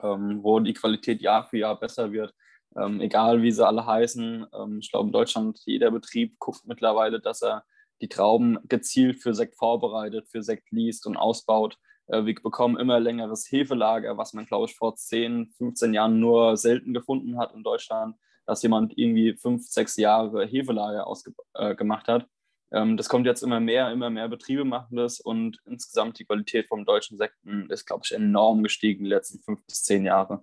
ähm, 0.02 0.42
wo 0.42 0.60
die 0.60 0.74
Qualität 0.74 1.22
Jahr 1.22 1.44
für 1.44 1.58
Jahr 1.58 1.78
besser 1.78 2.12
wird. 2.12 2.34
Ähm, 2.76 3.00
egal 3.00 3.42
wie 3.42 3.52
sie 3.52 3.66
alle 3.66 3.86
heißen. 3.86 4.46
Ähm, 4.52 4.78
ich 4.80 4.90
glaube, 4.90 5.06
in 5.06 5.12
Deutschland, 5.12 5.58
jeder 5.64 5.90
Betrieb 5.90 6.38
guckt 6.38 6.66
mittlerweile, 6.66 7.20
dass 7.20 7.42
er 7.42 7.64
die 8.02 8.08
Trauben 8.08 8.58
gezielt 8.68 9.22
für 9.22 9.32
Sekt 9.32 9.56
vorbereitet, 9.56 10.28
für 10.28 10.42
Sekt 10.42 10.70
liest 10.72 11.06
und 11.06 11.16
ausbaut. 11.16 11.78
Äh, 12.08 12.26
wir 12.26 12.34
bekommen 12.34 12.76
immer 12.76 13.00
längeres 13.00 13.50
Hefelager, 13.50 14.18
was 14.18 14.34
man, 14.34 14.44
glaube 14.44 14.66
ich, 14.66 14.76
vor 14.76 14.96
10, 14.96 15.52
15 15.56 15.94
Jahren 15.94 16.20
nur 16.20 16.56
selten 16.56 16.92
gefunden 16.92 17.38
hat 17.38 17.54
in 17.54 17.62
Deutschland, 17.62 18.16
dass 18.44 18.62
jemand 18.62 18.98
irgendwie 18.98 19.34
fünf, 19.34 19.66
sechs 19.66 19.96
Jahre 19.96 20.44
Hefelager 20.44 21.06
ausgemacht 21.06 22.08
äh, 22.08 22.12
hat. 22.12 22.26
Ähm, 22.72 22.96
das 22.96 23.08
kommt 23.08 23.26
jetzt 23.26 23.42
immer 23.42 23.60
mehr, 23.60 23.92
immer 23.92 24.10
mehr 24.10 24.28
Betriebe 24.28 24.64
machen 24.64 24.96
das 24.96 25.20
und 25.20 25.60
insgesamt 25.64 26.18
die 26.18 26.24
Qualität 26.24 26.66
vom 26.66 26.84
deutschen 26.84 27.18
Sekten 27.18 27.70
ist, 27.70 27.86
glaube 27.86 28.02
ich, 28.04 28.12
enorm 28.12 28.64
gestiegen 28.64 29.04
die 29.04 29.10
letzten 29.10 29.40
fünf 29.40 29.64
bis 29.66 29.84
zehn 29.84 30.04
Jahre. 30.04 30.42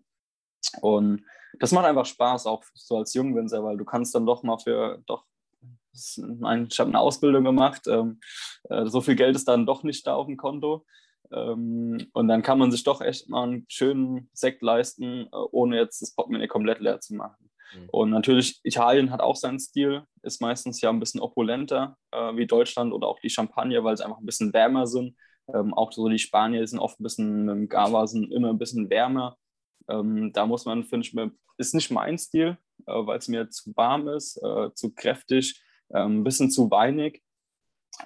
Und 0.82 1.26
das 1.60 1.72
macht 1.72 1.86
einfach 1.86 2.06
Spaß, 2.06 2.46
auch 2.46 2.64
so 2.74 2.98
als 2.98 3.14
Jungwinzer, 3.14 3.64
weil 3.64 3.78
du 3.78 3.86
kannst 3.86 4.14
dann 4.16 4.26
doch 4.26 4.44
mal 4.44 4.60
für 4.60 5.02
doch 5.08 5.26
ich 5.94 6.80
habe 6.80 6.90
eine 6.90 7.00
Ausbildung 7.00 7.44
gemacht. 7.44 7.84
Ähm, 7.88 8.20
äh, 8.70 8.86
so 8.86 9.02
viel 9.02 9.16
Geld 9.16 9.36
ist 9.36 9.48
dann 9.48 9.66
doch 9.66 9.84
nicht 9.84 10.06
da 10.06 10.16
auf 10.16 10.28
dem 10.28 10.38
Konto. 10.38 10.86
Ähm, 11.32 12.08
und 12.14 12.28
dann 12.28 12.42
kann 12.42 12.60
man 12.60 12.72
sich 12.72 12.84
doch 12.84 13.02
echt 13.02 13.30
mal 13.30 13.44
einen 13.44 13.66
schönen 13.70 14.30
Sekt 14.34 14.62
leisten, 14.62 15.28
äh, 15.32 15.36
ohne 15.52 15.78
jetzt 15.78 16.02
das 16.02 16.16
Portemonnaie 16.16 16.48
komplett 16.48 16.80
leer 16.80 17.00
zu 17.00 17.16
machen. 17.16 17.50
Mhm. 17.74 17.90
Und 17.92 18.10
natürlich, 18.10 18.60
Italien 18.64 19.12
hat 19.12 19.22
auch 19.22 19.36
seinen 19.36 19.60
Stil, 19.60 20.04
ist 20.24 20.42
meistens 20.42 20.82
ja 20.82 20.90
ein 20.90 21.00
bisschen 21.00 21.22
opulenter 21.22 21.98
äh, 22.12 22.36
wie 22.36 22.48
Deutschland 22.48 22.94
oder 22.94 23.08
auch 23.08 23.20
die 23.20 23.30
Champagner, 23.30 23.84
weil 23.84 23.98
sie 23.98 24.06
einfach 24.06 24.20
ein 24.20 24.26
bisschen 24.26 24.54
wärmer 24.54 24.88
sind. 24.88 25.16
Ähm, 25.54 25.74
auch 25.74 25.92
so 25.92 26.08
die 26.10 26.20
Spanier 26.20 26.66
sind 26.66 26.80
oft 26.80 27.00
ein 27.00 27.04
bisschen 27.04 27.46
mit 27.46 27.56
dem 27.56 27.70
Gava 27.70 28.08
sind 28.08 28.32
immer 28.32 28.50
ein 28.50 28.60
bisschen 28.60 28.90
wärmer. 28.90 29.38
Ähm, 29.88 30.32
da 30.34 30.46
muss 30.46 30.66
man, 30.66 30.84
finde 30.84 31.08
ich, 31.08 31.16
ist 31.58 31.74
nicht 31.74 31.92
mein 31.92 32.18
Stil, 32.18 32.58
äh, 32.86 32.92
weil 32.94 33.18
es 33.18 33.28
mir 33.28 33.50
zu 33.50 33.76
warm 33.76 34.08
ist, 34.08 34.38
äh, 34.38 34.74
zu 34.74 34.94
kräftig 34.94 35.62
ein 35.98 36.24
bisschen 36.24 36.52
zu 36.52 36.70
weinig. 36.72 37.22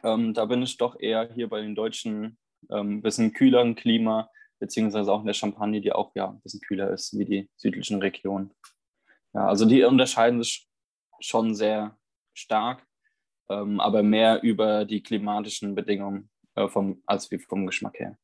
Ähm, 0.04 0.34
da 0.34 0.46
bin 0.46 0.62
ich 0.62 0.78
doch 0.78 1.00
eher 1.00 1.30
hier 1.34 1.50
bei 1.50 1.62
den 1.62 1.76
Deutschen 1.76 2.38
ähm, 2.70 2.98
ein 2.98 3.02
bisschen 3.02 3.34
kühleren 3.34 3.76
Klima, 3.76 4.30
beziehungsweise 4.60 5.12
auch 5.12 5.22
in 5.22 5.28
der 5.28 5.34
Champagne, 5.34 5.82
die 5.82 5.92
auch 5.92 6.12
ja 6.16 6.30
ein 6.30 6.42
bisschen 6.42 6.62
kühler 6.62 6.92
ist 6.92 7.18
wie 7.18 7.26
die 7.26 7.50
südlichen 7.58 8.00
Regionen. 8.00 8.54
Ja, 9.34 9.48
also 9.48 9.66
die 9.66 9.84
unterscheiden 9.84 10.42
sich 10.42 10.68
schon 11.20 11.56
sehr 11.56 11.98
stark, 12.34 12.86
ähm, 13.50 13.80
aber 13.80 14.04
mehr 14.04 14.42
über 14.44 14.86
die 14.86 15.02
klimatischen 15.02 15.76
Bedingungen 15.76 16.30
äh, 16.56 16.68
vom, 16.68 17.02
als 17.06 17.32
wie 17.32 17.40
vom 17.40 17.66
Geschmack 17.66 18.00
her. 18.00 18.18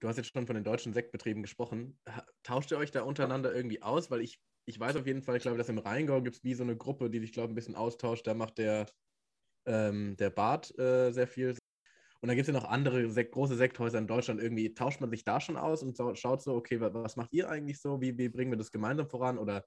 Du 0.00 0.06
hast 0.06 0.16
jetzt 0.16 0.32
schon 0.32 0.46
von 0.46 0.54
den 0.54 0.64
deutschen 0.64 0.92
Sektbetrieben 0.92 1.42
gesprochen. 1.42 1.98
Tauscht 2.44 2.70
ihr 2.70 2.78
euch 2.78 2.92
da 2.92 3.02
untereinander 3.02 3.52
irgendwie 3.52 3.82
aus? 3.82 4.10
Weil 4.10 4.20
ich 4.20 4.38
ich 4.68 4.78
weiß 4.78 4.96
auf 4.96 5.06
jeden 5.06 5.22
Fall, 5.22 5.36
ich 5.36 5.42
glaube, 5.42 5.56
dass 5.56 5.70
im 5.70 5.78
Rheingau 5.78 6.20
gibt 6.20 6.36
es 6.36 6.44
wie 6.44 6.52
so 6.52 6.62
eine 6.62 6.76
Gruppe, 6.76 7.08
die 7.08 7.20
sich, 7.20 7.32
glaube 7.32 7.48
ich, 7.48 7.52
ein 7.52 7.54
bisschen 7.54 7.74
austauscht. 7.74 8.26
Da 8.26 8.34
macht 8.34 8.58
der, 8.58 8.86
ähm, 9.66 10.14
der 10.18 10.28
Bart 10.28 10.78
äh, 10.78 11.10
sehr 11.10 11.26
viel. 11.26 11.56
Und 12.20 12.28
dann 12.28 12.36
gibt 12.36 12.48
es 12.48 12.54
ja 12.54 12.60
noch 12.60 12.68
andere 12.68 13.08
Sek 13.08 13.32
große 13.32 13.56
Sekthäuser 13.56 13.98
in 13.98 14.06
Deutschland. 14.06 14.42
Irgendwie 14.42 14.74
tauscht 14.74 15.00
man 15.00 15.10
sich 15.10 15.24
da 15.24 15.40
schon 15.40 15.56
aus 15.56 15.82
und 15.82 15.96
schaut 16.18 16.42
so, 16.42 16.54
okay, 16.54 16.80
was 16.80 17.16
macht 17.16 17.32
ihr 17.32 17.48
eigentlich 17.48 17.80
so? 17.80 18.00
Wie, 18.02 18.18
wie 18.18 18.28
bringen 18.28 18.52
wir 18.52 18.58
das 18.58 18.70
gemeinsam 18.70 19.08
voran? 19.08 19.38
Oder 19.38 19.64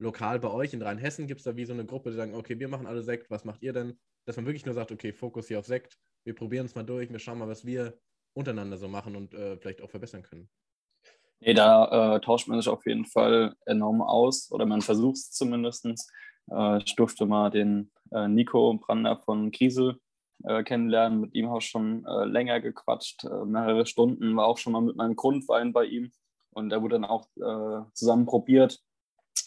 lokal 0.00 0.40
bei 0.40 0.50
euch 0.50 0.72
in 0.74 0.82
Rheinhessen 0.82 1.28
gibt 1.28 1.40
es 1.40 1.44
da 1.44 1.54
wie 1.54 1.64
so 1.64 1.72
eine 1.72 1.86
Gruppe, 1.86 2.10
die 2.10 2.16
sagen, 2.16 2.34
okay, 2.34 2.58
wir 2.58 2.68
machen 2.68 2.86
alle 2.86 3.02
Sekt, 3.02 3.30
was 3.30 3.44
macht 3.44 3.62
ihr 3.62 3.72
denn? 3.72 4.00
Dass 4.24 4.36
man 4.36 4.46
wirklich 4.46 4.66
nur 4.66 4.74
sagt, 4.74 4.90
okay, 4.90 5.12
Fokus 5.12 5.46
hier 5.46 5.60
auf 5.60 5.66
Sekt, 5.66 5.96
wir 6.24 6.34
probieren 6.34 6.66
es 6.66 6.74
mal 6.74 6.82
durch, 6.82 7.08
wir 7.08 7.18
schauen 7.20 7.38
mal, 7.38 7.48
was 7.48 7.64
wir 7.64 8.00
untereinander 8.32 8.78
so 8.78 8.88
machen 8.88 9.14
und 9.14 9.32
äh, 9.34 9.58
vielleicht 9.58 9.82
auch 9.82 9.90
verbessern 9.90 10.22
können. 10.22 10.50
Nee, 11.40 11.54
da 11.54 12.16
äh, 12.16 12.20
tauscht 12.20 12.48
man 12.48 12.60
sich 12.60 12.68
auf 12.68 12.86
jeden 12.86 13.06
Fall 13.06 13.54
enorm 13.64 14.02
aus 14.02 14.50
oder 14.52 14.66
man 14.66 14.82
versucht 14.82 15.16
es 15.16 15.30
zumindest. 15.30 15.86
Äh, 16.50 16.82
ich 16.84 16.94
durfte 16.96 17.24
mal 17.26 17.50
den 17.50 17.90
äh, 18.12 18.28
Nico 18.28 18.74
Brander 18.74 19.16
von 19.16 19.50
Kiesel 19.50 19.98
äh, 20.44 20.62
kennenlernen. 20.62 21.20
Mit 21.20 21.34
ihm 21.34 21.48
habe 21.48 21.60
ich 21.60 21.66
schon 21.66 22.04
äh, 22.04 22.24
länger 22.24 22.60
gequatscht, 22.60 23.24
äh, 23.24 23.44
mehrere 23.44 23.86
Stunden, 23.86 24.36
war 24.36 24.46
auch 24.46 24.58
schon 24.58 24.72
mal 24.74 24.82
mit 24.82 24.96
meinem 24.96 25.16
Grundwein 25.16 25.72
bei 25.72 25.84
ihm 25.84 26.12
und 26.50 26.72
er 26.72 26.82
wurde 26.82 26.96
dann 26.96 27.04
auch 27.04 27.28
zusammen 27.94 28.26
probiert. 28.26 28.80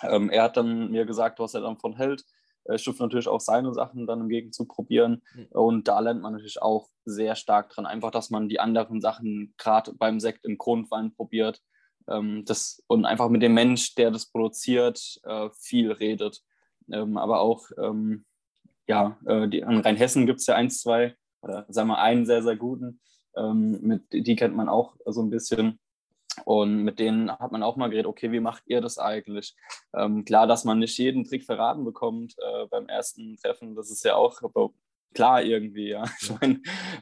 Ähm, 0.01 0.29
er 0.29 0.43
hat 0.43 0.57
dann 0.57 0.89
mir 0.89 1.05
gesagt, 1.05 1.39
was 1.39 1.53
er 1.53 1.61
dann 1.61 1.77
von 1.77 1.95
hält. 1.95 2.23
Ich 2.73 2.85
durfte 2.85 3.03
natürlich 3.03 3.27
auch 3.27 3.41
seine 3.41 3.73
Sachen 3.73 4.07
dann 4.07 4.21
im 4.21 4.29
Gegenzug 4.29 4.69
probieren. 4.69 5.21
Mhm. 5.35 5.47
Und 5.51 5.87
da 5.89 5.99
lernt 5.99 6.21
man 6.21 6.31
natürlich 6.31 6.61
auch 6.61 6.87
sehr 7.03 7.35
stark 7.35 7.69
dran. 7.69 7.85
Einfach, 7.85 8.09
dass 8.09 8.29
man 8.29 8.47
die 8.47 8.61
anderen 8.61 9.01
Sachen 9.01 9.53
gerade 9.57 9.93
beim 9.93 10.21
Sekt 10.21 10.45
im 10.45 10.57
Grundwein 10.57 11.13
probiert 11.13 11.61
ähm, 12.07 12.43
das, 12.45 12.83
und 12.87 13.05
einfach 13.05 13.29
mit 13.29 13.41
dem 13.41 13.53
Mensch, 13.53 13.95
der 13.95 14.11
das 14.11 14.25
produziert, 14.25 15.19
äh, 15.23 15.49
viel 15.59 15.91
redet. 15.91 16.41
Ähm, 16.91 17.17
aber 17.17 17.41
auch, 17.41 17.69
ähm, 17.77 18.25
ja, 18.87 19.17
äh, 19.25 19.47
die, 19.47 19.59
in 19.59 19.79
Rheinhessen 19.79 20.25
gibt 20.25 20.39
es 20.39 20.47
ja 20.47 20.55
eins, 20.55 20.81
zwei, 20.81 21.15
oder 21.41 21.65
sagen 21.69 21.89
wir 21.89 21.99
einen 21.99 22.25
sehr, 22.25 22.43
sehr 22.43 22.55
guten. 22.55 22.99
Ähm, 23.35 23.79
mit, 23.81 24.03
die 24.11 24.35
kennt 24.35 24.55
man 24.55 24.69
auch 24.69 24.95
so 25.05 25.21
ein 25.21 25.29
bisschen. 25.29 25.79
Und 26.45 26.83
mit 26.83 26.99
denen 26.99 27.31
hat 27.31 27.51
man 27.51 27.63
auch 27.63 27.75
mal 27.75 27.89
geredet, 27.89 28.07
okay, 28.07 28.31
wie 28.31 28.39
macht 28.39 28.63
ihr 28.65 28.81
das 28.81 28.97
eigentlich? 28.97 29.55
Ähm, 29.93 30.25
klar, 30.25 30.47
dass 30.47 30.65
man 30.65 30.79
nicht 30.79 30.97
jeden 30.97 31.25
Trick 31.25 31.43
verraten 31.43 31.85
bekommt 31.85 32.35
äh, 32.39 32.65
beim 32.67 32.87
ersten 32.87 33.37
Treffen, 33.37 33.75
das 33.75 33.91
ist 33.91 34.03
ja 34.03 34.15
auch 34.15 34.41
klar 35.13 35.43
irgendwie, 35.43 35.89
ja. 35.89 36.03
Ich 36.21 36.31
meine, 36.39 36.55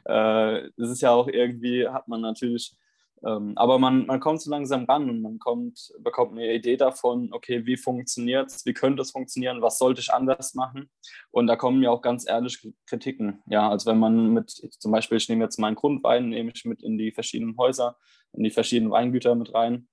äh, 0.04 0.70
das 0.76 0.90
ist 0.90 1.02
ja 1.02 1.10
auch 1.10 1.28
irgendwie, 1.28 1.88
hat 1.88 2.08
man 2.08 2.20
natürlich, 2.20 2.76
ähm, 3.24 3.52
aber 3.56 3.78
man, 3.78 4.06
man 4.06 4.20
kommt 4.20 4.40
so 4.42 4.50
langsam 4.50 4.84
ran 4.84 5.08
und 5.08 5.22
man 5.22 5.38
kommt, 5.38 5.92
bekommt 6.00 6.32
eine 6.32 6.52
Idee 6.52 6.76
davon, 6.76 7.32
okay, 7.32 7.64
wie 7.66 7.76
funktioniert 7.76 8.50
es, 8.50 8.66
wie 8.66 8.72
könnte 8.72 9.02
es 9.02 9.12
funktionieren, 9.12 9.62
was 9.62 9.78
sollte 9.78 10.00
ich 10.00 10.12
anders 10.12 10.54
machen? 10.54 10.90
Und 11.30 11.46
da 11.46 11.56
kommen 11.56 11.82
ja 11.82 11.90
auch 11.90 12.02
ganz 12.02 12.28
ehrlich 12.28 12.58
Kritiken. 12.86 13.42
Ja, 13.46 13.68
also 13.68 13.90
wenn 13.90 13.98
man 13.98 14.32
mit, 14.32 14.50
zum 14.50 14.90
Beispiel, 14.90 15.18
ich 15.18 15.28
nehme 15.28 15.44
jetzt 15.44 15.58
meinen 15.58 15.76
Grundwein, 15.76 16.30
nehme 16.30 16.52
ich 16.54 16.64
mit 16.64 16.82
in 16.82 16.98
die 16.98 17.12
verschiedenen 17.12 17.56
Häuser, 17.56 17.96
in 18.32 18.42
die 18.42 18.50
verschiedenen 18.50 18.90
Weingüter 18.90 19.34
mit 19.34 19.54
rein. 19.54 19.88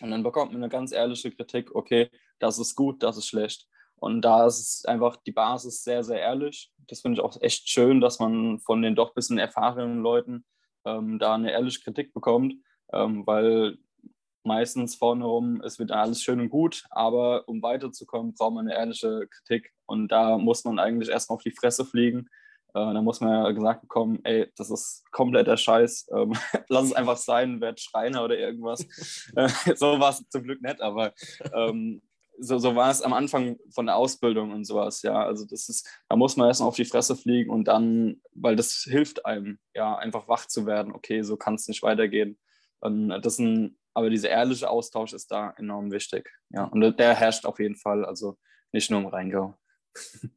Und 0.00 0.10
dann 0.10 0.22
bekommt 0.22 0.52
man 0.52 0.62
eine 0.62 0.70
ganz 0.70 0.92
ehrliche 0.92 1.30
Kritik, 1.30 1.74
okay, 1.74 2.10
das 2.38 2.58
ist 2.58 2.74
gut, 2.74 3.02
das 3.02 3.16
ist 3.16 3.26
schlecht. 3.26 3.66
Und 3.98 4.20
da 4.20 4.46
ist 4.46 4.86
einfach 4.86 5.16
die 5.16 5.32
Basis 5.32 5.82
sehr, 5.82 6.04
sehr 6.04 6.20
ehrlich. 6.20 6.70
Das 6.86 7.00
finde 7.00 7.18
ich 7.18 7.24
auch 7.24 7.40
echt 7.40 7.70
schön, 7.70 8.02
dass 8.02 8.18
man 8.18 8.60
von 8.60 8.82
den 8.82 8.94
doch 8.94 9.08
ein 9.08 9.14
bisschen 9.14 9.38
erfahrenen 9.38 10.02
Leuten 10.02 10.44
ähm, 10.86 11.18
da 11.18 11.34
eine 11.34 11.52
ehrliche 11.52 11.80
Kritik 11.82 12.14
bekommt, 12.14 12.54
ähm, 12.92 13.26
weil 13.26 13.76
meistens 14.44 14.94
vorne 14.94 15.24
rum, 15.24 15.60
es 15.62 15.78
wird 15.78 15.90
alles 15.90 16.22
schön 16.22 16.40
und 16.40 16.50
gut, 16.50 16.84
aber 16.90 17.48
um 17.48 17.60
weiterzukommen, 17.62 18.34
braucht 18.34 18.54
man 18.54 18.68
eine 18.68 18.78
ehrliche 18.78 19.26
Kritik. 19.28 19.72
Und 19.86 20.08
da 20.08 20.38
muss 20.38 20.64
man 20.64 20.78
eigentlich 20.78 21.10
erstmal 21.10 21.36
auf 21.36 21.42
die 21.42 21.50
Fresse 21.50 21.84
fliegen. 21.84 22.28
Äh, 22.68 22.94
da 22.94 23.02
muss 23.02 23.20
man 23.20 23.32
ja 23.32 23.50
gesagt 23.50 23.80
bekommen, 23.80 24.20
ey, 24.24 24.50
das 24.56 24.70
ist 24.70 25.04
kompletter 25.10 25.56
Scheiß, 25.56 26.08
ähm, 26.14 26.32
lass 26.68 26.86
es 26.86 26.92
einfach 26.92 27.16
sein, 27.16 27.60
werd 27.60 27.80
Schreiner 27.80 28.24
oder 28.24 28.38
irgendwas. 28.38 28.86
äh, 29.34 29.48
so 29.76 29.98
war 29.98 30.10
es 30.10 30.28
zum 30.28 30.44
Glück 30.44 30.62
nicht, 30.62 30.80
aber 30.80 31.12
ähm, 31.52 32.02
so, 32.38 32.58
so 32.58 32.74
war 32.76 32.90
es 32.90 33.02
am 33.02 33.12
Anfang 33.12 33.58
von 33.70 33.86
der 33.86 33.96
Ausbildung 33.96 34.52
und 34.52 34.64
sowas, 34.64 35.02
ja. 35.02 35.24
Also 35.24 35.44
das 35.44 35.68
ist, 35.68 35.88
da 36.08 36.16
muss 36.16 36.36
man 36.36 36.48
erstmal 36.48 36.68
auf 36.68 36.76
die 36.76 36.84
Fresse 36.84 37.16
fliegen 37.16 37.50
und 37.50 37.64
dann, 37.64 38.20
weil 38.32 38.56
das 38.56 38.86
hilft 38.88 39.26
einem, 39.26 39.58
ja, 39.74 39.96
einfach 39.96 40.28
wach 40.28 40.46
zu 40.46 40.66
werden, 40.66 40.92
okay, 40.92 41.22
so 41.22 41.36
kann 41.36 41.54
es 41.54 41.68
nicht 41.68 41.82
weitergehen. 41.82 42.38
Und 42.80 43.08
das 43.08 43.38
ein, 43.38 43.78
aber 43.94 44.10
dieser 44.10 44.28
ehrliche 44.28 44.68
Austausch 44.68 45.12
ist 45.12 45.30
da 45.30 45.54
enorm 45.56 45.90
wichtig, 45.90 46.30
ja. 46.50 46.64
Und 46.64 46.80
der 46.98 47.14
herrscht 47.14 47.46
auf 47.46 47.58
jeden 47.58 47.76
Fall, 47.76 48.04
also 48.04 48.36
nicht 48.72 48.90
nur 48.90 49.00
im 49.00 49.06
Rheingau. 49.06 49.54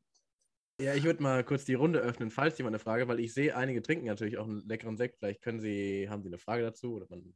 Ja, 0.82 0.96
ich 0.96 1.04
würde 1.04 1.22
mal 1.22 1.44
kurz 1.44 1.66
die 1.66 1.74
Runde 1.74 2.00
öffnen, 2.00 2.32
falls 2.32 2.58
jemand 2.58 2.74
eine 2.74 2.80
Frage, 2.80 3.10
weil 3.10 3.20
ich 3.20 3.34
sehe, 3.34 3.54
einige 3.54 3.82
trinken 3.82 4.06
natürlich 4.06 4.38
auch 4.38 4.48
einen 4.48 4.66
leckeren 4.66 4.96
Sekt. 4.96 5.18
Vielleicht 5.18 5.42
können 5.42 5.60
Sie, 5.60 6.08
haben 6.10 6.24
Sie 6.24 6.30
eine 6.30 6.38
Frage 6.38 6.64
dazu? 6.64 6.94
Oder 6.94 7.06
man... 7.10 7.36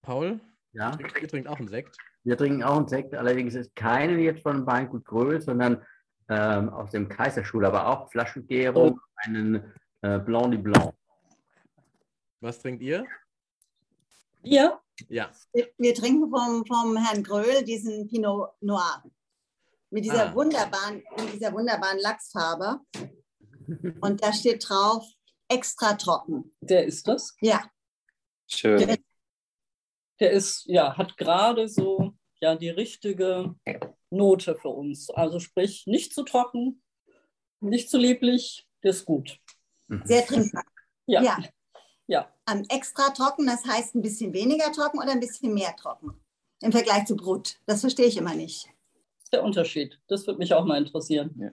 Paul? 0.00 0.40
Ja. 0.74 0.96
Ihr 0.98 1.28
trinkt 1.28 1.48
auch 1.48 1.58
einen 1.58 1.68
Sekt. 1.68 1.96
Wir 2.24 2.36
trinken 2.36 2.62
auch 2.62 2.76
einen 2.76 2.88
Sekt, 2.88 3.14
allerdings 3.14 3.54
ist 3.54 3.74
keinen 3.76 4.18
jetzt 4.18 4.42
von 4.42 4.66
Weingut 4.66 5.04
Gröhl, 5.04 5.40
sondern 5.40 5.84
ähm, 6.28 6.68
aus 6.70 6.90
dem 6.90 7.08
Kaiserschul, 7.08 7.64
aber 7.64 7.86
auch 7.86 8.10
Flaschengärung, 8.10 8.98
oh. 8.98 9.00
einen 9.16 9.72
äh, 10.02 10.18
Blanc 10.18 10.50
de 10.50 10.60
Blanc. 10.60 10.94
Was 12.40 12.58
trinkt 12.60 12.82
ihr? 12.82 13.04
Wir? 14.42 14.80
Ja. 15.08 15.30
Wir, 15.52 15.68
wir 15.78 15.94
trinken 15.94 16.30
vom, 16.30 16.64
vom 16.66 16.96
Herrn 16.96 17.22
Gröhl 17.22 17.64
diesen 17.64 18.08
Pinot 18.08 18.50
Noir. 18.60 19.02
Mit 19.90 20.04
dieser, 20.04 20.30
ah. 20.30 20.34
wunderbaren, 20.34 21.02
mit 21.18 21.34
dieser 21.34 21.52
wunderbaren 21.52 21.98
Lachsfarbe. 22.00 22.80
Und 24.00 24.22
da 24.22 24.32
steht 24.32 24.68
drauf, 24.68 25.06
extra 25.48 25.94
trocken. 25.94 26.54
Der 26.60 26.84
ist 26.84 27.06
das? 27.06 27.36
Ja. 27.40 27.62
Schön. 28.46 28.78
Der 28.78 28.98
der 30.20 30.30
ist, 30.30 30.64
ja, 30.66 30.96
hat 30.96 31.16
gerade 31.16 31.68
so 31.68 32.14
ja 32.40 32.54
die 32.56 32.70
richtige 32.70 33.54
Note 34.10 34.54
für 34.54 34.68
uns. 34.68 35.10
Also 35.10 35.40
sprich, 35.40 35.86
nicht 35.86 36.14
zu 36.14 36.22
trocken, 36.22 36.82
nicht 37.60 37.90
zu 37.90 37.98
lieblich, 37.98 38.66
der 38.82 38.90
ist 38.90 39.04
gut. 39.04 39.40
Mhm. 39.88 40.02
Sehr 40.04 40.26
trinkbar. 40.26 40.64
Ja. 41.06 41.22
ja. 41.22 41.38
ja. 42.06 42.32
Um, 42.50 42.64
extra 42.68 43.10
trocken, 43.10 43.46
das 43.46 43.64
heißt 43.64 43.94
ein 43.94 44.02
bisschen 44.02 44.32
weniger 44.32 44.70
trocken 44.72 44.98
oder 44.98 45.12
ein 45.12 45.20
bisschen 45.20 45.54
mehr 45.54 45.74
trocken 45.76 46.14
im 46.62 46.72
Vergleich 46.72 47.06
zu 47.06 47.16
Brut. 47.16 47.56
Das 47.66 47.80
verstehe 47.80 48.06
ich 48.06 48.16
immer 48.16 48.34
nicht. 48.34 48.68
Der 49.32 49.42
Unterschied, 49.42 50.00
das 50.08 50.26
würde 50.26 50.38
mich 50.38 50.54
auch 50.54 50.64
mal 50.64 50.78
interessieren. 50.78 51.34
Ja. 51.38 51.50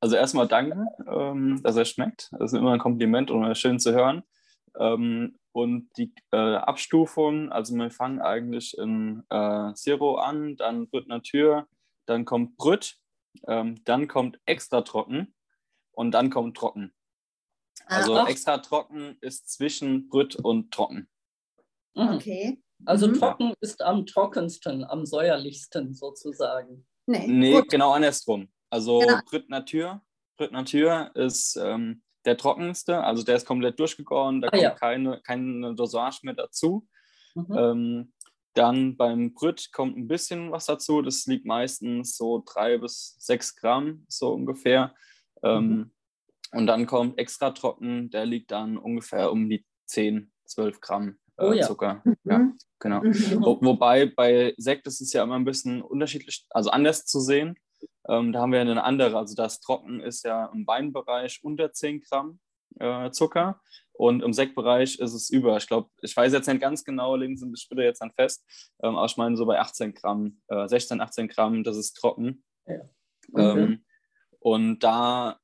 Also 0.00 0.16
erstmal 0.16 0.48
danke, 0.48 0.86
ähm, 1.06 1.60
dass 1.62 1.76
er 1.76 1.84
schmeckt. 1.84 2.30
Das 2.38 2.52
ist 2.52 2.58
immer 2.58 2.72
ein 2.72 2.80
Kompliment 2.80 3.30
und 3.30 3.54
schön 3.56 3.78
zu 3.78 3.92
hören. 3.92 4.22
Ähm, 4.78 5.38
und 5.52 5.90
die 5.96 6.14
äh, 6.32 6.36
Abstufung, 6.36 7.50
also 7.50 7.74
wir 7.74 7.90
fangen 7.90 8.20
eigentlich 8.20 8.76
in 8.78 9.22
äh, 9.30 9.72
Zero 9.74 10.16
an, 10.16 10.56
dann 10.56 10.88
Brüt 10.88 11.08
Natur, 11.08 11.66
dann 12.06 12.24
kommt 12.24 12.56
Brüt, 12.56 12.96
ähm, 13.46 13.82
dann 13.84 14.08
kommt 14.08 14.40
extra 14.46 14.82
trocken 14.82 15.34
und 15.92 16.12
dann 16.12 16.30
kommt 16.30 16.56
trocken. 16.56 16.92
Ah, 17.86 17.96
also 17.96 18.14
ah, 18.14 18.26
extra 18.28 18.58
trocken 18.58 19.16
ist 19.20 19.50
zwischen 19.50 20.08
Brüt 20.08 20.36
und 20.36 20.72
trocken. 20.72 21.08
Mhm. 21.94 22.08
Okay. 22.08 22.62
Also 22.84 23.08
mhm. 23.08 23.14
trocken 23.14 23.54
ist 23.60 23.82
am 23.82 24.06
trockensten, 24.06 24.84
am 24.84 25.04
säuerlichsten 25.04 25.94
sozusagen. 25.94 26.86
Nee, 27.06 27.26
nee 27.26 27.62
genau 27.68 27.92
andersrum. 27.92 28.48
Also 28.70 29.00
genau. 29.00 29.18
Brüt 29.26 29.48
Natur, 29.50 30.00
Brüt 30.36 30.52
Natur 30.52 31.10
ist 31.14 31.56
ähm, 31.56 32.02
der 32.24 32.36
trockenste, 32.36 33.02
also 33.02 33.22
der 33.22 33.36
ist 33.36 33.46
komplett 33.46 33.78
durchgegoren, 33.78 34.40
da 34.40 34.48
ah, 34.48 34.50
kommt 34.50 34.62
ja. 34.62 34.70
keine, 34.70 35.20
keine 35.22 35.74
Dosage 35.74 36.20
mehr 36.22 36.34
dazu. 36.34 36.86
Mhm. 37.34 37.56
Ähm, 37.56 38.12
dann 38.54 38.96
beim 38.96 39.32
Brüt 39.32 39.72
kommt 39.72 39.96
ein 39.96 40.08
bisschen 40.08 40.50
was 40.50 40.66
dazu, 40.66 41.02
das 41.02 41.26
liegt 41.26 41.46
meistens 41.46 42.16
so 42.16 42.42
drei 42.44 42.78
bis 42.78 43.16
sechs 43.18 43.54
Gramm, 43.54 44.04
so 44.08 44.32
ungefähr. 44.32 44.94
Ähm, 45.42 45.68
mhm. 45.68 45.90
Und 46.52 46.66
dann 46.66 46.86
kommt 46.86 47.18
extra 47.18 47.50
trocken, 47.50 48.10
der 48.10 48.26
liegt 48.26 48.50
dann 48.50 48.76
ungefähr 48.76 49.30
um 49.30 49.48
die 49.48 49.64
10, 49.86 50.32
12 50.46 50.80
Gramm 50.80 51.16
äh, 51.36 51.44
oh, 51.44 51.52
ja. 51.52 51.66
Zucker. 51.66 52.02
Mhm. 52.04 52.16
Ja, 52.24 52.52
genau. 52.78 53.02
Mhm. 53.02 53.44
Wo, 53.44 53.58
wobei 53.62 54.06
bei 54.06 54.54
Sekt 54.56 54.86
ist 54.86 55.00
es 55.00 55.12
ja 55.12 55.22
immer 55.22 55.36
ein 55.36 55.44
bisschen 55.44 55.80
unterschiedlich, 55.80 56.46
also 56.50 56.70
anders 56.70 57.06
zu 57.06 57.20
sehen. 57.20 57.56
Ähm, 58.08 58.32
da 58.32 58.40
haben 58.40 58.52
wir 58.52 58.60
eine 58.60 58.82
andere, 58.82 59.16
also 59.18 59.34
das 59.34 59.60
Trocken 59.60 60.00
ist 60.00 60.24
ja 60.24 60.46
im 60.46 60.66
Weinbereich 60.66 61.40
unter 61.42 61.72
10 61.72 62.00
Gramm 62.00 62.40
äh, 62.78 63.10
Zucker 63.10 63.60
und 63.92 64.22
im 64.22 64.32
Sektbereich 64.32 64.98
ist 64.98 65.12
es 65.12 65.30
über. 65.30 65.56
Ich 65.56 65.66
glaube, 65.66 65.90
ich 66.00 66.16
weiß 66.16 66.32
jetzt 66.32 66.46
nicht 66.46 66.60
ganz 66.60 66.84
genau, 66.84 67.16
legen 67.16 67.36
Sie 67.36 67.50
das 67.50 67.66
bitte 67.68 67.82
jetzt 67.82 68.00
dann 68.00 68.12
fest, 68.12 68.44
ähm, 68.82 68.96
aber 68.96 69.06
ich 69.06 69.16
meine 69.16 69.36
so 69.36 69.44
bei 69.46 69.58
18 69.58 69.94
Gramm, 69.94 70.40
äh, 70.48 70.66
16, 70.66 71.00
18 71.00 71.28
Gramm, 71.28 71.64
das 71.64 71.76
ist 71.76 71.94
trocken. 71.94 72.42
Ja. 72.66 72.80
Okay. 73.32 73.62
Ähm, 73.62 73.84
und 74.40 74.78
da 74.80 75.38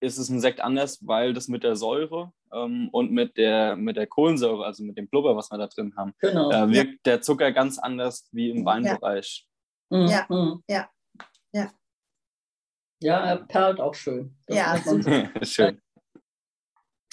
ist 0.00 0.18
es 0.18 0.28
im 0.28 0.38
Sekt 0.38 0.60
anders, 0.60 1.06
weil 1.06 1.32
das 1.32 1.48
mit 1.48 1.64
der 1.64 1.76
Säure 1.76 2.32
ähm, 2.52 2.90
und 2.92 3.10
mit 3.10 3.38
der, 3.38 3.76
mit 3.76 3.96
der 3.96 4.06
Kohlensäure, 4.06 4.66
also 4.66 4.84
mit 4.84 4.98
dem 4.98 5.08
Blubber, 5.08 5.34
was 5.34 5.50
wir 5.50 5.56
da 5.56 5.66
drin 5.66 5.94
haben, 5.96 6.12
genau. 6.18 6.50
äh, 6.50 6.70
wirkt 6.70 6.92
ja. 6.92 6.98
der 7.12 7.22
Zucker 7.22 7.52
ganz 7.52 7.78
anders 7.78 8.28
wie 8.32 8.50
im 8.50 8.64
Weinbereich. 8.64 9.48
Ja, 9.90 10.26
mhm. 10.28 10.62
ja, 10.68 10.88
ja. 10.88 10.88
Ja, 11.52 11.70
er 13.12 13.36
perlt 13.36 13.80
auch 13.80 13.94
schön. 13.94 14.36
Das 14.46 14.56
ja, 14.56 15.42
schön. 15.42 15.80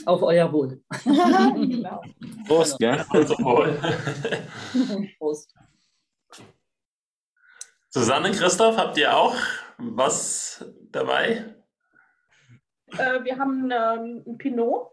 Auf 0.06 0.22
euer 0.24 0.52
Wohl. 0.52 0.82
genau. 1.04 2.02
Prost, 2.48 2.80
gell? 2.80 3.00
Wohl. 3.00 3.80
Prost. 5.18 5.54
Susanne, 7.90 8.32
Christoph, 8.32 8.78
habt 8.78 8.98
ihr 8.98 9.16
auch 9.16 9.36
was 9.78 10.66
dabei? 10.92 11.56
Äh, 12.98 13.24
wir 13.24 13.38
haben 13.38 13.70
ähm, 13.72 14.24
ein 14.26 14.38
Pinot. 14.38 14.92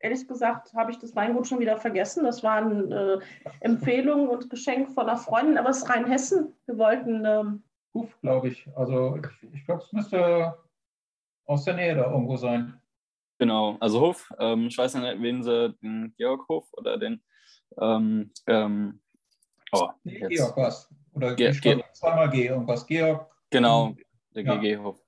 Ehrlich 0.00 0.26
gesagt 0.26 0.74
habe 0.74 0.90
ich 0.90 0.98
das 0.98 1.14
Weingut 1.16 1.46
schon 1.46 1.60
wieder 1.60 1.78
vergessen. 1.78 2.24
Das 2.24 2.42
war 2.42 2.56
eine 2.56 3.20
äh, 3.22 3.44
Empfehlung 3.60 4.28
und 4.28 4.50
Geschenk 4.50 4.90
von 4.90 5.08
einer 5.08 5.16
Freundin, 5.16 5.56
aber 5.56 5.70
es 5.70 5.78
ist 5.78 5.88
Rheinhessen. 5.88 6.54
Wir 6.66 6.78
wollten 6.78 7.24
ähm, 7.24 7.62
Huf, 7.94 8.20
glaube 8.20 8.48
ich. 8.48 8.68
Also 8.76 9.16
ich, 9.16 9.52
ich 9.54 9.64
glaube, 9.64 9.82
es 9.82 9.92
müsste 9.92 10.58
aus 11.46 11.64
der 11.64 11.74
Nähe 11.74 11.94
da 11.94 12.10
irgendwo 12.10 12.36
sein. 12.36 12.80
Genau, 13.38 13.76
also 13.80 14.00
Hof, 14.00 14.32
ähm, 14.38 14.66
ich 14.66 14.78
weiß 14.78 14.94
nicht, 14.94 15.22
wen 15.22 15.42
sie, 15.42 15.74
den 15.82 16.14
Georg 16.16 16.46
Hof 16.48 16.72
oder 16.72 16.98
den 16.98 17.22
ähm, 17.80 18.30
ähm, 18.46 19.00
oh, 19.72 19.90
nee, 20.04 20.20
Georg 20.28 20.56
was. 20.56 20.88
Oder 21.12 21.34
Ge 21.34 21.52
Ge 21.52 21.82
zweimal 21.92 22.30
G 22.30 22.46
irgendwas. 22.46 22.86
Georg. 22.86 23.30
Genau, 23.50 23.94
der 24.34 24.44
ja. 24.44 24.56
GG 24.56 24.78
Hof. 24.78 25.00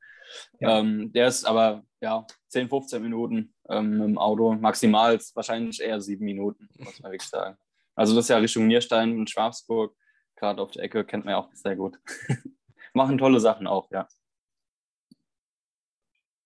Ja. 0.61 0.79
Ähm, 0.79 1.13
der 1.13 1.29
ist 1.29 1.45
aber 1.45 1.85
ja 2.01 2.27
10, 2.49 2.69
15 2.69 3.03
Minuten 3.03 3.55
ähm, 3.69 4.03
im 4.03 4.19
Auto, 4.19 4.55
maximal 4.55 5.19
wahrscheinlich 5.35 5.81
eher 5.81 6.01
sieben 6.01 6.25
Minuten, 6.25 6.69
muss 6.79 7.01
man 7.01 7.13
wirklich 7.13 7.29
sagen. 7.29 7.57
Also 7.95 8.15
das 8.15 8.27
ist 8.27 8.29
ja 8.29 8.39
Richtung 8.39 8.67
Nierstein 8.67 9.19
und 9.19 9.31
Schwabsburg, 9.31 9.97
gerade 10.37 10.61
auf 10.61 10.73
der 10.73 10.85
Ecke, 10.85 11.05
kennt 11.05 11.25
man 11.25 11.33
ja 11.33 11.39
auch 11.39 11.49
sehr 11.55 11.77
gut. 11.77 11.99
machen 12.97 13.19
tolle 13.19 13.39
Sachen 13.39 13.67
auch, 13.67 13.91
ja. 13.91 14.09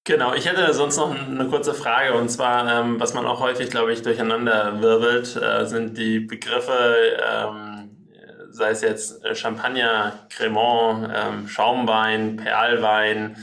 Genau, 0.04 0.34
ich 0.34 0.46
hätte 0.46 0.72
sonst 0.74 0.96
noch 0.96 1.14
eine 1.14 1.46
kurze 1.48 1.72
Frage 1.72 2.14
und 2.14 2.28
zwar, 2.30 2.80
ähm, 2.80 2.98
was 2.98 3.14
man 3.14 3.26
auch 3.26 3.40
häufig, 3.40 3.70
glaube 3.70 3.92
ich, 3.92 4.02
durcheinander 4.02 4.80
wirbelt, 4.82 5.36
äh, 5.36 5.66
sind 5.66 5.96
die 5.96 6.20
Begriffe, 6.20 7.18
ähm, 7.22 8.08
sei 8.50 8.70
es 8.70 8.82
jetzt 8.82 9.36
Champagner, 9.36 10.26
Cremant, 10.30 11.12
ähm, 11.14 11.48
Schaumwein, 11.48 12.36
Perlwein. 12.36 13.36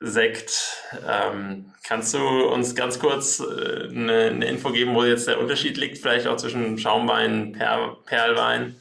Sekt. 0.00 0.84
Ähm, 1.08 1.72
kannst 1.82 2.14
du 2.14 2.18
uns 2.18 2.74
ganz 2.74 3.00
kurz 3.00 3.40
äh, 3.40 3.88
eine, 3.88 4.26
eine, 4.26 4.46
Info 4.46 4.70
geben, 4.70 4.94
wo 4.94 5.04
jetzt 5.04 5.26
der 5.26 5.40
Unterschied 5.40 5.76
liegt, 5.76 5.98
vielleicht 5.98 6.26
auch 6.28 6.36
zwischen 6.36 6.78
Schaumwein, 6.78 7.52
per 7.52 7.96
Perlwein? 8.06 8.76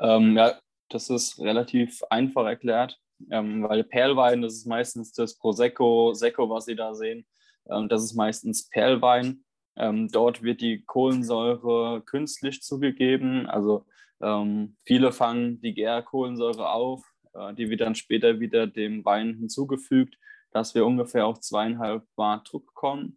Ähm, 0.00 0.36
ja, 0.36 0.58
das 0.88 1.10
ist 1.10 1.38
relativ 1.40 2.02
einfach 2.10 2.46
erklärt, 2.46 3.00
ähm, 3.30 3.62
weil 3.68 3.84
Perlwein, 3.84 4.42
das 4.42 4.54
ist 4.54 4.66
meistens 4.66 5.12
das 5.12 5.36
Prosecco, 5.38 6.14
Secco, 6.14 6.48
was 6.50 6.66
Sie 6.66 6.76
da 6.76 6.94
sehen. 6.94 7.26
Ähm, 7.68 7.88
das 7.88 8.02
ist 8.02 8.14
meistens 8.14 8.68
Perlwein. 8.68 9.44
Ähm, 9.76 10.08
dort 10.08 10.42
wird 10.42 10.60
die 10.60 10.84
Kohlensäure 10.84 12.02
künstlich 12.02 12.62
zugegeben. 12.62 13.46
Also 13.46 13.86
ähm, 14.20 14.76
viele 14.84 15.12
fangen 15.12 15.60
die 15.60 15.74
Gärkohlensäure 15.74 16.70
auf, 16.70 17.04
äh, 17.34 17.54
die 17.54 17.68
wird 17.68 17.82
dann 17.82 17.94
später 17.94 18.40
wieder 18.40 18.66
dem 18.66 19.04
Wein 19.04 19.34
hinzugefügt, 19.34 20.16
dass 20.50 20.74
wir 20.74 20.86
ungefähr 20.86 21.26
auf 21.26 21.40
zweieinhalb 21.40 22.04
Bar 22.16 22.42
Druck 22.44 22.72
kommen. 22.74 23.14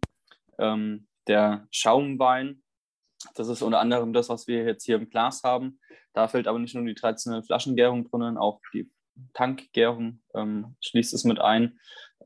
Ähm, 0.58 1.06
der 1.26 1.66
Schaumwein, 1.70 2.62
das 3.34 3.48
ist 3.48 3.62
unter 3.62 3.80
anderem 3.80 4.12
das, 4.12 4.28
was 4.28 4.46
wir 4.46 4.64
jetzt 4.64 4.84
hier 4.84 4.96
im 4.96 5.10
Glas 5.10 5.42
haben. 5.42 5.78
Da 6.12 6.28
fällt 6.28 6.48
aber 6.48 6.58
nicht 6.58 6.74
nur 6.74 6.84
die 6.84 6.94
traditionelle 6.94 7.42
Flaschengärung 7.42 8.04
drinnen, 8.04 8.36
auch 8.36 8.60
die 8.72 8.90
Tankgärung 9.34 10.22
ähm, 10.34 10.76
schließt 10.80 11.12
es 11.14 11.24
mit 11.24 11.38
ein. 11.38 11.78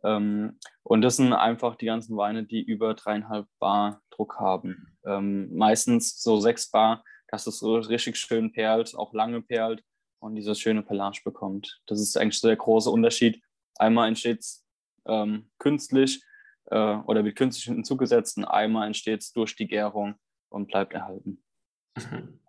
Ähm, 0.05 0.59
und 0.82 1.03
das 1.03 1.16
sind 1.16 1.32
einfach 1.32 1.76
die 1.76 1.86
ganzen 1.86 2.16
Weine, 2.16 2.45
die 2.45 2.62
über 2.62 2.95
dreieinhalb 2.95 3.47
Bar 3.59 4.03
Druck 4.11 4.38
haben. 4.38 4.97
Ähm, 5.05 5.55
meistens 5.55 6.22
so 6.22 6.40
sechs 6.40 6.70
Bar, 6.70 7.05
dass 7.28 7.47
es 7.47 7.59
so 7.59 7.76
richtig 7.76 8.16
schön 8.16 8.53
perlt, 8.53 8.95
auch 8.95 9.12
lange 9.12 9.42
perlt 9.42 9.82
und 10.20 10.36
diese 10.36 10.55
schöne 10.55 10.82
Pelage 10.82 11.22
bekommt. 11.24 11.80
Das 11.86 12.01
ist 12.01 12.16
eigentlich 12.16 12.38
so 12.38 12.49
der 12.49 12.57
große 12.57 12.90
Unterschied. 12.90 13.42
Einmal 13.76 14.09
entsteht 14.09 14.40
es 14.40 14.64
ähm, 15.07 15.51
künstlich 15.59 16.22
äh, 16.66 16.97
oder 17.07 17.24
wird 17.24 17.36
künstlich 17.36 17.64
hinzugesetzt 17.64 18.36
und 18.36 18.45
einmal 18.45 18.86
entsteht 18.86 19.20
es 19.20 19.32
durch 19.32 19.57
die 19.57 19.66
Gärung 19.66 20.14
und 20.55 20.69
bleibt 20.69 20.93
erhalten. 20.93 21.43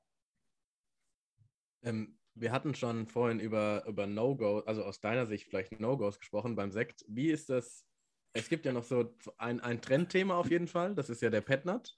Ähm, 1.84 2.18
wir 2.34 2.52
hatten 2.52 2.74
schon 2.74 3.06
vorhin 3.06 3.40
über, 3.40 3.86
über 3.86 4.08
No-Go, 4.08 4.64
also 4.66 4.84
aus 4.84 5.02
deiner 5.02 5.28
Sicht 5.28 5.46
vielleicht 5.48 5.80
No-Gos 5.80 6.18
gesprochen 6.18 6.56
beim 6.56 6.72
Sekt. 6.72 7.06
Wie 7.08 7.30
ist 7.30 7.50
das? 7.50 7.86
Es 8.34 8.50
gibt 8.50 8.66
ja 8.66 8.74
noch 8.74 8.84
so 8.84 9.16
ein, 9.38 9.60
ein 9.60 9.82
Trendthema 9.82 10.36
auf 10.36 10.50
jeden 10.50 10.68
Fall, 10.68 10.96
das 10.96 11.12
ist 11.12 11.22
ja 11.22 11.30
der 11.30 11.42
Petnat. 11.42 11.96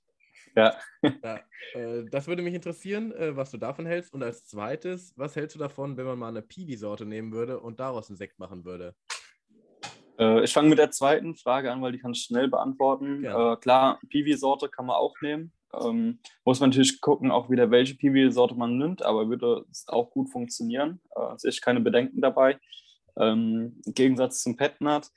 Ja. 0.55 0.75
ja 1.23 1.39
äh, 1.73 2.05
das 2.11 2.27
würde 2.27 2.43
mich 2.43 2.53
interessieren, 2.53 3.11
äh, 3.13 3.35
was 3.35 3.51
du 3.51 3.57
davon 3.57 3.85
hältst. 3.85 4.13
Und 4.13 4.23
als 4.23 4.45
zweites, 4.45 5.13
was 5.17 5.35
hältst 5.35 5.55
du 5.55 5.59
davon, 5.59 5.97
wenn 5.97 6.05
man 6.05 6.19
mal 6.19 6.27
eine 6.27 6.41
Piwi-Sorte 6.41 7.05
nehmen 7.05 7.31
würde 7.31 7.59
und 7.59 7.79
daraus 7.79 8.09
einen 8.09 8.17
Sekt 8.17 8.37
machen 8.39 8.65
würde? 8.65 8.95
Äh, 10.19 10.43
ich 10.43 10.53
fange 10.53 10.69
mit 10.69 10.79
der 10.79 10.91
zweiten 10.91 11.35
Frage 11.35 11.71
an, 11.71 11.81
weil 11.81 11.91
die 11.91 11.99
kann 11.99 12.11
ich 12.11 12.23
schnell 12.23 12.47
beantworten. 12.47 13.23
Ja. 13.23 13.53
Äh, 13.53 13.57
klar, 13.57 13.99
Piwi-Sorte 14.09 14.69
kann 14.69 14.85
man 14.85 14.95
auch 14.95 15.15
nehmen. 15.21 15.53
Ähm, 15.73 16.19
muss 16.45 16.59
man 16.59 16.69
natürlich 16.69 17.01
gucken, 17.01 17.31
auch 17.31 17.49
wieder 17.49 17.71
welche 17.71 17.95
Piwi-Sorte 17.95 18.55
man 18.55 18.77
nimmt, 18.77 19.03
aber 19.03 19.29
würde 19.29 19.65
es 19.71 19.87
auch 19.87 20.09
gut 20.11 20.29
funktionieren. 20.29 21.01
Äh, 21.15 21.37
sehe 21.37 21.51
ich 21.51 21.61
keine 21.61 21.81
Bedenken 21.81 22.21
dabei. 22.21 22.59
Ähm, 23.17 23.81
Im 23.85 23.93
Gegensatz 23.93 24.41
zum 24.43 24.55
Petnat, 24.55 25.11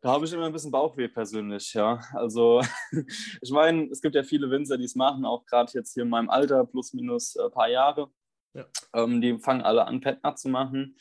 da 0.00 0.12
habe 0.12 0.24
ich 0.24 0.32
immer 0.32 0.46
ein 0.46 0.52
bisschen 0.52 0.70
Bauchweh 0.70 1.08
persönlich, 1.08 1.72
ja. 1.74 2.00
Also 2.12 2.62
ich 3.42 3.50
meine, 3.50 3.88
es 3.90 4.00
gibt 4.00 4.14
ja 4.14 4.22
viele 4.22 4.50
Winzer, 4.50 4.78
die 4.78 4.84
es 4.84 4.94
machen, 4.94 5.24
auch 5.24 5.44
gerade 5.46 5.72
jetzt 5.74 5.94
hier 5.94 6.04
in 6.04 6.10
meinem 6.10 6.30
Alter, 6.30 6.64
plus 6.64 6.92
minus 6.92 7.36
ein 7.36 7.46
äh, 7.46 7.50
paar 7.50 7.68
Jahre. 7.68 8.10
Ja. 8.54 8.66
Ähm, 8.94 9.20
die 9.20 9.38
fangen 9.38 9.62
alle 9.62 9.86
an, 9.86 10.00
Petnat 10.00 10.38
zu 10.38 10.48
machen. 10.48 10.96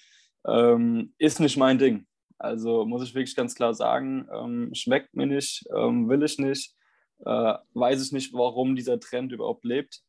Ähm, 0.48 1.14
ist 1.18 1.40
nicht 1.40 1.58
mein 1.58 1.78
Ding. 1.78 2.08
Also 2.38 2.86
muss 2.86 3.04
ich 3.04 3.16
wirklich 3.16 3.36
ganz 3.36 3.56
klar 3.56 3.74
sagen, 3.74 4.28
ähm, 4.34 4.74
schmeckt 4.74 5.16
mir 5.16 5.26
nicht, 5.26 5.64
ähm, 5.76 6.10
will 6.10 6.24
ich 6.24 6.38
nicht 6.38 6.75
äh, 7.20 7.54
weiß 7.74 8.06
ich 8.06 8.12
nicht, 8.12 8.34
warum 8.34 8.76
dieser 8.76 9.00
Trend 9.00 9.32
überhaupt 9.32 9.66
lebt. 9.66 10.02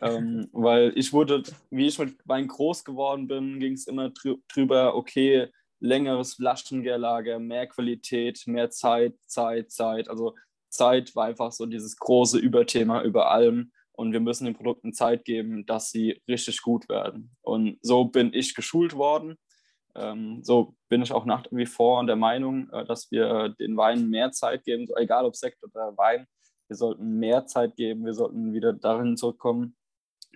Ähm, 0.00 0.48
weil 0.52 0.92
ich 0.96 1.12
wurde, 1.12 1.42
wie 1.70 1.86
ich 1.86 1.98
mit 1.98 2.16
Wein 2.24 2.46
groß 2.48 2.84
geworden 2.84 3.26
bin, 3.26 3.60
ging 3.60 3.74
es 3.74 3.86
immer 3.86 4.10
drüber, 4.52 4.94
okay, 4.94 5.48
längeres 5.80 6.34
Flaschengärlager, 6.34 7.38
mehr 7.38 7.66
Qualität, 7.66 8.42
mehr 8.46 8.70
Zeit, 8.70 9.14
Zeit, 9.26 9.70
Zeit. 9.70 10.08
Also 10.08 10.34
Zeit 10.68 11.16
war 11.16 11.26
einfach 11.26 11.52
so 11.52 11.66
dieses 11.66 11.96
große 11.96 12.38
Überthema 12.38 13.02
über 13.02 13.30
allem 13.30 13.72
und 13.92 14.12
wir 14.12 14.20
müssen 14.20 14.44
den 14.44 14.54
Produkten 14.54 14.92
Zeit 14.92 15.24
geben, 15.24 15.66
dass 15.66 15.90
sie 15.90 16.22
richtig 16.28 16.62
gut 16.62 16.88
werden. 16.88 17.34
Und 17.42 17.78
so 17.82 18.04
bin 18.04 18.32
ich 18.32 18.54
geschult 18.54 18.94
worden. 18.94 19.36
Ähm, 19.94 20.40
so 20.44 20.76
bin 20.88 21.02
ich 21.02 21.12
auch 21.12 21.24
nach 21.24 21.44
wie 21.50 21.66
vor 21.66 22.04
der 22.06 22.16
Meinung, 22.16 22.70
äh, 22.70 22.84
dass 22.84 23.10
wir 23.10 23.50
den 23.58 23.76
Weinen 23.76 24.08
mehr 24.08 24.30
Zeit 24.30 24.64
geben, 24.64 24.86
so, 24.86 24.96
egal 24.96 25.24
ob 25.24 25.34
Sekt 25.34 25.62
oder 25.64 25.96
Wein, 25.96 26.26
wir 26.70 26.76
sollten 26.76 27.18
mehr 27.18 27.46
Zeit 27.46 27.74
geben, 27.74 28.06
wir 28.06 28.14
sollten 28.14 28.54
wieder 28.54 28.72
darin 28.72 29.16
zurückkommen, 29.16 29.76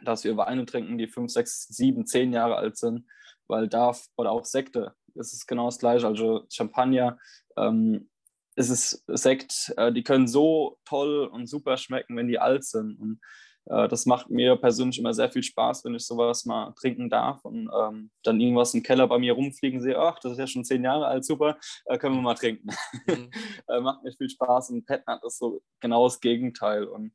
dass 0.02 0.24
wir 0.24 0.36
Weine 0.36 0.66
trinken, 0.66 0.98
die 0.98 1.06
fünf, 1.06 1.30
sechs, 1.30 1.68
sieben, 1.68 2.06
zehn 2.06 2.32
Jahre 2.32 2.56
alt 2.56 2.76
sind, 2.76 3.06
weil 3.46 3.68
da, 3.68 3.94
oder 4.16 4.32
auch 4.32 4.44
Sekte, 4.44 4.96
das 5.14 5.32
ist 5.32 5.46
genau 5.46 5.66
das 5.66 5.78
gleiche, 5.78 6.08
also 6.08 6.44
Champagner, 6.50 7.18
ähm, 7.56 8.10
es 8.56 8.68
ist 8.68 9.04
Sekt, 9.06 9.72
äh, 9.76 9.92
die 9.92 10.02
können 10.02 10.26
so 10.26 10.76
toll 10.84 11.26
und 11.26 11.46
super 11.46 11.76
schmecken, 11.76 12.16
wenn 12.16 12.26
die 12.26 12.40
alt 12.40 12.64
sind. 12.64 12.98
Und 12.98 13.20
das 13.66 14.04
macht 14.04 14.28
mir 14.28 14.56
persönlich 14.56 14.98
immer 14.98 15.14
sehr 15.14 15.30
viel 15.30 15.42
Spaß, 15.42 15.84
wenn 15.84 15.94
ich 15.94 16.06
sowas 16.06 16.44
mal 16.44 16.72
trinken 16.72 17.08
darf 17.08 17.44
und 17.44 17.70
ähm, 17.74 18.10
dann 18.22 18.38
irgendwas 18.38 18.74
im 18.74 18.82
Keller 18.82 19.06
bei 19.06 19.18
mir 19.18 19.32
rumfliegen 19.32 19.80
sehe, 19.80 19.98
ach, 19.98 20.18
das 20.18 20.32
ist 20.32 20.38
ja 20.38 20.46
schon 20.46 20.64
zehn 20.64 20.84
Jahre 20.84 21.06
alt, 21.06 21.24
super, 21.24 21.56
äh, 21.86 21.96
können 21.96 22.16
wir 22.16 22.22
mal 22.22 22.34
trinken. 22.34 22.68
Mhm. 23.06 23.30
äh, 23.68 23.80
macht 23.80 24.04
mir 24.04 24.12
viel 24.12 24.28
Spaß 24.28 24.70
und 24.70 24.84
Petnat 24.84 25.24
ist 25.24 25.38
so 25.38 25.62
genau 25.80 26.04
das 26.04 26.20
Gegenteil 26.20 26.84
und 26.84 27.12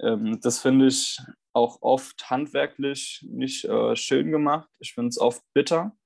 ähm, 0.00 0.38
das 0.42 0.60
finde 0.60 0.88
ich 0.88 1.18
auch 1.52 1.80
oft 1.80 2.28
handwerklich 2.28 3.24
nicht 3.28 3.64
äh, 3.64 3.96
schön 3.96 4.30
gemacht. 4.30 4.68
Ich 4.78 4.92
finde 4.92 5.08
es 5.08 5.18
oft 5.18 5.42
bitter. 5.54 5.96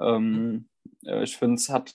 Ähm, 0.00 0.68
äh, 1.04 1.22
ich 1.22 1.36
finde 1.36 1.54
es 1.54 1.68
hat, 1.68 1.94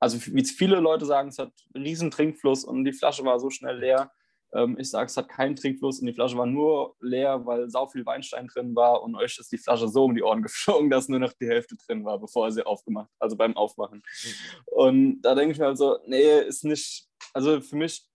also 0.00 0.18
wie 0.32 0.44
viele 0.44 0.80
Leute 0.80 1.04
sagen, 1.04 1.28
es 1.28 1.38
hat 1.38 1.52
einen 1.74 1.84
riesen 1.84 2.10
Trinkfluss 2.10 2.64
und 2.64 2.84
die 2.84 2.92
Flasche 2.92 3.24
war 3.24 3.38
so 3.38 3.50
schnell 3.50 3.78
leer. 3.78 4.10
Ähm, 4.54 4.76
ich 4.78 4.88
sage, 4.90 5.06
es 5.06 5.16
hat 5.16 5.28
keinen 5.28 5.56
Trinkfluss 5.56 6.00
und 6.00 6.06
die 6.06 6.12
Flasche 6.12 6.36
war 6.38 6.46
nur 6.46 6.96
leer, 7.00 7.44
weil 7.44 7.68
sau 7.68 7.86
viel 7.86 8.06
Weinstein 8.06 8.46
drin 8.46 8.74
war 8.76 9.02
und 9.02 9.16
euch 9.16 9.38
ist 9.38 9.50
die 9.50 9.58
Flasche 9.58 9.88
so 9.88 10.04
um 10.04 10.14
die 10.14 10.22
Ohren 10.22 10.42
geflogen, 10.42 10.90
dass 10.90 11.08
nur 11.08 11.18
noch 11.18 11.32
die 11.32 11.48
Hälfte 11.48 11.76
drin 11.76 12.04
war, 12.04 12.18
bevor 12.18 12.46
er 12.46 12.52
sie 12.52 12.64
aufgemacht, 12.64 13.10
also 13.18 13.36
beim 13.36 13.56
Aufmachen. 13.56 13.98
Mhm. 13.98 14.30
Und 14.66 15.22
da 15.22 15.34
denke 15.34 15.52
ich 15.52 15.58
mir 15.58 15.66
halt 15.66 15.78
so, 15.78 15.98
nee, 16.06 16.40
ist 16.40 16.64
nicht, 16.64 17.08
also 17.32 17.60
für 17.60 17.76
mich, 17.76 18.06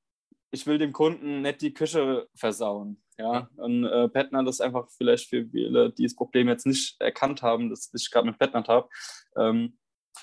ich 0.52 0.66
will 0.66 0.78
dem 0.78 0.94
Kunden 0.94 1.42
nicht 1.42 1.62
die 1.62 1.74
Küche 1.74 2.28
versauen. 2.34 3.04
Ja, 3.18 3.50
und 3.58 3.84
äh, 3.84 4.08
Petnat 4.08 4.48
ist 4.48 4.62
einfach 4.62 4.88
vielleicht 4.98 5.28
für 5.28 5.46
viele, 5.46 5.92
die 5.92 6.04
das 6.04 6.16
Problem 6.16 6.48
jetzt 6.48 6.66
nicht 6.66 6.96
erkannt 7.02 7.42
haben, 7.42 7.70
dass 7.70 7.92
ich 7.94 8.10
gerade 8.10 8.28
mit 8.28 8.40
Petnat 8.40 8.70
habe. 8.70 8.88
Ähm, 9.36 9.78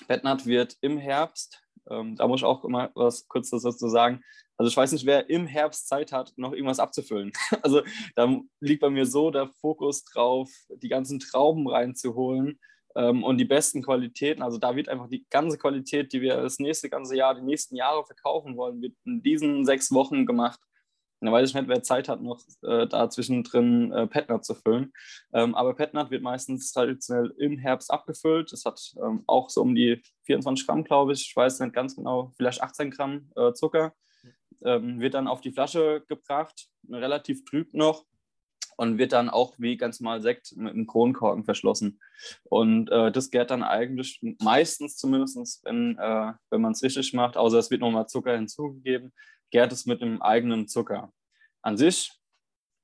Petnat 0.07 0.47
wird 0.47 0.75
im 0.81 0.97
Herbst, 0.97 1.66
ähm, 1.89 2.15
da 2.15 2.27
muss 2.27 2.41
ich 2.41 2.45
auch 2.45 2.63
immer 2.63 2.91
was 2.95 3.27
kurz 3.27 3.49
dazu 3.49 3.87
sagen, 3.87 4.21
also 4.57 4.69
ich 4.69 4.77
weiß 4.77 4.91
nicht, 4.91 5.05
wer 5.05 5.29
im 5.29 5.45
Herbst 5.45 5.87
Zeit 5.87 6.11
hat, 6.11 6.33
noch 6.35 6.51
irgendwas 6.51 6.79
abzufüllen. 6.79 7.31
Also 7.61 7.81
da 8.15 8.39
liegt 8.59 8.81
bei 8.81 8.89
mir 8.89 9.05
so 9.05 9.29
der 9.29 9.47
Fokus 9.61 10.03
drauf, 10.03 10.49
die 10.69 10.89
ganzen 10.89 11.19
Trauben 11.19 11.67
reinzuholen 11.67 12.59
ähm, 12.95 13.23
und 13.23 13.37
die 13.37 13.45
besten 13.45 13.83
Qualitäten. 13.83 14.41
Also 14.41 14.57
da 14.57 14.75
wird 14.75 14.89
einfach 14.89 15.07
die 15.07 15.25
ganze 15.29 15.57
Qualität, 15.57 16.11
die 16.11 16.21
wir 16.21 16.41
das 16.41 16.59
nächste 16.59 16.89
ganze 16.89 17.15
Jahr, 17.15 17.35
die 17.35 17.43
nächsten 17.43 17.75
Jahre 17.75 18.03
verkaufen 18.05 18.57
wollen, 18.57 18.81
wird 18.81 18.95
in 19.05 19.21
diesen 19.21 19.65
sechs 19.65 19.91
Wochen 19.91 20.25
gemacht. 20.25 20.59
Und 21.19 21.25
da 21.25 21.31
weiß 21.31 21.49
ich 21.49 21.55
nicht, 21.55 21.67
wer 21.67 21.81
Zeit 21.81 22.09
hat, 22.09 22.21
noch 22.21 22.41
äh, 22.61 22.87
da 22.87 23.09
zwischendrin 23.09 23.91
äh, 23.91 24.07
Petnat 24.07 24.45
zu 24.45 24.53
füllen. 24.53 24.93
Ähm, 25.33 25.55
aber 25.55 25.73
Petnat 25.73 26.11
wird 26.11 26.21
meistens 26.21 26.71
traditionell 26.71 27.33
im 27.37 27.57
Herbst 27.57 27.91
abgefüllt. 27.91 28.53
Es 28.53 28.65
hat 28.65 28.93
ähm, 29.03 29.23
auch 29.25 29.49
so 29.49 29.61
um 29.61 29.73
die 29.73 30.01
24 30.25 30.67
Gramm, 30.67 30.83
glaube 30.83 31.13
ich. 31.13 31.27
Ich 31.29 31.35
weiß 31.35 31.59
nicht 31.59 31.73
ganz 31.73 31.95
genau, 31.95 32.33
vielleicht 32.37 32.61
18 32.61 32.91
Gramm 32.91 33.31
äh, 33.35 33.53
Zucker 33.53 33.93
ähm, 34.63 34.99
wird 34.99 35.13
dann 35.13 35.27
auf 35.27 35.41
die 35.41 35.51
Flasche 35.51 36.03
gebracht, 36.07 36.69
relativ 36.89 37.45
trüb 37.45 37.73
noch 37.73 38.05
und 38.77 38.97
wird 38.97 39.11
dann 39.11 39.29
auch 39.29 39.55
wie 39.57 39.75
ganz 39.75 39.99
normal 39.99 40.21
Sekt 40.21 40.55
mit 40.55 40.73
einem 40.73 40.87
Kronkorken 40.87 41.43
verschlossen. 41.43 41.99
Und 42.43 42.89
äh, 42.91 43.11
das 43.11 43.31
gärt 43.31 43.51
dann 43.51 43.63
eigentlich 43.63 44.19
meistens 44.39 44.97
zumindest, 44.97 45.65
wenn, 45.65 45.97
äh, 45.97 46.33
wenn 46.49 46.61
man 46.61 46.71
es 46.71 46.83
richtig 46.83 47.13
macht, 47.13 47.35
außer 47.35 47.57
es 47.57 47.69
wird 47.69 47.81
nochmal 47.81 48.07
Zucker 48.07 48.35
hinzugegeben, 48.35 49.11
gärt 49.51 49.71
es 49.71 49.85
mit 49.85 50.01
einem 50.01 50.21
eigenen 50.21 50.67
Zucker. 50.67 51.11
An 51.61 51.77
sich 51.77 52.11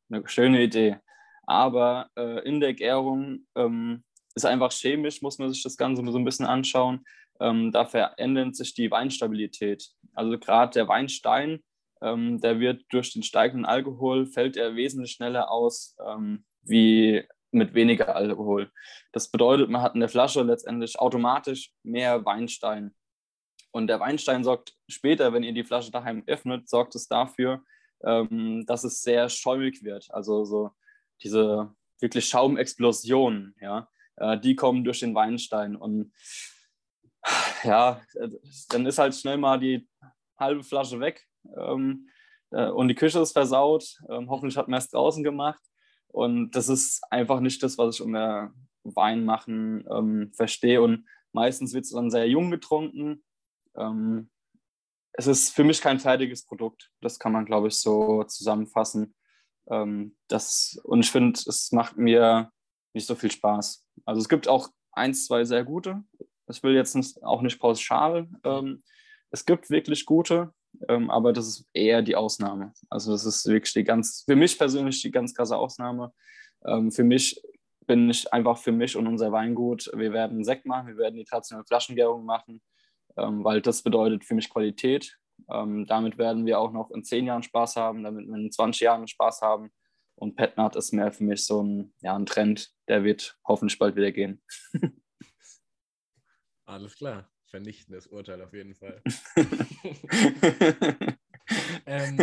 eine 0.10 0.28
schöne 0.28 0.62
Idee. 0.62 0.98
Aber 1.46 2.10
äh, 2.18 2.48
in 2.48 2.60
der 2.60 2.74
Gärung 2.74 3.46
ähm, 3.56 4.04
ist 4.36 4.46
einfach 4.46 4.72
chemisch, 4.72 5.22
muss 5.22 5.38
man 5.38 5.52
sich 5.52 5.64
das 5.64 5.78
Ganze 5.78 6.04
so 6.12 6.18
ein 6.18 6.26
bisschen 6.26 6.46
anschauen. 6.46 7.04
Ähm, 7.40 7.72
da 7.72 7.86
verändert 7.86 8.56
sich 8.56 8.74
die 8.74 8.90
Weinstabilität. 8.90 9.90
Also 10.14 10.38
gerade 10.40 10.72
der 10.74 10.88
Weinstein, 10.88 11.64
ähm, 12.04 12.40
der 12.42 12.60
wird 12.60 12.84
durch 12.90 13.14
den 13.14 13.24
steigenden 13.24 13.66
Alkohol, 13.66 14.28
fällt 14.28 14.58
er 14.58 14.76
wesentlich 14.76 15.14
schneller 15.14 15.50
aus 15.50 15.96
ähm, 16.06 16.46
wie 16.62 17.24
mit 17.52 17.74
weniger 17.74 18.16
Alkohol. 18.16 18.72
Das 19.12 19.30
bedeutet, 19.30 19.70
man 19.70 19.82
hat 19.82 19.94
in 19.94 20.02
der 20.02 20.10
Flasche 20.10 20.42
letztendlich 20.42 21.00
automatisch 21.00 21.72
mehr 21.84 22.26
Weinstein. 22.26 22.94
Und 23.72 23.88
der 23.88 24.00
Weinstein 24.00 24.44
sorgt 24.44 24.76
später, 24.88 25.34
wenn 25.34 25.44
ihr 25.44 25.54
die 25.54 25.64
Flasche 25.64 25.92
daheim 25.92 26.24
öffnet, 26.28 26.68
sorgt 26.70 26.96
es 26.96 27.08
dafür, 27.08 27.64
ähm, 28.04 28.66
dass 28.68 28.84
es 28.84 29.02
sehr 29.02 29.30
schäumig 29.30 29.84
wird. 29.84 30.08
Also 30.12 30.46
so 30.46 30.72
diese 31.22 31.74
wirklich 32.00 32.26
Schaumexplosionen, 32.26 33.56
ja, 33.62 33.88
äh, 34.18 34.38
die 34.40 34.56
kommen 34.56 34.84
durch 34.84 35.00
den 35.00 35.16
Weinstein. 35.16 35.76
Und 35.76 36.12
ja, 37.64 38.02
äh, 38.16 38.30
dann 38.70 38.86
ist 38.86 39.00
halt 39.00 39.16
schnell 39.16 39.38
mal 39.38 39.60
die 39.60 39.88
halbe 40.38 40.64
Flasche 40.64 41.00
weg 41.00 41.26
ähm, 41.58 42.10
äh, 42.52 42.70
und 42.70 42.88
die 42.88 42.96
Küche 42.96 43.20
ist 43.20 43.34
versaut. 43.34 44.00
Ähm, 44.10 44.30
hoffentlich 44.30 44.58
hat 44.58 44.68
man 44.68 44.78
es 44.78 44.90
draußen 44.90 45.24
gemacht. 45.24 45.62
Und 46.08 46.52
das 46.52 46.70
ist 46.70 47.02
einfach 47.10 47.40
nicht 47.40 47.62
das, 47.64 47.78
was 47.78 47.96
ich 47.96 48.02
unter 48.02 48.54
Wein 48.84 49.26
machen 49.26 49.86
ähm, 49.92 50.32
verstehe. 50.34 50.82
Und 50.82 51.08
meistens 51.32 51.74
wird 51.74 51.86
es 51.86 51.92
dann 51.92 52.12
sehr 52.12 52.28
jung 52.30 52.52
getrunken. 52.52 53.24
Ähm, 53.76 54.30
es 55.14 55.28
ist 55.28 55.52
für 55.52 55.64
mich 55.64 55.82
kein 55.82 56.00
fertiges 56.00 56.46
Produkt. 56.46 56.92
Das 57.02 57.20
kann 57.20 57.32
man, 57.32 57.46
glaube 57.46 57.68
ich, 57.68 57.76
so 57.76 58.24
zusammenfassen. 58.24 59.16
Ähm, 59.70 60.16
das, 60.28 60.80
und 60.84 61.02
ich 61.02 61.12
finde, 61.12 61.40
es 61.48 61.72
macht 61.72 61.98
mir 61.98 62.52
nicht 62.94 63.08
so 63.08 63.16
viel 63.16 63.32
Spaß. 63.32 63.86
Also 64.06 64.22
es 64.22 64.30
gibt 64.30 64.48
auch 64.48 64.70
eins, 64.92 65.26
zwei 65.26 65.46
sehr 65.46 65.64
gute. 65.64 66.04
Ich 66.48 66.62
will 66.62 66.76
jetzt 66.76 67.24
auch 67.24 67.42
nicht 67.42 67.60
pauschal. 67.60 68.28
Ähm, 68.44 68.84
es 69.32 69.46
gibt 69.46 69.70
wirklich 69.70 70.06
gute, 70.06 70.54
ähm, 70.88 71.10
aber 71.10 71.34
das 71.34 71.48
ist 71.48 71.70
eher 71.74 72.02
die 72.02 72.16
Ausnahme. 72.16 72.74
Also 72.90 73.12
das 73.12 73.26
ist 73.26 73.46
wirklich 73.48 73.74
die 73.74 73.84
ganz, 73.84 74.24
für 74.26 74.36
mich 74.36 74.58
persönlich 74.58 75.02
die 75.02 75.12
ganz 75.12 75.34
krasse 75.34 75.58
Ausnahme. 75.58 76.14
Ähm, 76.66 76.92
für 76.92 77.04
mich 77.04 77.42
bin 77.86 78.10
ich 78.10 78.32
einfach 78.34 78.58
für 78.58 78.72
mich 78.72 78.96
und 78.96 79.08
unser 79.08 79.32
Weingut, 79.32 79.92
wir 79.96 80.14
werden 80.14 80.44
Sekt 80.44 80.66
machen, 80.66 80.88
wir 80.88 80.98
werden 80.98 81.16
die 81.16 81.26
traditionelle 81.26 81.66
Flaschengärung 81.66 82.26
machen, 82.26 82.62
ähm, 83.18 83.44
weil 83.44 83.62
das 83.62 83.82
bedeutet 83.82 84.24
für 84.24 84.36
mich 84.36 84.50
Qualität. 84.50 85.18
Ähm, 85.52 85.86
damit 85.88 86.18
werden 86.18 86.46
wir 86.46 86.60
auch 86.60 86.72
noch 86.72 86.92
in 86.92 87.04
zehn 87.04 87.26
Jahren 87.26 87.44
Spaß 87.44 87.76
haben, 87.76 88.04
damit 88.04 88.28
wir 88.28 88.36
in 88.36 88.52
20 88.52 88.82
Jahren 88.82 89.08
Spaß 89.08 89.42
haben. 89.42 89.72
Und 90.16 90.36
Petnat 90.36 90.76
ist 90.76 90.94
mehr 90.94 91.12
für 91.12 91.24
mich 91.24 91.46
so 91.46 91.62
ein, 91.64 91.94
ja, 92.02 92.16
ein 92.16 92.26
Trend, 92.26 92.72
der 92.88 93.04
wird 93.04 93.38
hoffentlich 93.46 93.80
bald 93.80 93.96
wieder 93.96 94.12
gehen. 94.12 94.42
Alles 96.66 96.96
klar 96.96 97.33
vernichtendes 97.54 98.08
Urteil 98.08 98.42
auf 98.42 98.52
jeden 98.52 98.74
Fall. 98.74 99.00
ähm, 101.86 102.18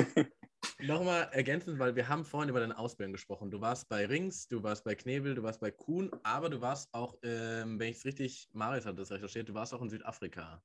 Nochmal 0.82 1.28
ergänzend, 1.30 1.78
weil 1.78 1.94
wir 1.94 2.08
haben 2.08 2.24
vorhin 2.24 2.48
über 2.48 2.58
deine 2.58 2.76
Ausbildung 2.76 3.12
gesprochen. 3.12 3.48
Du 3.48 3.60
warst 3.60 3.88
bei 3.88 4.06
Rings, 4.06 4.48
du 4.48 4.64
warst 4.64 4.82
bei 4.82 4.96
Knebel, 4.96 5.36
du 5.36 5.42
warst 5.44 5.60
bei 5.60 5.70
Kuhn, 5.70 6.10
aber 6.24 6.50
du 6.50 6.60
warst 6.60 6.92
auch, 6.92 7.14
ähm, 7.22 7.78
wenn 7.78 7.90
ich 7.90 7.98
es 7.98 8.04
richtig, 8.04 8.48
Marius 8.54 8.86
hat 8.86 8.98
das 8.98 9.12
recherchiert, 9.12 9.48
du 9.48 9.54
warst 9.54 9.72
auch 9.72 9.82
in 9.82 9.88
Südafrika. 9.88 10.60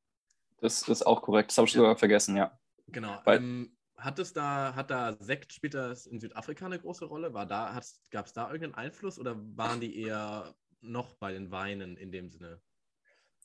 Das 0.58 0.88
ist 0.88 1.06
auch 1.06 1.22
korrekt, 1.22 1.52
das 1.52 1.58
habe 1.58 1.68
ich 1.68 1.74
ja. 1.76 1.82
sogar 1.82 1.96
vergessen, 1.96 2.36
ja. 2.36 2.60
Genau. 2.88 3.22
Ähm, 3.28 3.78
hat 3.98 4.18
es 4.18 4.34
da, 4.34 4.74
hat 4.74 4.90
da 4.90 5.16
Sekt, 5.20 5.60
das 5.76 6.08
in 6.08 6.20
Südafrika 6.20 6.66
eine 6.66 6.80
große 6.80 7.06
Rolle? 7.06 7.36
War 7.36 7.46
da, 7.46 7.80
gab 8.10 8.26
es 8.26 8.34
da 8.34 8.46
irgendeinen 8.48 8.74
Einfluss 8.74 9.20
oder 9.20 9.36
waren 9.56 9.80
die 9.80 10.02
eher 10.02 10.56
noch 10.82 11.14
bei 11.18 11.34
den 11.34 11.52
Weinen 11.52 11.98
in 11.98 12.12
dem 12.12 12.32
Sinne? 12.32 12.60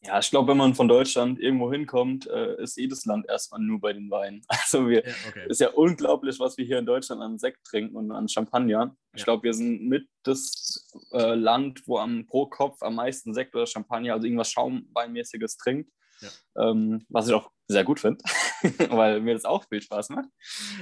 Ja, 0.03 0.19
ich 0.19 0.31
glaube, 0.31 0.49
wenn 0.49 0.57
man 0.57 0.75
von 0.75 0.89
Deutschland 0.89 1.39
irgendwo 1.39 1.71
hinkommt, 1.71 2.27
äh, 2.27 2.63
ist 2.63 2.79
jedes 2.79 3.05
Land 3.05 3.29
erstmal 3.29 3.61
nur 3.61 3.81
bei 3.81 3.93
den 3.93 4.11
Weinen. 4.11 4.43
Also 4.49 4.89
wir 4.89 5.05
ja, 5.07 5.15
okay. 5.29 5.47
ist 5.49 5.61
ja 5.61 5.71
unglaublich, 5.71 6.41
was 6.41 6.57
wir 6.57 6.65
hier 6.65 6.79
in 6.79 6.87
Deutschland 6.87 7.21
an 7.21 7.39
Sekt 7.39 7.65
trinken 7.65 7.97
und 7.97 8.11
an 8.11 8.29
Champagner. 8.29 8.97
Ich 9.15 9.25
glaube, 9.25 9.43
wir 9.43 9.53
sind 9.53 9.87
mit 9.87 10.09
das 10.23 10.89
äh, 11.13 11.35
Land, 11.35 11.87
wo 11.87 11.99
am 11.99 12.27
pro 12.27 12.47
Kopf 12.47 12.83
am 12.83 12.95
meisten 12.95 13.35
Sekt 13.35 13.55
oder 13.55 13.67
Champagner, 13.67 14.15
also 14.15 14.27
irgendwas 14.27 14.51
Schaumweinmäßiges 14.51 15.59
trinkt. 15.59 15.91
Ja. 16.21 16.71
Ähm, 16.71 17.05
was 17.09 17.29
ich 17.29 17.35
auch 17.35 17.51
sehr 17.69 17.85
gut 17.85 18.01
finde, 18.01 18.23
weil 18.91 19.21
mir 19.21 19.35
das 19.35 19.45
auch 19.45 19.67
viel 19.69 19.83
Spaß 19.83 20.11
macht. 20.11 20.29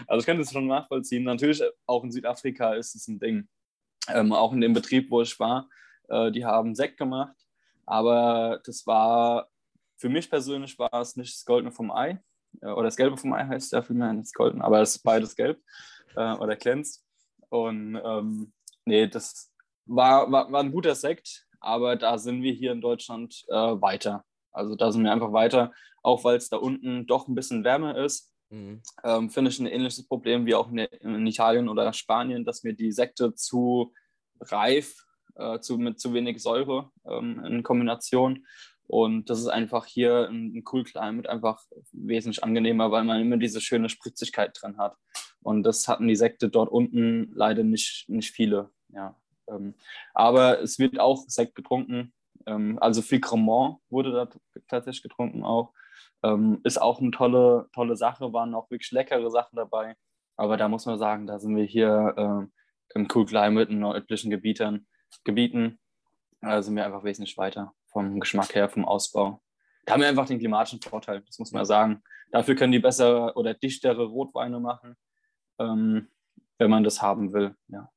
Also 0.06 0.20
ich 0.20 0.26
kann 0.26 0.38
das 0.38 0.52
schon 0.52 0.66
nachvollziehen. 0.66 1.24
Natürlich 1.24 1.62
auch 1.86 2.04
in 2.04 2.12
Südafrika 2.12 2.74
ist 2.74 2.94
es 2.94 3.08
ein 3.08 3.18
Ding. 3.18 3.48
Ähm, 4.08 4.32
auch 4.32 4.52
in 4.52 4.60
dem 4.60 4.74
Betrieb, 4.74 5.10
wo 5.10 5.22
ich 5.22 5.38
war, 5.40 5.68
äh, 6.08 6.30
die 6.30 6.44
haben 6.44 6.74
Sekt 6.74 6.98
gemacht 6.98 7.36
aber 7.88 8.60
das 8.64 8.86
war, 8.86 9.48
für 9.96 10.08
mich 10.08 10.28
persönlich 10.28 10.78
war 10.78 10.92
es 11.00 11.16
nicht 11.16 11.34
das 11.34 11.44
Goldene 11.44 11.72
vom 11.72 11.90
Ei. 11.90 12.22
Äh, 12.60 12.66
oder 12.66 12.84
das 12.84 12.96
Gelbe 12.96 13.16
vom 13.16 13.32
Ei 13.32 13.46
heißt 13.46 13.72
ja 13.72 13.82
vielmehr 13.82 14.12
nicht 14.12 14.26
das 14.26 14.32
Goldene, 14.32 14.62
aber 14.62 14.82
es 14.82 14.96
ist 14.96 15.02
beides 15.02 15.34
gelb 15.34 15.60
äh, 16.14 16.34
oder 16.34 16.56
glänzt. 16.56 17.04
Und 17.48 18.00
ähm, 18.04 18.52
nee, 18.84 19.06
das 19.06 19.50
war, 19.86 20.30
war, 20.30 20.52
war 20.52 20.60
ein 20.60 20.72
guter 20.72 20.94
Sekt, 20.94 21.46
aber 21.60 21.96
da 21.96 22.18
sind 22.18 22.42
wir 22.42 22.52
hier 22.52 22.72
in 22.72 22.82
Deutschland 22.82 23.44
äh, 23.48 23.54
weiter. 23.54 24.24
Also 24.52 24.74
da 24.74 24.92
sind 24.92 25.04
wir 25.04 25.12
einfach 25.12 25.32
weiter, 25.32 25.72
auch 26.02 26.24
weil 26.24 26.36
es 26.36 26.50
da 26.50 26.58
unten 26.58 27.06
doch 27.06 27.26
ein 27.26 27.34
bisschen 27.34 27.64
wärmer 27.64 27.96
ist. 27.96 28.32
Mhm. 28.50 28.82
Ähm, 29.02 29.30
Finde 29.30 29.50
ich 29.50 29.58
ein 29.60 29.66
ähnliches 29.66 30.06
Problem 30.06 30.44
wie 30.44 30.54
auch 30.54 30.70
in, 30.70 30.78
in, 30.78 31.26
Italien 31.26 31.68
oder 31.68 31.92
Spanien, 31.92 32.44
dass 32.44 32.64
mir 32.64 32.74
die 32.74 32.92
Sekte 32.92 33.34
zu 33.34 33.94
reif 34.40 35.06
äh, 35.38 35.60
zu, 35.60 35.78
mit 35.78 36.00
zu 36.00 36.12
wenig 36.12 36.42
Säure 36.42 36.90
ähm, 37.06 37.44
in 37.44 37.62
Kombination. 37.62 38.46
Und 38.88 39.28
das 39.28 39.38
ist 39.38 39.48
einfach 39.48 39.84
hier 39.84 40.28
ein, 40.28 40.64
Cool 40.70 40.82
Climate 40.82 41.28
einfach 41.28 41.62
wesentlich 41.92 42.42
angenehmer, 42.42 42.90
weil 42.90 43.04
man 43.04 43.20
immer 43.20 43.36
diese 43.36 43.60
schöne 43.60 43.90
Spritzigkeit 43.90 44.58
drin 44.60 44.78
hat. 44.78 44.96
Und 45.42 45.62
das 45.62 45.88
hatten 45.88 46.08
die 46.08 46.16
Sekte 46.16 46.48
dort 46.48 46.70
unten 46.70 47.30
leider 47.34 47.62
nicht, 47.62 48.08
nicht 48.08 48.30
viele. 48.30 48.70
Ja. 48.88 49.14
Ähm, 49.46 49.74
aber 50.14 50.60
es 50.60 50.78
wird 50.78 50.98
auch 50.98 51.24
Sekt 51.28 51.54
getrunken. 51.54 52.14
Ähm, 52.46 52.78
also 52.80 53.02
viel 53.02 53.20
Cremant 53.20 53.76
wurde 53.90 54.12
da 54.12 54.28
tatsächlich 54.68 55.02
getrunken 55.02 55.44
auch. 55.44 55.74
Ähm, 56.22 56.60
ist 56.64 56.80
auch 56.80 57.00
eine 57.00 57.10
tolle, 57.10 57.68
tolle 57.74 57.94
Sache, 57.94 58.32
waren 58.32 58.54
auch 58.54 58.70
wirklich 58.70 58.90
leckere 58.90 59.30
Sachen 59.30 59.56
dabei. 59.56 59.96
Aber 60.36 60.56
da 60.56 60.68
muss 60.68 60.86
man 60.86 60.98
sagen, 60.98 61.26
da 61.26 61.38
sind 61.38 61.54
wir 61.56 61.64
hier 61.64 62.14
äh, 62.16 62.98
im 62.98 63.08
Cool 63.14 63.26
Climate 63.26 63.70
in 63.70 63.80
nördlichen 63.80 64.30
Gebieten 64.30 64.86
Gebieten 65.24 65.78
äh, 66.40 66.62
sind 66.62 66.76
wir 66.76 66.84
einfach 66.84 67.04
wesentlich 67.04 67.36
weiter 67.36 67.74
vom 67.86 68.20
Geschmack 68.20 68.54
her, 68.54 68.68
vom 68.68 68.84
Ausbau. 68.84 69.42
Da 69.84 69.94
haben 69.94 70.00
wir 70.00 70.08
einfach 70.08 70.26
den 70.26 70.38
klimatischen 70.38 70.80
Vorteil, 70.82 71.22
das 71.22 71.38
muss 71.38 71.52
man 71.52 71.64
sagen. 71.64 72.02
Dafür 72.30 72.54
können 72.54 72.72
die 72.72 72.78
bessere 72.78 73.32
oder 73.36 73.54
dichtere 73.54 74.04
Rotweine 74.04 74.60
machen, 74.60 74.96
ähm, 75.58 76.10
wenn 76.58 76.70
man 76.70 76.84
das 76.84 77.00
haben 77.00 77.32
will. 77.32 77.54
Ja. 77.68 77.90